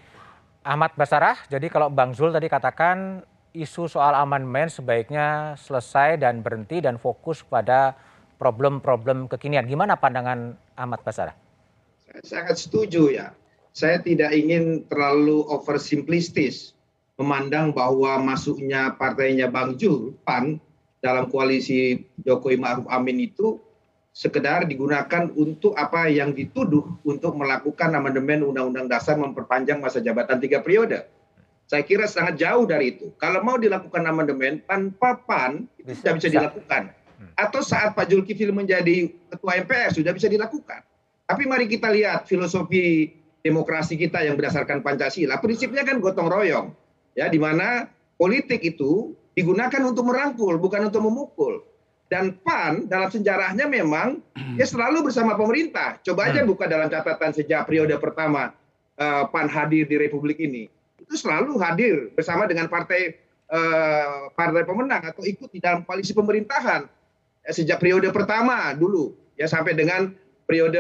Ahmad 0.64 0.96
Basarah, 0.96 1.36
jadi 1.52 1.68
kalau 1.68 1.92
Bang 1.92 2.16
Zul 2.16 2.32
tadi 2.32 2.48
katakan 2.48 3.20
isu 3.52 3.92
soal 3.92 4.16
amandemen 4.16 4.72
sebaiknya 4.72 5.60
selesai 5.60 6.16
dan 6.16 6.40
berhenti 6.40 6.80
dan 6.80 6.96
fokus 6.96 7.44
pada 7.44 8.00
problem-problem 8.44 9.32
kekinian. 9.32 9.64
Gimana 9.64 9.96
pandangan 9.96 10.60
Ahmad 10.76 11.00
Basara? 11.08 11.32
Saya 12.04 12.20
sangat 12.28 12.60
setuju 12.60 13.08
ya. 13.08 13.32
Saya 13.72 14.04
tidak 14.04 14.36
ingin 14.36 14.84
terlalu 14.92 15.48
oversimplistis 15.48 16.76
memandang 17.16 17.72
bahwa 17.72 18.20
masuknya 18.20 18.92
partainya 19.00 19.48
Bang 19.48 19.80
Jul, 19.80 20.12
PAN, 20.28 20.60
dalam 21.00 21.32
koalisi 21.32 22.04
Jokowi 22.20 22.60
Ma'ruf 22.60 22.86
Amin 22.92 23.24
itu 23.24 23.64
sekedar 24.14 24.68
digunakan 24.68 25.32
untuk 25.34 25.74
apa 25.80 26.06
yang 26.12 26.36
dituduh 26.36 26.86
untuk 27.02 27.34
melakukan 27.34 27.96
amandemen 27.96 28.46
Undang-Undang 28.46 28.92
Dasar 28.92 29.18
memperpanjang 29.18 29.80
masa 29.80 30.04
jabatan 30.04 30.38
tiga 30.44 30.60
periode. 30.62 31.08
Saya 31.66 31.82
kira 31.82 32.06
sangat 32.06 32.38
jauh 32.38 32.68
dari 32.68 32.94
itu. 32.94 33.10
Kalau 33.18 33.40
mau 33.42 33.56
dilakukan 33.56 34.04
amandemen 34.04 34.62
tanpa 34.68 35.18
PAN, 35.24 35.66
itu 35.80 35.96
bisa, 35.96 36.12
tidak 36.12 36.14
bisa, 36.20 36.28
bisa 36.28 36.36
dilakukan 36.36 36.84
atau 37.36 37.62
saat 37.64 37.96
Pak 37.96 38.12
Zulkifli 38.12 38.52
menjadi 38.52 39.12
ketua 39.32 39.60
MPR 39.64 39.92
sudah 39.92 40.12
bisa 40.12 40.28
dilakukan. 40.28 40.82
Tapi 41.24 41.44
mari 41.48 41.66
kita 41.72 41.90
lihat 41.90 42.28
filosofi 42.28 43.10
demokrasi 43.44 44.00
kita 44.00 44.24
yang 44.24 44.40
berdasarkan 44.40 44.80
Pancasila. 44.84 45.40
Prinsipnya 45.44 45.84
kan 45.84 46.00
gotong 46.00 46.32
royong. 46.32 46.68
Ya, 47.14 47.30
di 47.30 47.38
mana 47.38 47.92
politik 48.18 48.64
itu 48.64 49.14
digunakan 49.36 49.82
untuk 49.84 50.08
merangkul, 50.08 50.58
bukan 50.58 50.90
untuk 50.90 51.04
memukul. 51.04 51.62
Dan 52.08 52.38
PAN 52.46 52.86
dalam 52.86 53.10
sejarahnya 53.10 53.66
memang 53.66 54.22
ya 54.60 54.66
selalu 54.68 55.10
bersama 55.10 55.34
pemerintah. 55.34 55.98
Coba 56.06 56.30
aja 56.30 56.46
hmm. 56.46 56.50
buka 56.50 56.70
dalam 56.70 56.88
catatan 56.88 57.34
sejak 57.34 57.66
periode 57.66 57.96
pertama 57.98 58.54
uh, 59.02 59.24
PAN 59.34 59.50
hadir 59.50 59.90
di 59.90 59.98
Republik 59.98 60.38
ini. 60.38 60.70
Itu 61.02 61.18
selalu 61.18 61.58
hadir 61.58 62.14
bersama 62.14 62.46
dengan 62.46 62.70
partai 62.70 63.18
uh, 63.50 64.30
partai 64.38 64.62
pemenang 64.62 65.10
atau 65.10 65.26
ikut 65.26 65.50
di 65.50 65.58
dalam 65.58 65.82
koalisi 65.84 66.14
pemerintahan 66.14 66.86
sejak 67.52 67.84
periode 67.84 68.08
pertama 68.16 68.72
dulu 68.72 69.12
ya 69.36 69.50
sampai 69.50 69.76
dengan 69.76 70.16
periode 70.48 70.80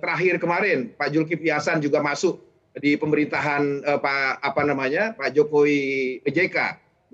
terakhir 0.00 0.40
kemarin 0.40 0.92
Pak 0.96 1.12
Zulkifli 1.12 1.52
Hasan 1.52 1.84
juga 1.84 2.00
masuk 2.00 2.40
di 2.78 2.94
pemerintahan 2.94 3.82
eh, 3.84 3.98
Pak 3.98 4.40
apa 4.40 4.62
namanya 4.64 5.12
Pak 5.18 5.34
Jokowi 5.34 6.20
JK 6.24 6.56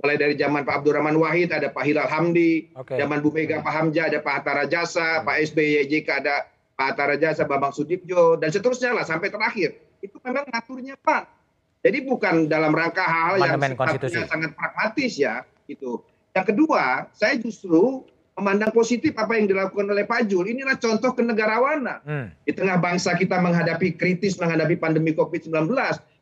mulai 0.02 0.18
dari 0.18 0.34
zaman 0.34 0.66
Pak 0.66 0.82
Abdurrahman 0.82 1.14
Wahid 1.18 1.54
ada 1.54 1.70
Pak 1.70 1.84
Hilal 1.86 2.10
Hamdi 2.10 2.70
okay. 2.74 2.98
zaman 2.98 3.22
Bu 3.22 3.30
Mega 3.30 3.62
Pak 3.62 3.72
Hamja 3.72 4.10
ada 4.10 4.18
Pak 4.18 4.42
Hatta 4.42 4.52
Rajasa 4.62 5.22
hmm. 5.22 5.24
Pak 5.26 5.36
SBY 5.54 5.86
JK 5.86 6.08
ada 6.22 6.50
Pak 6.74 6.86
Hatta 6.90 7.04
Rajasa 7.14 7.42
Bambang 7.46 7.70
Sudibjo 7.70 8.34
dan 8.34 8.50
seterusnya 8.50 8.90
lah 8.90 9.06
sampai 9.06 9.30
terakhir. 9.30 9.78
Itu 10.02 10.18
memang 10.26 10.50
ngaturnya 10.50 10.98
Pak. 10.98 11.30
Jadi 11.86 11.98
bukan 12.02 12.50
dalam 12.50 12.74
rangka 12.74 13.06
hal-hal 13.06 13.54
yang 13.54 14.26
sangat 14.26 14.50
pragmatis 14.56 15.20
ya 15.20 15.44
itu 15.68 16.00
yang 16.32 16.44
kedua 16.44 17.08
saya 17.12 17.36
justru 17.36 18.04
memandang 18.34 18.74
positif 18.74 19.14
apa 19.14 19.38
yang 19.38 19.46
dilakukan 19.46 19.86
oleh 19.86 20.02
Pak 20.02 20.26
Jul. 20.26 20.50
Inilah 20.50 20.74
contoh 20.78 21.14
kenegarawanan. 21.14 21.98
Hmm. 22.02 22.26
Di 22.42 22.50
tengah 22.50 22.82
bangsa 22.82 23.14
kita 23.14 23.38
menghadapi 23.38 23.94
kritis, 23.94 24.42
menghadapi 24.42 24.74
pandemi 24.74 25.14
COVID-19, 25.14 25.70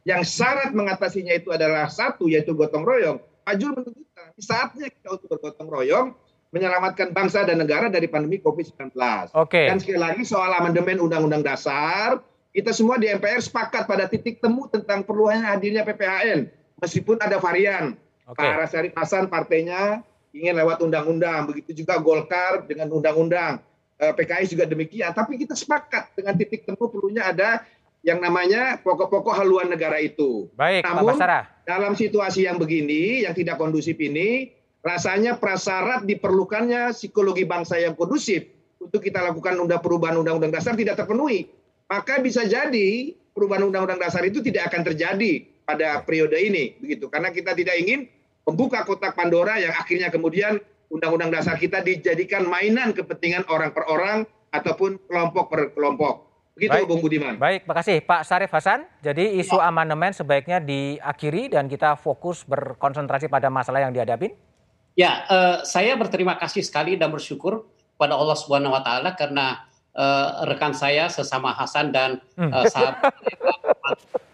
yang 0.05 0.21
syarat 0.21 0.77
mengatasinya 0.77 1.33
itu 1.33 1.55
adalah 1.55 1.89
satu, 1.89 2.29
yaitu 2.29 2.53
gotong 2.53 2.85
royong. 2.85 3.19
Pak 3.43 3.55
Jul 3.59 3.73
menunjukkan 3.75 4.27
saatnya 4.39 4.87
kita 4.93 5.09
untuk 5.19 5.29
bergotong 5.33 5.69
royong, 5.73 6.07
menyelamatkan 6.53 7.17
bangsa 7.17 7.49
dan 7.49 7.65
negara 7.65 7.89
dari 7.89 8.07
pandemi 8.07 8.37
COVID-19. 8.45 8.93
Okay. 9.33 9.73
Dan 9.73 9.81
sekali 9.81 9.99
lagi 9.99 10.23
soal 10.29 10.53
amandemen 10.53 11.01
Undang-Undang 11.01 11.43
Dasar, 11.49 12.21
kita 12.53 12.77
semua 12.77 13.01
di 13.01 13.09
MPR 13.09 13.41
sepakat 13.41 13.89
pada 13.89 14.05
titik 14.05 14.45
temu 14.45 14.69
tentang 14.69 15.01
perlunya 15.01 15.41
hadirnya 15.41 15.81
PPHN, 15.89 16.53
meskipun 16.85 17.17
ada 17.25 17.41
varian. 17.41 17.97
Okay. 18.29 18.45
Pak 18.45 18.55
Rasari 18.61 18.91
Hasan 18.93 19.27
partainya 19.33 20.05
ingin 20.33 20.57
lewat 20.57 20.81
undang-undang. 20.81 21.49
Begitu 21.49 21.85
juga 21.85 22.01
Golkar 22.01 22.65
dengan 22.65 22.89
undang-undang. 22.93 23.61
PKS 24.03 24.59
juga 24.59 24.67
demikian. 24.67 25.15
Tapi 25.15 25.39
kita 25.39 25.55
sepakat 25.55 26.19
dengan 26.19 26.35
titik 26.35 26.67
temu 26.67 26.91
perlunya 26.91 27.31
ada 27.31 27.63
yang 28.03 28.19
namanya 28.19 28.83
pokok-pokok 28.83 29.31
haluan 29.31 29.71
negara 29.71 30.03
itu. 30.03 30.51
Baik, 30.59 30.83
Namun, 30.83 31.15
Pak 31.15 31.23
Basara. 31.23 31.41
dalam 31.63 31.95
situasi 31.95 32.51
yang 32.51 32.59
begini, 32.59 33.23
yang 33.23 33.31
tidak 33.31 33.63
kondusif 33.63 33.95
ini, 34.03 34.51
rasanya 34.83 35.39
prasyarat 35.39 36.03
diperlukannya 36.03 36.91
psikologi 36.91 37.47
bangsa 37.47 37.79
yang 37.79 37.95
kondusif 37.95 38.43
untuk 38.83 38.99
kita 38.99 39.23
lakukan 39.23 39.55
undang 39.55 39.79
perubahan 39.79 40.19
undang-undang 40.19 40.51
dasar 40.51 40.75
tidak 40.75 40.99
terpenuhi. 40.99 41.47
Maka 41.87 42.19
bisa 42.19 42.43
jadi 42.43 43.15
perubahan 43.31 43.71
undang-undang 43.71 44.03
dasar 44.03 44.27
itu 44.27 44.43
tidak 44.43 44.75
akan 44.75 44.83
terjadi 44.83 45.47
pada 45.63 46.03
periode 46.03 46.35
ini, 46.43 46.75
begitu. 46.83 47.07
Karena 47.07 47.31
kita 47.31 47.55
tidak 47.55 47.79
ingin 47.79 48.11
membuka 48.47 48.83
kotak 48.83 49.15
Pandora 49.15 49.59
yang 49.59 49.75
akhirnya 49.75 50.11
kemudian 50.11 50.59
undang-undang 50.93 51.33
dasar 51.33 51.57
kita 51.57 51.81
dijadikan 51.81 52.45
mainan 52.45 52.93
kepentingan 52.93 53.49
orang 53.49 53.73
per 53.73 53.89
orang 53.89 54.29
ataupun 54.53 55.01
kelompok 55.09 55.45
per 55.49 55.61
kelompok. 55.73 56.15
Begitu 56.53 56.85
Baik. 56.85 56.85
Bung 56.85 57.01
Budiman. 57.01 57.35
Baik, 57.41 57.65
makasih 57.65 58.05
Pak 58.05 58.29
Sarif 58.29 58.53
Hasan. 58.53 58.85
Jadi 59.01 59.41
isu 59.41 59.57
amandemen 59.57 60.13
sebaiknya 60.13 60.61
diakhiri 60.61 61.49
dan 61.49 61.65
kita 61.65 61.97
fokus 61.97 62.45
berkonsentrasi 62.45 63.33
pada 63.33 63.49
masalah 63.49 63.81
yang 63.81 63.93
dihadapin. 63.97 64.37
Ya, 64.93 65.25
uh, 65.33 65.57
saya 65.65 65.97
berterima 65.97 66.37
kasih 66.37 66.61
sekali 66.61 67.01
dan 67.01 67.09
bersyukur 67.09 67.65
pada 67.97 68.13
Allah 68.13 68.37
Subhanahu 68.37 68.77
Wa 68.77 68.85
Taala 68.85 69.17
karena 69.17 69.65
uh, 69.97 70.45
rekan 70.45 70.77
saya 70.77 71.09
sesama 71.09 71.57
Hasan 71.57 71.89
dan 71.89 72.21
uh, 72.37 72.69
sahabat 72.69 73.17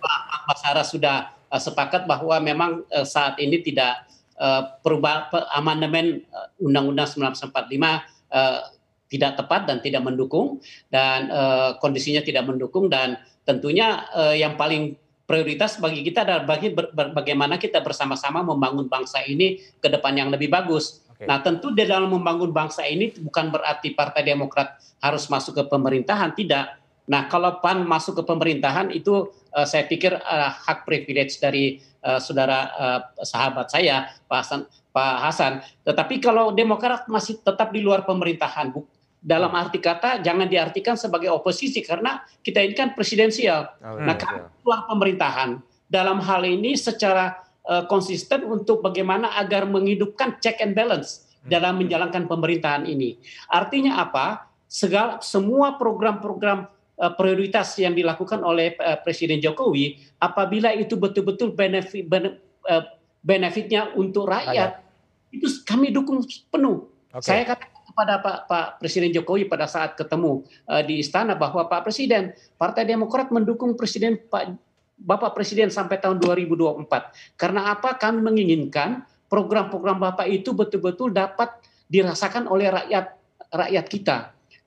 Pak 0.03 0.21
Basara 0.49 0.81
sudah 0.81 1.37
uh, 1.53 1.61
sepakat 1.61 2.09
bahwa 2.09 2.41
memang 2.41 2.89
uh, 2.89 3.05
saat 3.05 3.37
ini 3.37 3.61
tidak 3.61 4.09
uh, 4.41 4.81
perubahan 4.81 5.29
amandemen 5.53 6.25
Undang-Undang 6.57 7.37
1945 7.37 8.33
uh, 8.33 8.61
tidak 9.09 9.41
tepat 9.41 9.65
dan 9.69 9.81
tidak 9.81 10.05
mendukung 10.05 10.61
dan 10.93 11.29
uh, 11.33 11.77
kondisinya 11.81 12.21
tidak 12.21 12.45
mendukung 12.45 12.93
dan 12.93 13.21
tentunya 13.49 14.05
uh, 14.13 14.37
yang 14.37 14.57
paling 14.61 14.97
prioritas 15.29 15.77
bagi 15.77 16.01
kita 16.01 16.25
adalah 16.25 16.45
bagi 16.45 16.73
ber, 16.73 16.93
ber, 16.93 17.13
bagaimana 17.13 17.61
kita 17.61 17.85
bersama-sama 17.85 18.41
membangun 18.41 18.89
bangsa 18.89 19.21
ini 19.25 19.61
ke 19.77 19.89
depan 19.93 20.17
yang 20.17 20.29
lebih 20.33 20.49
bagus. 20.49 21.05
Okay. 21.17 21.29
Nah, 21.29 21.45
tentu 21.45 21.69
di 21.77 21.85
dalam 21.85 22.09
membangun 22.09 22.49
bangsa 22.49 22.89
ini 22.89 23.13
bukan 23.13 23.53
berarti 23.53 23.93
Partai 23.93 24.25
Demokrat 24.25 24.81
harus 25.05 25.29
masuk 25.29 25.61
ke 25.61 25.65
pemerintahan, 25.69 26.33
tidak. 26.33 26.81
Nah, 27.09 27.27
kalau 27.27 27.59
PAN 27.65 27.89
masuk 27.89 28.21
ke 28.21 28.23
pemerintahan 28.29 28.93
itu 28.93 29.33
uh, 29.57 29.65
saya 29.65 29.89
pikir 29.89 30.13
uh, 30.13 30.51
hak 30.53 30.85
privilege 30.85 31.41
dari 31.41 31.81
uh, 32.05 32.21
saudara 32.21 32.69
uh, 32.77 33.01
sahabat 33.25 33.73
saya 33.73 34.13
Pak 34.29 34.39
Hasan, 34.45 34.61
Pak 34.93 35.17
Hasan. 35.25 35.53
Tetapi 35.89 36.21
kalau 36.21 36.53
Demokrat 36.53 37.09
masih 37.09 37.41
tetap 37.41 37.73
di 37.73 37.81
luar 37.81 38.05
pemerintahan, 38.05 38.77
dalam 39.19 39.51
arti 39.57 39.83
kata 39.83 40.23
jangan 40.23 40.47
diartikan 40.47 40.95
sebagai 40.95 41.35
oposisi 41.35 41.83
karena 41.83 42.23
kita 42.45 42.63
ini 42.63 42.75
kan 42.77 42.95
presidensial. 42.95 43.67
Oh, 43.83 43.99
nah, 43.99 44.15
iya, 44.15 44.47
keluar 44.63 44.87
pemerintahan 44.87 45.59
dalam 45.91 46.23
hal 46.23 46.47
ini 46.47 46.79
secara 46.79 47.41
uh, 47.67 47.89
konsisten 47.91 48.47
untuk 48.47 48.85
bagaimana 48.85 49.35
agar 49.41 49.67
menghidupkan 49.67 50.39
check 50.39 50.61
and 50.63 50.77
balance 50.77 51.27
hmm. 51.43 51.51
dalam 51.51 51.81
menjalankan 51.81 52.31
pemerintahan 52.31 52.85
ini. 52.87 53.19
Artinya 53.51 54.05
apa? 54.05 54.47
Segala 54.69 55.25
semua 55.25 55.81
program-program 55.81 56.69
prioritas 57.15 57.79
yang 57.79 57.95
dilakukan 57.95 58.43
oleh 58.43 58.75
uh, 58.83 58.99
Presiden 58.99 59.39
Jokowi 59.39 59.99
apabila 60.19 60.75
itu 60.75 60.99
betul-betul 60.99 61.55
benefit 61.55 62.11
uh, 62.11 62.85
benefitnya 63.23 63.95
untuk 63.95 64.27
rakyat, 64.27 64.83
rakyat 64.83 65.35
itu 65.35 65.47
kami 65.63 65.95
dukung 65.95 66.27
penuh. 66.51 66.91
Okay. 67.15 67.25
Saya 67.25 67.43
katakan 67.55 67.83
kepada 67.87 68.15
Pak, 68.21 68.37
Pak 68.47 68.67
Presiden 68.83 69.11
Jokowi 69.15 69.47
pada 69.47 69.71
saat 69.71 69.95
ketemu 69.95 70.43
uh, 70.67 70.83
di 70.83 71.03
istana 71.03 71.39
bahwa 71.39 71.67
Pak 71.71 71.87
Presiden, 71.87 72.35
Partai 72.59 72.87
Demokrat 72.87 73.31
mendukung 73.31 73.79
Presiden 73.79 74.19
Pak 74.19 74.55
Bapak 74.99 75.39
Presiden 75.39 75.71
sampai 75.71 76.03
tahun 76.03 76.19
2024. 76.19 77.39
Karena 77.39 77.71
apa? 77.71 77.95
Kami 77.95 78.19
menginginkan 78.19 79.07
program-program 79.31 80.03
Bapak 80.03 80.27
itu 80.27 80.51
betul-betul 80.51 81.15
dapat 81.15 81.55
dirasakan 81.87 82.51
oleh 82.51 82.67
rakyat 82.75 83.15
rakyat 83.55 83.87
kita. 83.87 84.17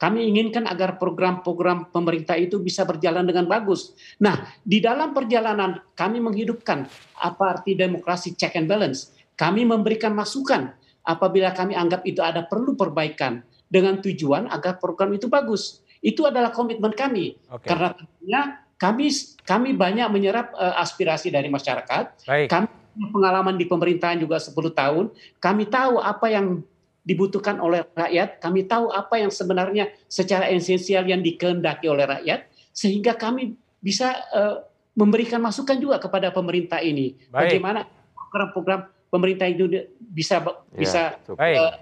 Kami 0.02 0.34
inginkan 0.34 0.66
agar 0.66 0.98
program-program 0.98 1.94
pemerintah 1.94 2.34
itu 2.34 2.58
bisa 2.58 2.82
berjalan 2.90 3.22
dengan 3.22 3.46
bagus. 3.46 3.94
Nah, 4.18 4.50
di 4.66 4.82
dalam 4.82 5.14
perjalanan 5.14 5.78
kami 5.94 6.18
menghidupkan 6.18 6.90
apa 7.22 7.44
arti 7.46 7.78
demokrasi 7.78 8.34
check 8.34 8.58
and 8.58 8.66
balance. 8.66 9.14
Kami 9.38 9.62
memberikan 9.62 10.18
masukan 10.18 10.74
apabila 11.06 11.54
kami 11.54 11.78
anggap 11.78 12.02
itu 12.10 12.18
ada 12.26 12.50
perlu 12.50 12.74
perbaikan 12.74 13.46
dengan 13.70 14.02
tujuan 14.02 14.50
agar 14.50 14.82
program 14.82 15.14
itu 15.14 15.30
bagus. 15.30 15.86
Itu 16.02 16.26
adalah 16.26 16.50
komitmen 16.50 16.98
kami. 16.98 17.38
Okay. 17.46 17.70
Karena 17.70 17.94
tentunya 17.94 18.42
kami 18.82 19.14
kami 19.46 19.70
banyak 19.78 20.10
menyerap 20.10 20.50
uh, 20.58 20.82
aspirasi 20.82 21.30
dari 21.30 21.54
masyarakat. 21.54 22.26
Baik. 22.26 22.50
Kami 22.50 23.06
pengalaman 23.14 23.54
di 23.54 23.70
pemerintahan 23.70 24.18
juga 24.18 24.42
10 24.42 24.58
tahun. 24.74 25.06
Kami 25.38 25.64
tahu 25.70 26.02
apa 26.02 26.26
yang 26.34 26.66
dibutuhkan 27.12 27.60
oleh 27.60 27.84
rakyat, 27.92 28.40
kami 28.40 28.64
tahu 28.64 28.88
apa 28.96 29.20
yang 29.20 29.28
sebenarnya 29.28 29.92
secara 30.08 30.48
esensial 30.48 31.04
yang 31.04 31.20
dikehendaki 31.20 31.92
oleh 31.92 32.08
rakyat 32.08 32.48
sehingga 32.72 33.20
kami 33.20 33.60
bisa 33.84 34.16
uh, 34.32 34.64
memberikan 34.96 35.44
masukan 35.44 35.76
juga 35.76 36.00
kepada 36.00 36.32
pemerintah 36.32 36.80
ini. 36.80 37.20
Baik. 37.28 37.60
Bagaimana 37.60 37.84
program-program 38.16 38.80
pemerintah 39.12 39.48
itu 39.52 39.68
bisa 40.00 40.40
ya, 40.40 40.52
bisa 40.72 41.02
uh, 41.28 41.76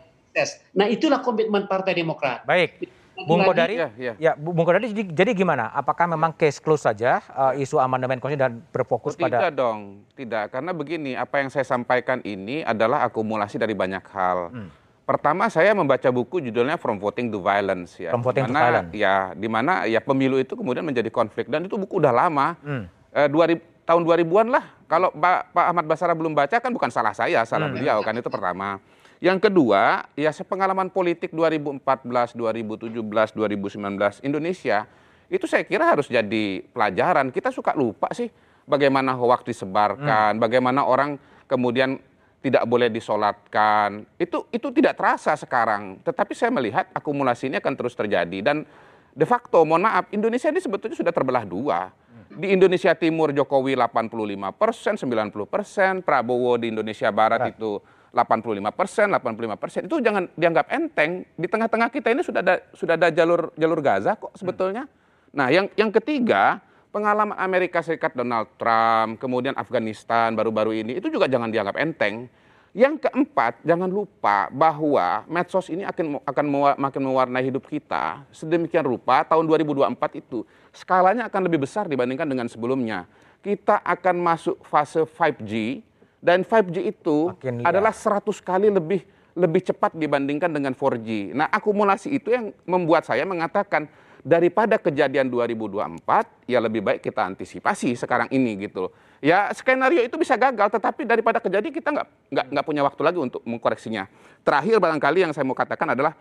Nah 0.74 0.88
itulah 0.88 1.20
komitmen 1.20 1.70
Partai 1.70 1.94
Demokrat. 1.94 2.48
Baik. 2.48 2.90
Bung 3.28 3.44
Kodari, 3.44 3.76
ya, 3.76 3.90
ya. 4.00 4.14
ya 4.16 4.32
Bung 4.40 4.64
Kodari, 4.64 4.96
jadi, 4.96 5.04
jadi 5.12 5.32
gimana? 5.36 5.68
Apakah 5.76 6.08
memang 6.08 6.32
case 6.32 6.64
close 6.64 6.88
saja 6.88 7.20
uh, 7.36 7.52
isu 7.52 7.76
amandemen 7.76 8.16
konstitusi 8.24 8.48
dan 8.48 8.64
berfokus 8.72 9.20
oh, 9.20 9.28
pada? 9.28 9.52
Tidak 9.52 9.54
dong, 9.60 10.08
tidak. 10.16 10.56
Karena 10.56 10.72
begini, 10.72 11.20
apa 11.20 11.44
yang 11.44 11.52
saya 11.52 11.68
sampaikan 11.68 12.24
ini 12.24 12.64
adalah 12.64 13.04
akumulasi 13.04 13.60
dari 13.60 13.76
banyak 13.76 14.06
hal. 14.16 14.56
Hmm. 14.56 14.70
Pertama, 15.10 15.50
saya 15.50 15.74
membaca 15.74 16.06
buku 16.14 16.38
judulnya 16.38 16.78
From 16.78 17.02
Voting 17.02 17.34
to 17.34 17.42
Violence 17.42 17.98
ya. 17.98 18.14
From 18.14 18.22
Voting 18.22 18.46
di 18.46 18.54
mana, 18.54 18.62
to 18.62 18.66
Violence. 18.70 18.92
Ya, 18.94 19.16
di 19.34 19.50
mana 19.50 19.74
ya 19.90 19.98
pemilu 20.06 20.38
itu 20.38 20.54
kemudian 20.54 20.86
menjadi 20.86 21.10
konflik 21.10 21.50
dan 21.50 21.66
itu 21.66 21.82
buku 21.82 21.98
udah 21.98 22.14
lama. 22.14 22.54
Hmm. 22.62 22.86
Uh, 23.10 23.26
2000 23.26 23.58
tahun 23.90 24.06
2000-an 24.06 24.48
lah. 24.54 24.66
Kalau 24.86 25.10
Pak, 25.10 25.50
Pak 25.50 25.66
Ahmad 25.66 25.86
Basara 25.90 26.14
belum 26.14 26.38
baca 26.38 26.62
kan 26.62 26.70
bukan 26.70 26.94
salah 26.94 27.18
saya, 27.18 27.42
salah 27.42 27.66
hmm. 27.66 27.74
beliau 27.74 27.98
kan 28.06 28.14
itu 28.14 28.30
pertama. 28.30 28.78
Yang 29.18 29.50
kedua, 29.50 30.06
ya 30.14 30.30
sepengalaman 30.30 30.94
politik 30.94 31.34
2014, 31.34 32.38
2017, 32.38 33.02
2019 33.34 34.22
Indonesia 34.22 34.86
itu 35.26 35.46
saya 35.50 35.66
kira 35.66 35.90
harus 35.90 36.06
jadi 36.06 36.62
pelajaran. 36.70 37.34
Kita 37.34 37.50
suka 37.50 37.74
lupa 37.74 38.14
sih 38.14 38.30
bagaimana 38.70 39.18
hoax 39.18 39.42
disebarkan, 39.42 40.38
hmm. 40.38 40.42
bagaimana 40.46 40.86
orang 40.86 41.18
kemudian 41.50 41.98
tidak 42.40 42.64
boleh 42.64 42.88
disolatkan. 42.88 44.08
Itu 44.16 44.48
itu 44.52 44.72
tidak 44.72 44.96
terasa 44.96 45.36
sekarang. 45.36 46.00
Tetapi 46.04 46.32
saya 46.32 46.52
melihat 46.56 46.88
akumulasi 46.96 47.52
ini 47.52 47.60
akan 47.60 47.74
terus 47.76 47.94
terjadi 47.96 48.40
dan 48.40 48.64
de 49.12 49.26
facto 49.28 49.60
mohon 49.68 49.84
maaf 49.84 50.08
Indonesia 50.16 50.48
ini 50.48 50.64
sebetulnya 50.64 50.96
sudah 50.96 51.12
terbelah 51.12 51.44
dua 51.44 51.92
di 52.30 52.56
Indonesia 52.56 52.94
Timur 52.94 53.34
Jokowi 53.34 53.74
85 53.76 54.54
persen, 54.56 54.94
90 54.96 55.50
persen, 55.50 55.92
Prabowo 56.06 56.56
di 56.56 56.72
Indonesia 56.72 57.10
Barat 57.10 57.52
itu 57.52 57.82
85 58.14 58.72
persen, 58.74 59.06
85 59.12 59.58
persen. 59.60 59.82
Itu 59.90 60.00
jangan 60.00 60.30
dianggap 60.38 60.72
enteng. 60.72 61.26
Di 61.36 61.48
tengah-tengah 61.50 61.90
kita 61.92 62.14
ini 62.14 62.22
sudah 62.22 62.42
ada 62.46 62.56
sudah 62.74 62.94
ada 62.96 63.10
jalur 63.12 63.52
jalur 63.58 63.80
Gaza 63.82 64.16
kok 64.16 64.34
sebetulnya. 64.38 64.86
Nah, 65.34 65.52
yang 65.52 65.70
yang 65.78 65.92
ketiga 65.94 66.62
pengalaman 66.90 67.38
Amerika 67.38 67.82
Serikat 67.86 68.18
Donald 68.18 68.50
Trump, 68.58 69.22
kemudian 69.22 69.54
Afghanistan 69.58 70.34
baru-baru 70.34 70.82
ini 70.82 70.98
itu 70.98 71.08
juga 71.10 71.30
jangan 71.30 71.50
dianggap 71.50 71.78
enteng. 71.78 72.30
Yang 72.70 73.10
keempat, 73.10 73.66
jangan 73.66 73.90
lupa 73.90 74.46
bahwa 74.54 75.26
medsos 75.26 75.74
ini 75.74 75.82
akan 75.90 76.22
akan 76.22 76.46
makin 76.78 77.02
mewarnai 77.02 77.42
hidup 77.50 77.66
kita 77.66 78.22
sedemikian 78.30 78.86
rupa 78.86 79.26
tahun 79.26 79.50
2024 79.50 80.22
itu 80.22 80.46
skalanya 80.70 81.26
akan 81.26 81.50
lebih 81.50 81.66
besar 81.66 81.90
dibandingkan 81.90 82.30
dengan 82.30 82.46
sebelumnya. 82.46 83.10
Kita 83.42 83.82
akan 83.82 84.22
masuk 84.22 84.62
fase 84.70 85.02
5G 85.02 85.82
dan 86.22 86.46
5G 86.46 86.94
itu 86.94 87.34
adalah 87.66 87.90
100 87.90 88.22
kali 88.38 88.70
lebih 88.70 89.02
lebih 89.34 89.62
cepat 89.66 89.98
dibandingkan 89.98 90.52
dengan 90.52 90.78
4G. 90.78 91.34
Nah, 91.34 91.50
akumulasi 91.50 92.12
itu 92.22 92.30
yang 92.30 92.54
membuat 92.70 93.08
saya 93.08 93.26
mengatakan 93.26 93.90
daripada 94.24 94.76
kejadian 94.76 95.32
2024 95.32 96.50
ya 96.50 96.60
lebih 96.60 96.84
baik 96.84 97.00
kita 97.00 97.24
antisipasi 97.24 97.96
sekarang 97.96 98.28
ini 98.32 98.68
gitu 98.68 98.88
loh. 98.88 98.92
Ya 99.24 99.52
skenario 99.56 100.04
itu 100.04 100.16
bisa 100.20 100.36
gagal 100.36 100.72
tetapi 100.72 101.08
daripada 101.08 101.40
kejadian 101.40 101.72
kita 101.72 101.90
nggak 101.92 102.08
nggak 102.32 102.46
nggak 102.52 102.66
punya 102.66 102.82
waktu 102.84 103.02
lagi 103.04 103.20
untuk 103.20 103.42
mengkoreksinya. 103.48 104.08
Terakhir 104.44 104.80
barangkali 104.80 105.20
yang 105.28 105.32
saya 105.32 105.48
mau 105.48 105.56
katakan 105.56 105.96
adalah 105.96 106.16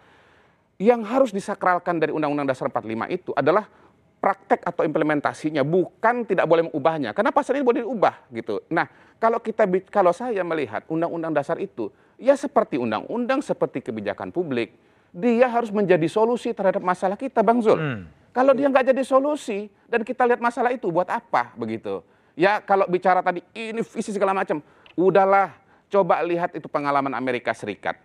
yang 0.78 1.02
harus 1.02 1.34
disakralkan 1.34 1.98
dari 1.98 2.14
Undang-Undang 2.14 2.54
Dasar 2.54 2.70
45 2.70 3.10
itu 3.10 3.30
adalah 3.34 3.66
praktek 4.18 4.66
atau 4.66 4.82
implementasinya 4.82 5.62
bukan 5.62 6.26
tidak 6.26 6.46
boleh 6.50 6.66
mengubahnya 6.66 7.14
karena 7.14 7.30
pasal 7.30 7.58
ini 7.58 7.66
boleh 7.66 7.86
diubah 7.86 8.14
gitu. 8.34 8.62
Nah, 8.70 8.86
kalau 9.22 9.38
kita 9.38 9.66
kalau 9.90 10.10
saya 10.10 10.42
melihat 10.42 10.82
undang-undang 10.90 11.34
dasar 11.34 11.58
itu 11.62 11.90
ya 12.18 12.34
seperti 12.34 12.78
undang-undang 12.78 13.42
seperti 13.42 13.78
kebijakan 13.82 14.34
publik 14.34 14.74
dia 15.12 15.48
harus 15.48 15.72
menjadi 15.72 16.04
solusi 16.06 16.52
terhadap 16.52 16.84
masalah 16.84 17.16
kita, 17.16 17.40
Bang 17.40 17.64
Zul. 17.64 17.78
Hmm. 17.78 18.02
Kalau 18.32 18.52
dia 18.54 18.68
nggak 18.70 18.94
jadi 18.94 19.02
solusi 19.02 19.66
dan 19.88 20.04
kita 20.04 20.22
lihat 20.28 20.38
masalah 20.38 20.70
itu 20.70 20.92
buat 20.92 21.08
apa 21.08 21.56
begitu? 21.58 22.04
Ya 22.38 22.62
kalau 22.62 22.86
bicara 22.86 23.18
tadi 23.18 23.42
ini 23.50 23.82
visi 23.82 24.14
segala 24.14 24.30
macam, 24.30 24.62
udahlah 24.94 25.58
coba 25.90 26.22
lihat 26.22 26.54
itu 26.54 26.70
pengalaman 26.70 27.10
Amerika 27.16 27.50
Serikat. 27.50 27.98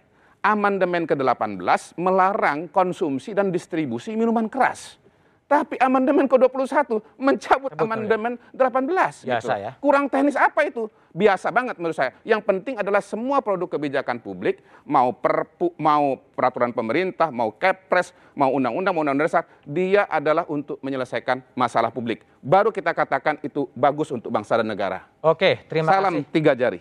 Amandemen 0.44 1.08
ke-18 1.08 1.96
melarang 1.96 2.68
konsumsi 2.68 3.32
dan 3.32 3.54
distribusi 3.54 4.18
minuman 4.18 4.50
keras. 4.52 5.00
Tapi 5.44 5.76
amandemen 5.78 6.26
ke-21 6.26 6.98
mencabut 7.20 7.70
Cabut 7.70 7.86
amandemen 7.86 8.40
18. 8.56 9.28
Biasa 9.28 9.28
gitu. 9.28 9.50
ya. 9.54 9.72
Kurang 9.78 10.10
teknis 10.10 10.40
apa 10.40 10.66
itu? 10.66 10.88
Biasa 11.14 11.54
banget 11.54 11.78
menurut 11.78 11.94
saya. 11.94 12.18
Yang 12.26 12.42
penting 12.42 12.82
adalah 12.82 12.98
semua 13.04 13.38
produk 13.44 13.78
kebijakan 13.78 14.18
publik, 14.18 14.66
mau 14.82 15.14
perpu, 15.14 15.70
mau 15.78 16.18
peraturan 16.34 16.74
pemerintah, 16.74 17.30
mau 17.30 17.54
kepres, 17.54 18.18
mau 18.34 18.50
undang-undang, 18.50 18.98
mau 18.98 19.06
undang-undang 19.06 19.30
dasar, 19.30 19.46
dia 19.62 20.10
adalah 20.10 20.50
untuk 20.50 20.82
menyelesaikan 20.82 21.46
masalah 21.54 21.94
publik. 21.94 22.26
Baru 22.42 22.74
kita 22.74 22.92
katakan 22.98 23.38
itu 23.46 23.70
bagus 23.78 24.10
untuk 24.10 24.34
bangsa 24.34 24.58
dan 24.58 24.66
negara. 24.66 25.06
Oke, 25.22 25.64
terima 25.70 25.94
Salam 25.94 26.18
kasih. 26.18 26.24
Salam 26.26 26.34
tiga 26.34 26.52
jari. 26.58 26.80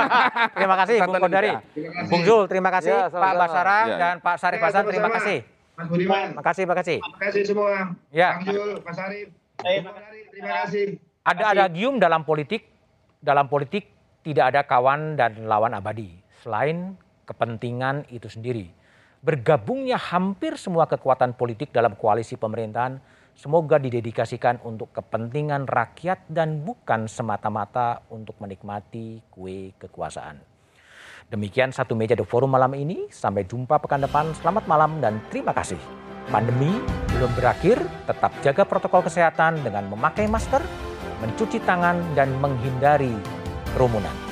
terima 0.56 0.76
kasih 0.80 0.96
Bung 1.04 1.20
Kodari. 1.20 1.52
Bung 2.08 2.22
Zul, 2.24 2.42
terima 2.48 2.70
kasih. 2.72 2.96
Ya, 2.96 3.12
Pak 3.12 3.32
Basara 3.36 3.78
ya. 3.84 3.96
dan 4.00 4.14
Pak 4.24 4.36
Sarif 4.40 4.58
ya, 4.62 4.66
Hasan, 4.72 4.84
terima 4.88 5.12
kasih. 5.12 5.55
Mas 5.76 5.88
Budiman. 5.92 6.32
Makasih, 6.40 6.64
makasih. 6.64 6.98
Terima 7.04 7.20
kasih 7.20 7.42
semua. 7.44 7.92
Ya. 8.08 8.40
Bang 8.40 8.48
Jul, 8.48 8.70
Mas 8.80 8.98
Arif. 8.98 9.28
Terima 9.60 10.52
kasih. 10.64 10.96
Ada 11.22 11.44
ada 11.52 11.64
gium 11.68 12.00
dalam 12.00 12.24
politik. 12.24 12.64
Dalam 13.20 13.48
politik 13.48 13.92
tidak 14.24 14.54
ada 14.54 14.60
kawan 14.64 15.18
dan 15.18 15.44
lawan 15.44 15.72
abadi 15.76 16.14
selain 16.46 16.94
kepentingan 17.26 18.06
itu 18.08 18.30
sendiri. 18.30 18.70
Bergabungnya 19.20 19.98
hampir 19.98 20.54
semua 20.54 20.86
kekuatan 20.86 21.34
politik 21.34 21.74
dalam 21.74 21.98
koalisi 21.98 22.38
pemerintahan 22.38 23.02
semoga 23.34 23.82
didedikasikan 23.82 24.62
untuk 24.62 24.94
kepentingan 24.94 25.66
rakyat 25.66 26.30
dan 26.30 26.62
bukan 26.62 27.10
semata-mata 27.10 28.06
untuk 28.14 28.38
menikmati 28.38 29.26
kue 29.28 29.74
kekuasaan. 29.76 30.55
Demikian 31.26 31.74
satu 31.74 31.98
meja 31.98 32.14
The 32.14 32.22
Forum 32.22 32.54
malam 32.54 32.70
ini. 32.78 33.10
Sampai 33.10 33.42
jumpa 33.42 33.82
pekan 33.82 33.98
depan. 33.98 34.30
Selamat 34.38 34.70
malam 34.70 35.02
dan 35.02 35.18
terima 35.26 35.50
kasih. 35.50 35.78
Pandemi 36.30 36.70
belum 37.14 37.34
berakhir, 37.34 37.82
tetap 38.06 38.30
jaga 38.46 38.62
protokol 38.62 39.02
kesehatan 39.06 39.62
dengan 39.66 39.90
memakai 39.90 40.30
masker, 40.30 40.62
mencuci 41.22 41.58
tangan, 41.66 41.98
dan 42.14 42.30
menghindari 42.38 43.14
kerumunan. 43.74 44.25